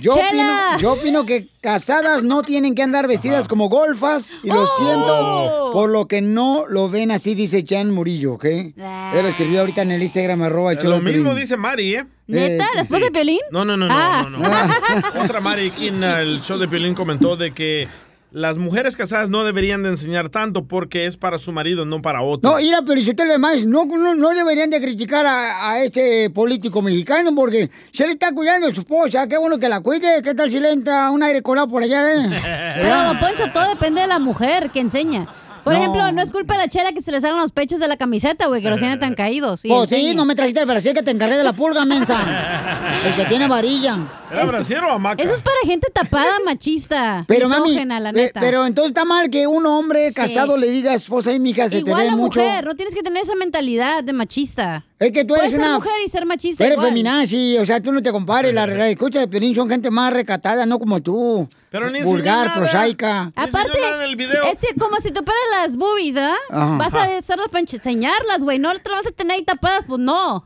[0.01, 4.61] Yo opino, yo opino que casadas no tienen que andar vestidas como golfas y lo
[4.61, 4.67] Oh.
[4.67, 8.45] siento por lo que no lo ven así, dice Jan Murillo, ¿ok?
[8.45, 12.05] Él lo escribió ahorita en el Instagram arroba el Lo mismo dice Mari, ¿eh?
[12.27, 12.67] ¿Neta?
[12.75, 13.39] ¿La esposa de Piolín?
[13.51, 14.27] No, no, no, no, Ah.
[14.29, 14.45] no, no.
[15.25, 17.87] Otra Mari aquí en el show de Piolín comentó de que
[18.31, 22.21] las mujeres casadas no deberían de enseñar tanto porque es para su marido, no para
[22.21, 22.49] otro.
[22.49, 25.83] No, mira, pero si usted le más, no, no, no deberían de criticar a, a
[25.83, 29.81] este político mexicano porque se le está cuidando a su esposa, qué bueno que la
[29.81, 32.29] cuide, qué tal si le entra un aire colado por allá, eh?
[32.81, 35.27] Pero, don Poncho, todo depende de la mujer que enseña.
[35.63, 35.79] Por No.
[35.79, 37.97] ejemplo, no es culpa de la chela que se le salgan los pechos de la
[37.97, 39.65] camiseta, güey, que los tiene tan caídos.
[39.65, 42.17] y Pues sí, no me trajiste el brasier que te encargué de la pulga, mensa.
[43.05, 43.97] El que tiene varilla.
[44.31, 45.21] ¿Era brasier o hamaca?
[45.23, 47.25] Eso es para gente tapada, machista.
[47.27, 48.39] Pero mami, la pe- neta.
[48.39, 50.15] pero entonces está mal que un hombre Sí.
[50.15, 52.39] casado le diga a esposa y mija, se Igual te ve la mucho.
[52.39, 54.85] mujer, no tienes que tener esa mentalidad de machista.
[54.99, 56.89] Es que tú Puedes eres ser una mujer y ser machista eres igual.
[56.89, 58.53] feminazi, o sea, tú no te compares.
[58.53, 61.47] La, la escucha de Piolín son gente más recatada, no como tú.
[61.71, 62.59] Pero ni Vulgar, nada.
[62.59, 63.31] prosaica.
[63.35, 63.77] Aparte,
[64.51, 66.33] es como si te operas las boobies, ¿verdad?
[66.49, 66.77] Ajá.
[66.77, 68.57] Vas a hacerlas para enseñarlas, güey.
[68.59, 70.45] No te las vas a tener ahí tapadas, pues no.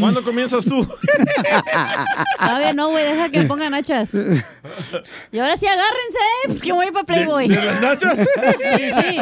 [0.00, 0.86] ¿Cuándo comienzas tú?
[2.38, 3.03] Todavía no, güey.
[3.04, 4.12] Deja que me pongan hachas.
[5.32, 7.48] Y ahora sí, agárrense, que voy para Playboy.
[7.48, 8.18] ¿De- de las nachas?
[8.18, 9.18] Sí, sí.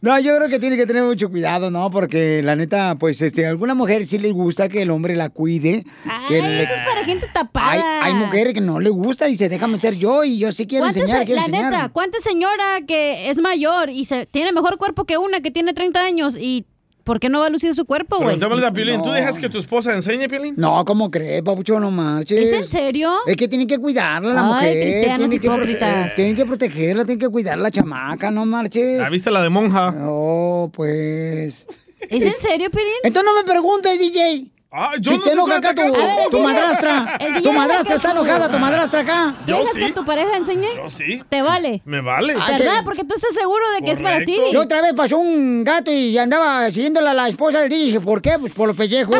[0.00, 1.90] No, yo creo que tiene que tener mucho cuidado, ¿no?
[1.90, 5.28] Porque la neta, pues, este, a alguna mujer sí le gusta que el hombre la
[5.30, 5.84] cuide.
[6.28, 7.70] que Ay, le- eso es para gente tapada.
[7.70, 10.66] hay, hay mujeres que no le gusta y dice, déjame ser yo y yo sí
[10.66, 11.72] quiero ¿Cuántas- enseñar, quiero la enseñar.
[11.72, 15.72] neta, ¿cuánta señora que es mayor y se tiene mejor cuerpo que una que tiene
[15.72, 16.66] 30 años y
[17.08, 18.26] por qué no va a lucir su cuerpo, güey?
[18.28, 19.14] Preguntémosle a Piolín, ¿tú No.
[19.14, 20.54] dejas que tu esposa enseñe, Piolín?
[20.58, 21.80] No, ¿cómo crees, papucho?
[21.80, 22.38] No marches.
[22.38, 23.10] ¿Es en serio?
[23.26, 24.82] Es que tienen que cuidarla la Ay, mujer.
[24.82, 26.14] cristianos hipócritas.
[26.14, 28.98] tienen que protegerla, tienen que cuidar la chamaca, no marches.
[28.98, 29.90] ¿La viste la de monja?
[29.92, 31.66] No, pues.
[32.10, 32.92] ¿Es en serio, Piolín?
[33.02, 34.46] Entonces no me preguntes, DJ.
[34.70, 37.18] Ah, yo si no se te enoja acá tu, ver, tu madrastra.
[37.42, 39.34] Tu madrastra está enojada, tu madrastra acá.
[39.46, 39.80] ¿Quieres sí.
[39.80, 40.68] que tu pareja enseñe?
[40.76, 41.22] Yo sí.
[41.28, 41.80] ¿Te vale?
[41.86, 42.34] Me vale.
[42.34, 42.82] ¿Verdad?
[42.84, 44.38] Porque tú estás seguro de que es para ti.
[44.52, 47.70] Y otra vez pasó un gato y andaba siguiéndola a la esposa del.
[47.70, 48.38] Dije, ¿por qué?
[48.38, 49.16] Pues por los pellejos.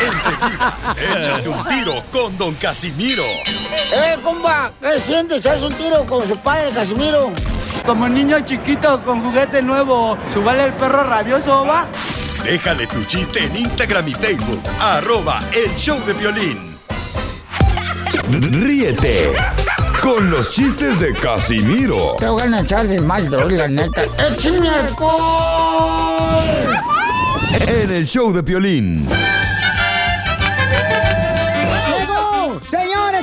[0.00, 0.74] Enseguida,
[1.20, 3.22] échate un tiro con Don Casimiro.
[3.94, 4.72] ¡Eh, compa!
[4.80, 5.46] ¿Qué sientes?
[5.46, 7.30] ¿Haz un tiro con su padre, Casimiro?
[7.86, 11.86] Como niño chiquito con juguete nuevo, ¿subale el perro rabioso, va?
[12.44, 14.62] Déjale tu chiste en Instagram y Facebook.
[14.80, 16.76] Arroba El Show de Violín.
[18.30, 19.32] Ríete
[20.00, 24.02] con los chistes de Casimiro Te voy a echar de mal, droga, la neta.
[24.18, 26.42] ¡Échame alcohol!
[27.66, 29.06] en El Show de Violín.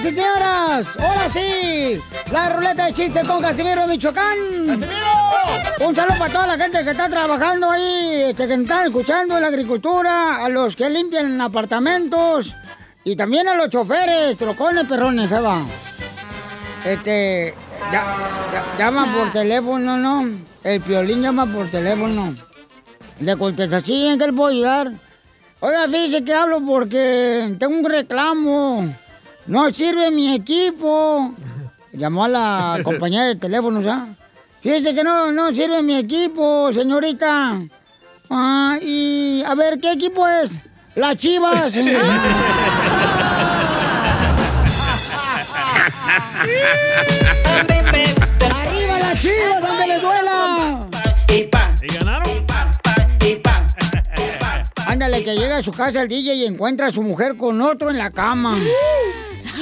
[0.09, 1.99] Y señoras, ahora sí,
[2.31, 4.37] la ruleta de chistes con Casimiro de Michoacán.
[5.81, 9.41] Un saludo para toda la gente que está trabajando ahí, este, que están escuchando en
[9.41, 12.53] la agricultura, a los que limpian apartamentos
[13.03, 15.61] y también a los choferes, trocones, perrones, ¿se va?
[16.85, 17.53] Este,
[17.91, 18.03] ya,
[18.51, 20.27] ya- llama por teléfono, ¿no?
[20.63, 22.33] El violín llama por teléfono.
[23.19, 24.91] Le contesta, sí, ¿en qué le puedo ayudar?
[25.59, 28.95] Oiga, fíjese que hablo porque tengo un reclamo.
[29.49, 31.33] No sirve mi equipo.
[31.91, 34.07] Llamó a la compañía de teléfonos, ¿ah?
[34.61, 37.59] Fíjese que no, no sirve mi equipo, señorita.
[38.29, 40.51] Ah, y a ver, ¿qué equipo es?
[40.93, 41.73] Las chivas.
[48.53, 50.79] ¡Arriba las chivas, aunque les duela!
[51.29, 51.49] ¿Y
[51.95, 52.45] ganaron?
[54.85, 57.89] Ándale, que llega a su casa el DJ y encuentra a su mujer con otro
[57.89, 58.59] en la cama.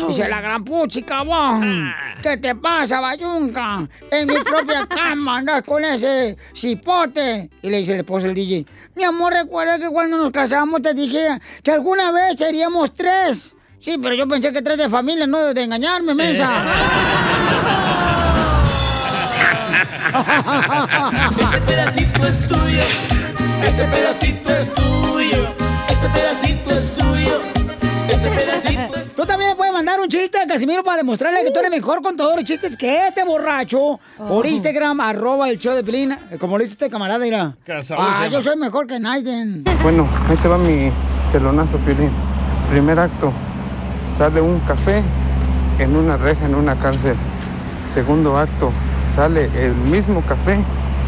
[0.05, 1.93] Dice la gran puchi, cabrón.
[2.21, 3.87] ¿Qué te pasa, bayunca?
[4.11, 7.49] En mi propia cama andas con ese cipote.
[7.61, 8.65] Y le dice el esposo del DJ,
[8.95, 13.55] mi amor, recuerda que cuando nos casamos te dije que alguna vez seríamos tres.
[13.79, 16.65] Sí, pero yo pensé que tres de familia, no de engañarme, mensa.
[20.17, 22.83] Este pedacito es tuyo.
[23.63, 25.47] Este pedacito es tuyo.
[25.89, 26.26] Este pedacito
[30.07, 33.25] un chiste a Casimiro para demostrarle que tú eres mejor contador de chistes que este
[33.25, 37.57] borracho por Instagram, arroba el show de Pelín, como lo dice este camarada, mira.
[37.97, 39.65] Ah, yo soy mejor que Naiden.
[39.83, 40.91] Bueno, ahí te va mi
[41.33, 42.11] telonazo, Piolín.
[42.71, 43.33] Primer acto,
[44.17, 45.03] sale un café
[45.77, 47.17] en una reja en una cárcel.
[47.93, 48.71] Segundo acto,
[49.13, 50.53] sale el mismo café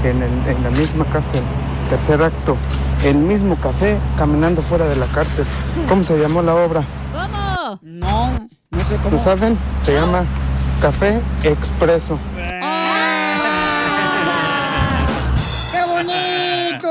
[0.03, 1.41] en, el- en la misma cárcel.
[1.89, 2.57] Tercer acto,
[3.05, 5.45] el mismo café caminando fuera de la cárcel.
[5.87, 6.83] ¿Cómo se llamó la obra?
[7.13, 7.79] ¿Cómo?
[7.81, 9.11] No, no sé cómo.
[9.11, 9.57] ¿No saben?
[9.83, 10.25] Se llama
[10.81, 12.19] Café Expreso.
[15.71, 16.89] ¡Qué bonito!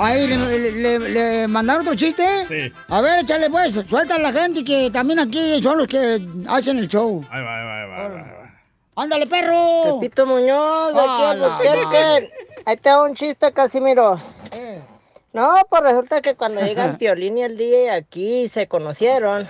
[0.00, 2.24] Ahí, ¿le, le- mandaron otro chiste?
[2.46, 2.72] Sí.
[2.88, 6.78] A ver, échale pues, suelta a la gente que también aquí son los que hacen
[6.78, 7.24] el show.
[7.30, 9.02] Ahí va, ahí va, ahí va, ahí va, ahí va.
[9.02, 9.98] ¡Ándale, perro!
[10.00, 12.30] Pepito Muñoz, de aquí Ah, en Albuquerque.
[12.64, 14.20] Ahí te va un chiste, Casimiro.
[14.52, 14.82] Eh.
[15.32, 19.48] No, pues resulta que cuando llegan Piolín y el DJ aquí y se conocieron,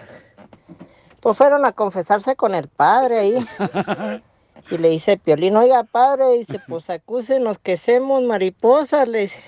[1.21, 3.49] pues fueron a confesarse con el padre ahí.
[4.71, 9.43] Y le dice Piolín, oiga padre, dice, pues acúsenos que somos mariposas, le dice.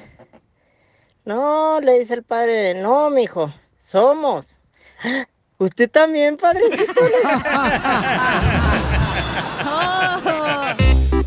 [1.27, 4.59] No, le dice el padre, no, mijo, somos.
[5.59, 7.03] ¿Usted también, padrecito?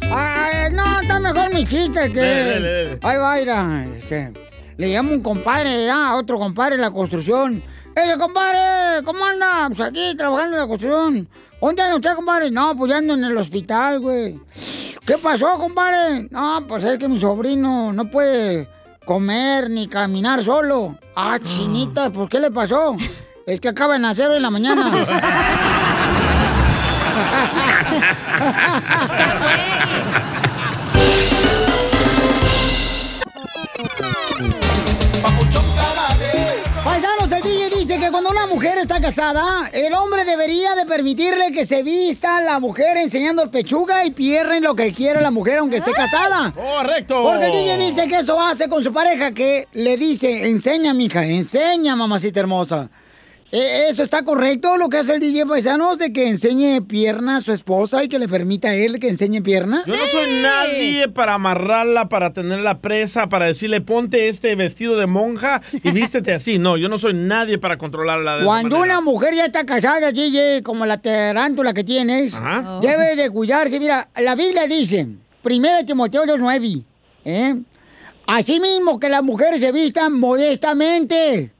[0.09, 2.97] Ay, no, está mejor mi chiste que.
[3.03, 3.83] Ahí va.
[3.95, 4.33] Este,
[4.77, 7.61] le llamo un compadre, ya, a otro compadre en la construcción.
[7.95, 9.03] ¡Eh, compadre!
[9.03, 9.67] ¿Cómo anda?
[9.67, 11.27] Pues aquí trabajando en la construcción.
[11.61, 12.51] ¿Dónde anda usted, compadre?
[12.51, 14.39] No, pues ya ando en el hospital, güey.
[15.05, 16.27] ¿Qué pasó, compadre?
[16.31, 18.67] No, pues es que mi sobrino no puede
[19.05, 20.97] comer ni caminar solo.
[21.15, 22.95] Ah, chinita, ¿por qué le pasó?
[23.45, 24.91] Es que acaba de nacer hoy en la mañana.
[38.03, 42.59] Que cuando una mujer está casada, el hombre debería de permitirle que se vista la
[42.59, 46.51] mujer enseñando pechuga y pierna en lo que quiera la mujer aunque esté casada.
[46.51, 47.23] Correcto.
[47.23, 51.23] Porque el DJ dice que eso hace con su pareja que le dice, enseña, mija,
[51.23, 52.89] enseña, mamacita hermosa.
[53.55, 57.41] ¿E- ¿Eso está correcto lo que hace el DJ Paisanos de que enseñe pierna a
[57.41, 59.83] su esposa y que le permita a él que enseñe pierna?
[59.85, 65.05] Yo no soy nadie para amarrarla, para tenerla presa, para decirle ponte este vestido de
[65.05, 66.57] monja y vístete así.
[66.57, 70.63] No, yo no soy nadie para controlarla de Cuando una mujer ya está casada, DJ,
[70.63, 72.79] como la tarántula que tienes, Ajá.
[72.81, 73.79] debe de cuidarse.
[73.79, 75.05] Mira, la Biblia dice,
[75.43, 76.83] 1 Timoteo 2.9,
[77.25, 77.55] ¿eh?
[78.25, 81.52] Asimismo que las mujeres se vistan modestamente.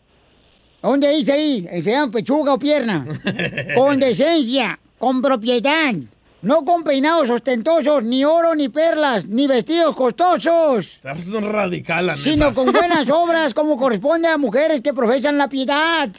[0.84, 1.68] ¿Dónde dice ahí?
[1.72, 3.08] ¿Enseñan pechuga o pierna?
[3.76, 5.94] con decencia, con propiedad.
[6.42, 12.16] No con peinados ostentosos, ni oro, ni perlas, ni vestidos costosos Estás un radical, la
[12.18, 12.24] neta.
[12.30, 16.10] sino con buenas obras como corresponde a mujeres que profesan la piedad.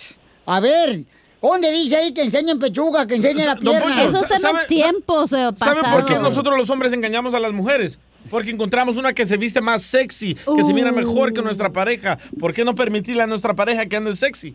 [0.47, 1.05] A ver,
[1.43, 3.83] ¿dónde dice ahí que enseñen pechuga, que enseñen la pierna?
[3.83, 7.53] Poncho, Esos eran ¿sabe- tiempos de ¿Saben por qué nosotros los hombres engañamos a las
[7.53, 7.99] mujeres?
[8.31, 12.19] Porque encontramos una que se viste más sexy, que se mira mejor que nuestra pareja.
[12.39, 14.55] ¿Por qué no permitirle a nuestra pareja que ande sexy?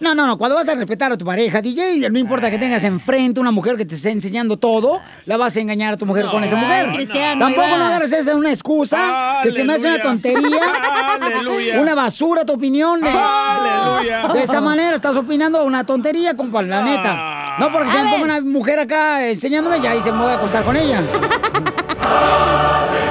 [0.00, 2.82] No, no, no, cuando vas a respetar a tu pareja, DJ, no importa que tengas
[2.84, 6.24] enfrente una mujer que te esté enseñando todo, la vas a engañar a tu mujer
[6.30, 6.90] con esa mujer.
[6.94, 10.40] Cristiano, Tampoco ahí no agarres esa una excusa que se me hace una tontería.
[11.20, 11.80] Aleluya.
[11.80, 13.02] Una basura tu opinión.
[13.02, 14.28] De, Aleluya.
[14.32, 17.56] de esa manera estás opinando una tontería, compa, la neta.
[17.58, 20.36] No porque se me ponga una mujer acá enseñándome ya y se me voy a
[20.36, 21.02] acostar con ella.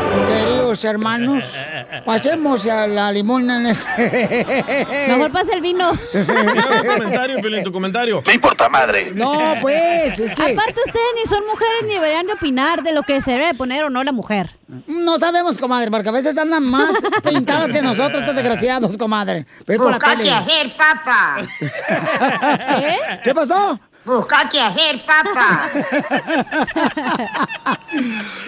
[0.69, 1.43] Queridos hermanos,
[2.05, 4.85] pasemos a la limona en este.
[5.07, 5.91] Mejor pasa el vino.
[6.13, 8.21] Mira tu comentario, Piolín, tu comentario.
[8.21, 9.11] ¿Qué importa, madre?
[9.15, 10.53] No, pues, es que...
[10.53, 13.83] Aparte, ustedes ni son mujeres ni deberían de opinar de lo que se debe poner
[13.83, 14.57] o no la mujer.
[14.85, 16.93] No sabemos, comadre, porque a veces andan más
[17.23, 19.47] pintadas que nosotros, estos desgraciados, comadre.
[19.65, 20.31] Pero por la tele.
[20.31, 21.37] hacer, papá.
[21.57, 22.95] ¿Qué?
[23.23, 23.79] ¿Qué pasó?
[24.05, 25.69] Busca qué hacer, papá.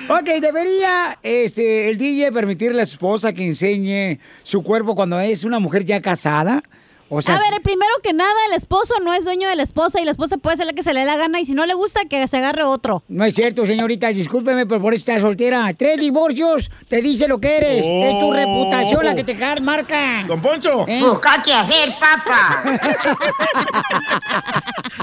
[0.10, 5.44] Ok, debería este, el DJ permitirle a su esposa que enseñe su cuerpo cuando es
[5.44, 6.64] una mujer ya casada.
[7.14, 10.00] O sea, a ver, primero que nada, el esposo no es dueño de la esposa
[10.00, 11.66] y la esposa puede hacer la que se le dé la gana y si no
[11.66, 13.04] le gusta, que se agarre otro.
[13.10, 15.70] No es cierto, señorita, discúlpeme, pero por está soltera.
[15.74, 17.86] Tres divorcios te dice lo que eres.
[17.86, 18.34] Es tu Oh.
[18.34, 20.24] reputación la que te marca.
[20.26, 20.86] Don Poncho.
[20.88, 21.02] ¿Eh?
[21.02, 22.64] Busca qué hacer, papá.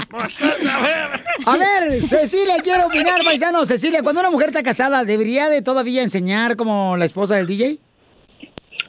[1.45, 3.65] A ver, Cecilia, quiero opinar, paisano.
[3.65, 7.79] Cecilia, cuando una mujer está casada, ¿debería de todavía enseñar como la esposa del DJ?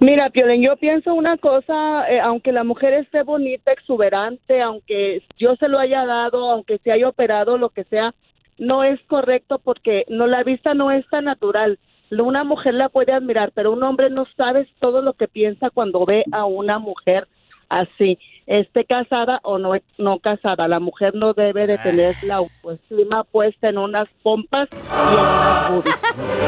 [0.03, 5.57] Mira, Piolín, yo pienso una cosa, eh, aunque la mujer esté bonita, exuberante, aunque yo
[5.57, 8.15] se lo haya dado, aunque se haya operado, lo que sea,
[8.57, 11.79] no es correcto porque no la vista no es tan natural.
[12.11, 16.03] Una mujer la puede admirar, pero un hombre no sabe todo lo que piensa cuando
[16.07, 17.29] ve a una mujer
[17.69, 20.69] así, esté casada o no, no casada.
[20.69, 25.71] La mujer no debe de tener la autoestima puesta en unas pompas y en unas
[25.71, 25.95] boobies.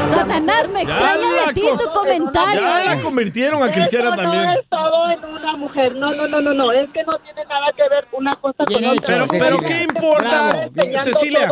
[0.10, 2.60] Satanás, me extraña de ti tu comentario.
[2.60, 4.44] Ya la convirtieron a cristiana Eso también.
[4.44, 5.94] No es todo en una mujer.
[5.96, 6.72] No, no, no, no, no.
[6.72, 9.02] Es que no tiene nada que ver una cosa con otra.
[9.06, 10.68] Pero, pero ¿qué importa,
[11.04, 11.48] Cecilia?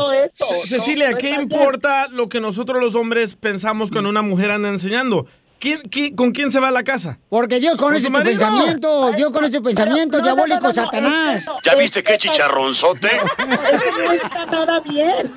[0.64, 5.26] Cecilia, ¿qué importa lo que nosotros los hombres pensamos cuando una mujer anda enseñando?
[5.60, 7.18] ¿Quién, quién- con quién se va a la casa?
[7.28, 9.12] Porque Dios conoce ¿Con tu pensamiento.
[9.12, 11.46] Dios conoce tu pensamiento no, no, diabólico, no, no, Satanás.
[11.62, 13.08] ¿Ya viste qué chicharronzote?
[13.46, 15.30] No está nada bien.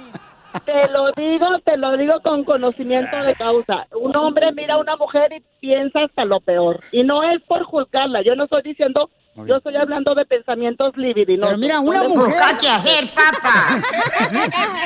[0.65, 3.87] Te lo digo, te lo digo con conocimiento de causa.
[3.99, 6.79] Un hombre mira a una mujer y piensa hasta lo peor.
[6.91, 8.21] Y no es por juzgarla.
[8.23, 11.49] Yo no estoy diciendo, yo estoy hablando de pensamientos libidinosos.
[11.49, 12.35] Pero mira, una mujer.
[12.41, 13.81] Hacer, papá.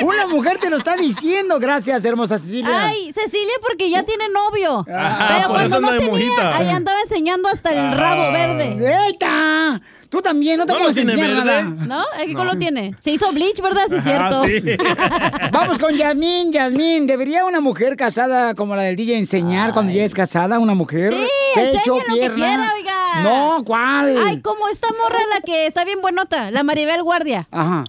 [0.02, 1.58] Una mujer te lo está diciendo.
[1.58, 2.68] Gracias, hermosa Cecilia.
[2.86, 4.86] Ay, Cecilia, porque ya tiene novio.
[4.92, 6.56] Ajá, Pero por cuando eso no tenía, mojita.
[6.56, 8.30] ahí andaba enseñando hasta el rabo Ah.
[8.30, 9.04] verde.
[9.06, 9.80] ¡Eita!
[10.08, 11.62] Tú también, no te ¿No puedes enseñar nada.
[11.62, 12.02] ¿No?
[12.24, 12.94] ¿Qué color tiene?
[12.98, 13.82] Se hizo bleach, ¿verdad?
[13.88, 14.42] Sí, es cierto.
[15.52, 16.50] Vamos con Yasmín.
[16.50, 20.74] Yasmín, ¿debería una mujer casada como la del DJ enseñar cuando ya es casada una
[20.74, 21.12] mujer?
[21.12, 22.34] Sí, Pecho, enseñen lo que pierna?
[22.34, 23.22] quiera, oiga.
[23.22, 24.16] No, ¿cuál?
[24.24, 27.46] Ay, como esta morra la que está bien buenota, la Maribel Guardia.
[27.50, 27.84] Ajá.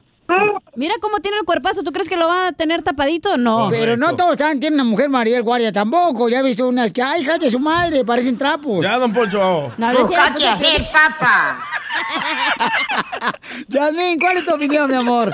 [0.75, 1.83] Mira cómo tiene el cuerpazo.
[1.83, 3.37] ¿Tú crees que lo va a tener tapadito?
[3.37, 3.67] No.
[3.71, 6.29] Pero no todos están- tienen una mujer Mariel Guardia tampoco.
[6.29, 8.81] Ya he visto unas que, ay, hija de su madre, parecen trapos.
[8.83, 9.71] Ya, don Poncho.
[9.77, 11.65] No Busca qué hacer, papá.
[13.67, 15.33] Yasmín, ¿cuál es tu opinión, mi amor?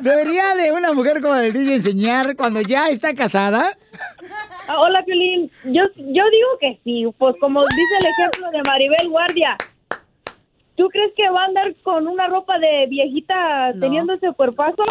[0.00, 3.76] ¿Debería de una mujer como la del DJ enseñar cuando ya está casada?
[4.68, 5.50] Ah, Hola, Piolín.
[5.64, 9.56] Yo, yo digo que sí, pues como dice el ejemplo de Maribel Guardia.
[10.76, 14.82] ¿Tú crees que va a andar con una ropa de viejita teniendo ese cuerpazo?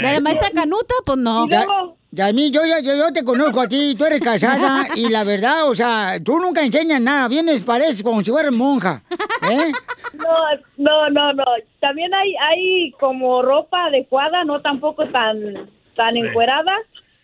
[0.00, 0.94] ¿De la maestra Canuta?
[1.04, 1.48] Pues no.
[1.48, 1.66] Ya,
[2.12, 5.68] Yasmín, yo, yo, yo, yo te conozco a ti, tú eres casada y la verdad,
[5.68, 9.02] o sea, tú nunca enseñas nada, vienes, pareces como si fueras monja.
[9.50, 9.72] ¿eh?
[10.12, 10.28] No,
[10.76, 11.44] no, no, no.
[11.80, 16.70] También hay, hay como ropa adecuada, no tampoco tan, tan encuerada.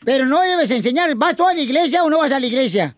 [0.05, 2.97] Pero no debes enseñar, ¿vas tú a la iglesia o no vas a la iglesia?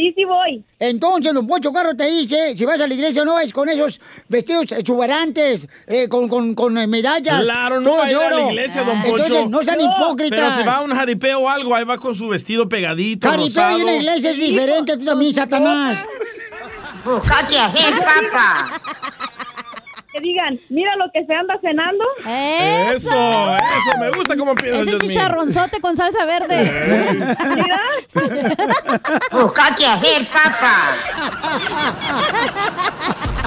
[0.00, 0.64] Sí, sí voy.
[0.78, 3.68] Entonces, don Poncho Carro te dice, si vas a la iglesia o no vas con
[3.68, 7.42] esos vestidos exuberantes, eh, con, con, con eh, medallas.
[7.42, 9.48] Claro, no va a ir a la iglesia, don Entonces, Poncho.
[9.50, 10.38] no sean hipócritas.
[10.40, 13.62] Pero si va a un jaripeo o algo, ahí va con su vestido pegadito, Jaripeo
[13.62, 13.78] rosado.
[13.78, 15.98] y una iglesia es diferente, tú también, Satanás.
[17.46, 18.80] Qué hacer, papá.
[20.12, 22.04] Que digan, mira lo que se anda cenando.
[22.18, 25.10] Eso, eso, me gusta cómo piensas, Ese Yasmín.
[25.10, 27.36] chicharronzote con salsa verde.
[29.30, 30.96] Busca qué hacer, papá.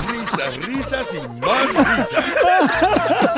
[0.10, 2.26] Risas, risas y más risas.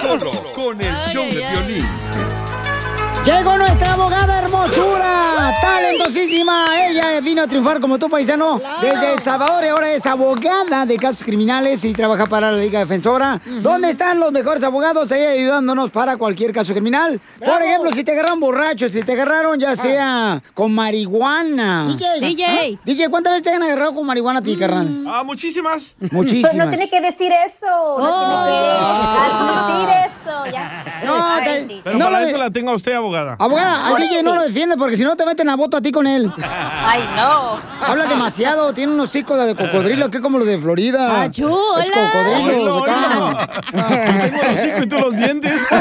[0.02, 2.35] Solo con el show de violín.
[3.26, 6.66] Llegó nuestra abogada hermosura, talentosísima.
[6.88, 10.96] Ella vino a triunfar como tu paisano desde El Salvador y ahora es abogada de
[10.98, 13.42] casos criminales y trabaja para la Liga Defensora.
[13.46, 17.20] ¿Dónde están los mejores abogados ahí ayudándonos para cualquier caso criminal?
[17.44, 21.88] Por ejemplo, si te agarraron borrachos, si te agarraron ya sea con marihuana.
[21.88, 22.20] DJ.
[22.20, 22.80] DJ.
[22.86, 25.04] DJ, ¿cuántas veces te han agarrado con marihuana a ti, carnal?
[25.08, 25.96] Ah, muchísimas.
[26.12, 26.52] Muchísimas.
[26.52, 27.66] Pues no tiene que decir eso.
[27.98, 30.46] No tiene que admitir eso.
[30.54, 31.02] Ya.
[31.04, 33.15] No, te- Ay, Pero no para lo eso de- la tengo a usted, abogada.
[33.40, 35.92] Abogada, al DJ no lo defiende porque si no te meten a voto a ti
[35.92, 36.32] con él.
[36.42, 37.60] Ay, no.
[37.86, 41.22] Habla demasiado, tiene unos hocicos de cocodrilo, que como los de Florida.
[41.22, 42.84] Achú, Es cocodrilo.
[42.84, 43.62] Acá.
[43.72, 45.62] Tengo el hocico y tú los dientes.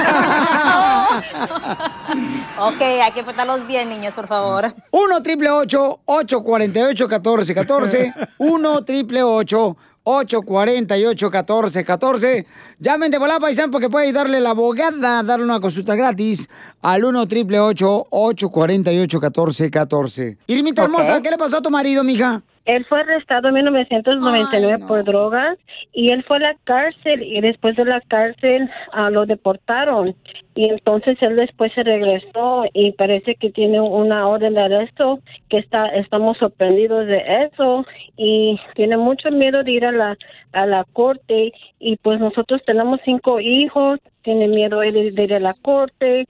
[2.59, 4.74] Ok, hay que portarlos bien, niños, por favor.
[4.90, 12.47] 1 triple 848 1414 1 triple 848 1414
[12.78, 16.48] Llamen de volada, paisán, porque puede ayudarle la abogada a darle una consulta gratis
[16.82, 20.89] al 1 triple 848 1414 Irmita Ok.
[20.89, 22.43] hermosa, ¿qué le pasó a tu marido, mija?
[22.65, 25.59] Él fue arrestado en 1999 por drogas
[25.93, 30.15] y él fue a la cárcel y después de la cárcel ah, lo deportaron.
[30.55, 35.20] Y entonces él después se regresó y parece que tiene una orden de arresto
[35.51, 37.85] que está estamos sorprendidos de eso.
[38.16, 40.16] Y tiene mucho miedo de ir a la
[40.53, 45.41] a la corte y pues nosotros tenemos cinco hijos tiene miedo de, de ir a
[45.41, 46.27] la corte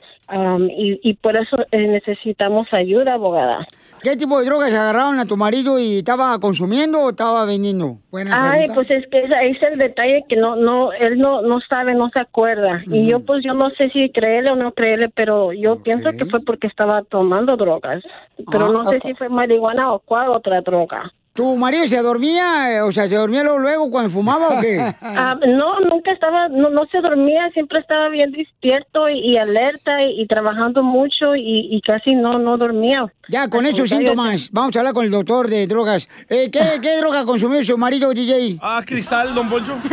[0.76, 3.68] y, y por eso eh, necesitamos ayuda abogada
[4.04, 7.96] ¿Qué tipo de drogas agarraron a tu marido y estaba consumiendo o estaba vendiendo?
[8.10, 8.74] Buena Ay, pregunta.
[8.74, 12.10] pues es que ese es el detalle que no, no, él no, no sabe, no
[12.14, 12.82] se acuerda.
[12.86, 16.26] Y yo, pues, yo no sé si creerle o no creerle, pero yo pienso que
[16.26, 18.02] fue porque estaba tomando drogas.
[18.52, 21.10] Pero Ah, no sé si fue marihuana o cuál otra droga.
[21.34, 22.70] ¿Tu marido se dormía?
[22.76, 24.78] eh, O sea, ¿se dormía luego, luego cuando fumaba o qué?
[25.02, 30.00] Ah, no, nunca estaba, no, no se dormía, siempre estaba bien despierto y, y alerta
[30.02, 33.12] y, y trabajando mucho y, y casi no, no dormía.
[33.28, 36.08] Ya, con esos síntomas, vamos a hablar con el doctor de drogas.
[36.28, 38.58] Eh, ¿qué, ¿Qué droga consumió su marido, DJ?
[38.62, 39.76] Ah, cristal, don Poncho.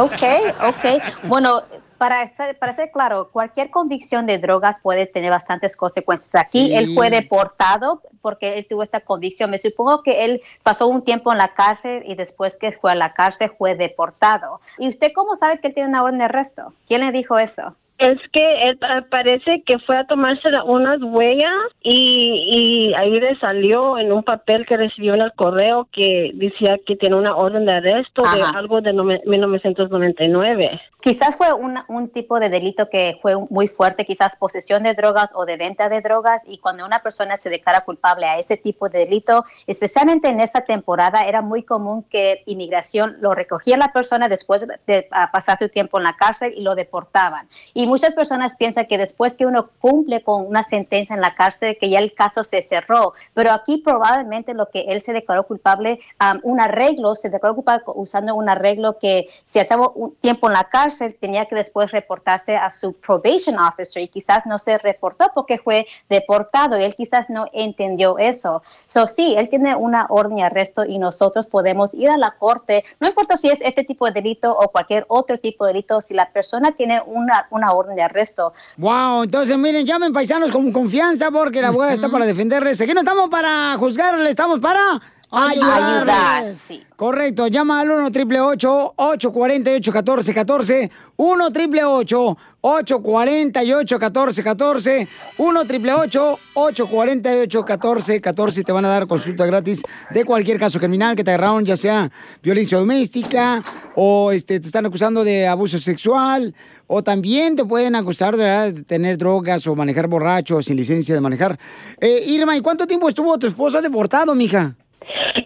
[0.00, 0.22] Ok,
[0.68, 0.84] ok.
[1.24, 1.62] Bueno,
[2.00, 6.34] para ser, para ser claro, cualquier convicción de drogas puede tener bastantes consecuencias.
[6.34, 6.74] Aquí Sí.
[6.74, 9.50] él fue deportado porque él tuvo esta convicción.
[9.50, 12.94] Me supongo que él pasó un tiempo en la cárcel y después que fue a
[12.94, 14.62] la cárcel fue deportado.
[14.78, 16.72] ¿Y usted cómo sabe que él tiene una orden de arresto?
[16.88, 17.74] ¿Quién le dijo eso?
[18.00, 21.52] Es que él pa- parece que fue a tomarse unas huellas
[21.82, 26.76] y, y ahí le salió en un papel que recibió en el correo que decía
[26.86, 30.80] que tiene una orden de arresto de algo de nove- 1999.
[31.02, 35.30] Quizás fue una- un tipo de delito que fue muy fuerte, quizás posesión de drogas
[35.34, 38.88] o de venta de drogas, y cuando una persona se declara culpable a ese tipo
[38.90, 44.28] de delito, especialmente en esta temporada, era muy común que inmigración lo recogía la persona
[44.28, 47.48] después de, de, pasar su tiempo en la cárcel y lo deportaban.
[47.72, 51.76] Y muchas personas piensan que después que uno cumple con una sentencia en la cárcel,
[51.78, 55.98] que ya el caso se cerró, pero aquí probablemente lo que él se declaró culpable,
[56.20, 60.52] ah, un arreglo, se declaró culpable usando un arreglo que si estaba un tiempo en
[60.52, 65.26] la cárcel, tenía que después reportarse a su probation officer y quizás no se reportó
[65.34, 66.78] porque fue deportado.
[66.78, 68.62] Y él quizás no entendió eso.
[68.86, 72.84] So, sí, él tiene una orden de arresto y nosotros podemos ir a la corte,
[73.00, 76.14] no importa si es este tipo de delito o cualquier otro tipo de delito, si
[76.14, 81.30] la persona tiene una, una orden de arresto, Wow, entonces miren, llamen paisanos con confianza
[81.30, 82.80] porque la abogada está para defenderles.
[82.80, 85.00] Aquí no estamos para juzgarles, estamos para
[85.32, 86.82] Ayudar, sí.
[86.96, 95.08] Correcto, llama al 1 888 848 1414 1 888 848 1414
[95.38, 101.22] 1 888 848 1414 te van a dar consulta gratis de cualquier caso criminal que
[101.22, 102.10] te agarraron, ya sea
[102.42, 103.62] violencia doméstica
[103.94, 106.52] o este, te están acusando de abuso sexual
[106.88, 111.14] o también te pueden acusar de, de tener drogas o manejar borracho o sin licencia
[111.14, 111.56] de manejar.
[112.00, 114.74] Eh, Irma, ¿y cuánto tiempo estuvo tu esposo deportado, mija?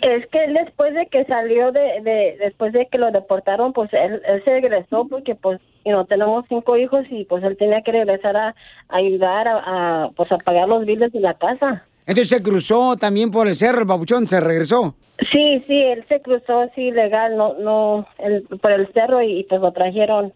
[0.06, 3.90] Es que él después de que salió de, de después de que lo deportaron, pues
[3.94, 7.80] él, él se regresó porque pues you know, tenemos cinco hijos y pues él tenía
[7.80, 8.48] que regresar a,
[8.88, 11.84] a ayudar a, a, pues a pagar los biles de la casa.
[12.06, 14.94] Entonces se cruzó también por el cerro, el babuchón, se regresó.
[15.32, 19.44] Sí, sí, él se cruzó así legal, no, no, el- por el cerro y, y,
[19.44, 20.34] pues lo trajeron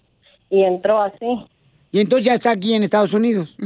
[0.49, 1.27] y entró así.
[1.93, 3.57] Y entonces ya está aquí en Estados Unidos.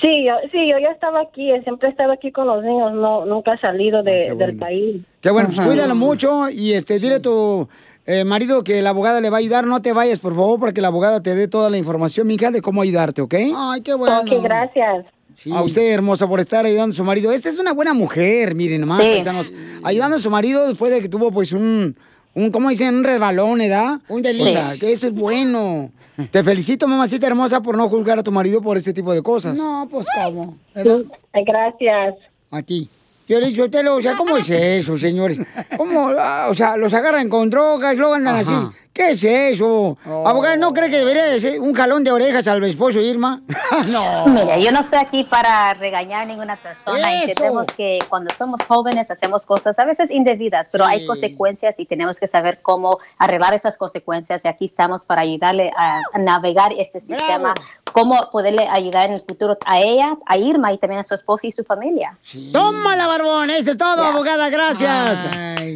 [0.00, 3.24] Sí, yo, sí, yo ya estaba aquí, siempre he estado aquí con los niños, no,
[3.26, 5.02] nunca he salido de, del país.
[5.20, 7.68] Qué bueno, pues cuídalo mucho y este dile a tu
[8.06, 9.66] eh, marido que la abogada le va a ayudar.
[9.66, 12.50] No te vayas, por favor, para que la abogada te dé toda la información, mija,
[12.50, 13.34] de cómo ayudarte, ¿ok?
[13.56, 14.20] Ay, qué bueno.
[14.20, 15.06] Ok, gracias.
[15.52, 17.32] A usted, hermosa, por estar ayudando a su marido.
[17.32, 19.10] Esta es una buena mujer, miren nomás, Sí.
[19.14, 19.52] paisanos.
[19.82, 21.96] Ayudando a su marido después de que tuvo, pues, un,
[22.34, 22.94] un ¿cómo dicen?
[22.94, 24.00] Un resbalón, ¿verdad?
[24.08, 24.44] Un delito.
[24.46, 24.50] Sí.
[24.52, 25.90] O sea, que eso es bueno.
[26.30, 29.56] Te felicito, mamacita hermosa, por no juzgar a tu marido por este tipo de cosas.
[29.56, 30.56] No, pues cómo.
[30.74, 32.14] Gracias.
[32.50, 32.88] A ti.
[33.28, 35.38] Yo le digo, o sea, ¿cómo es eso, señores?
[35.76, 38.66] ¿Cómo, ah, o sea, los agarran con drogas, luego andan Ajá.
[38.68, 38.76] así?
[38.92, 39.96] ¿Qué es eso?
[40.04, 43.40] Abogada, ¿no cree que debería de ser un jalón de orejas al esposo Irma?
[43.88, 44.26] no.
[44.26, 47.22] Mira, yo no estoy aquí para regañar a ninguna persona.
[47.22, 47.30] Eso.
[47.30, 52.20] Entendemos que cuando somos jóvenes hacemos cosas a veces indebidas, pero hay consecuencias y tenemos
[52.20, 54.44] que saber cómo arreglar esas consecuencias.
[54.44, 57.54] Y aquí estamos para ayudarle a, a navegar este sistema,
[57.92, 61.46] cómo poderle ayudar en el futuro a ella, a Irma y también a su esposo
[61.46, 62.18] y su familia.
[62.52, 63.48] ¡Tómala, barbón!
[63.48, 65.26] Eso es todo, abogada, gracias.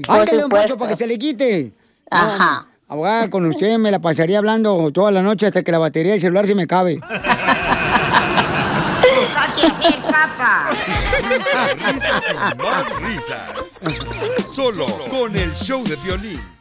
[0.06, 1.72] Por Ándale un poco para que se le quite.
[2.10, 2.66] Ajá.
[2.88, 6.20] Abogada, con usted me la pasaría hablando toda la noche hasta que la batería del
[6.20, 7.00] celular se me cabe.
[11.28, 13.80] Risas, risas y más risas.
[14.50, 16.55] Solo con el show de violín.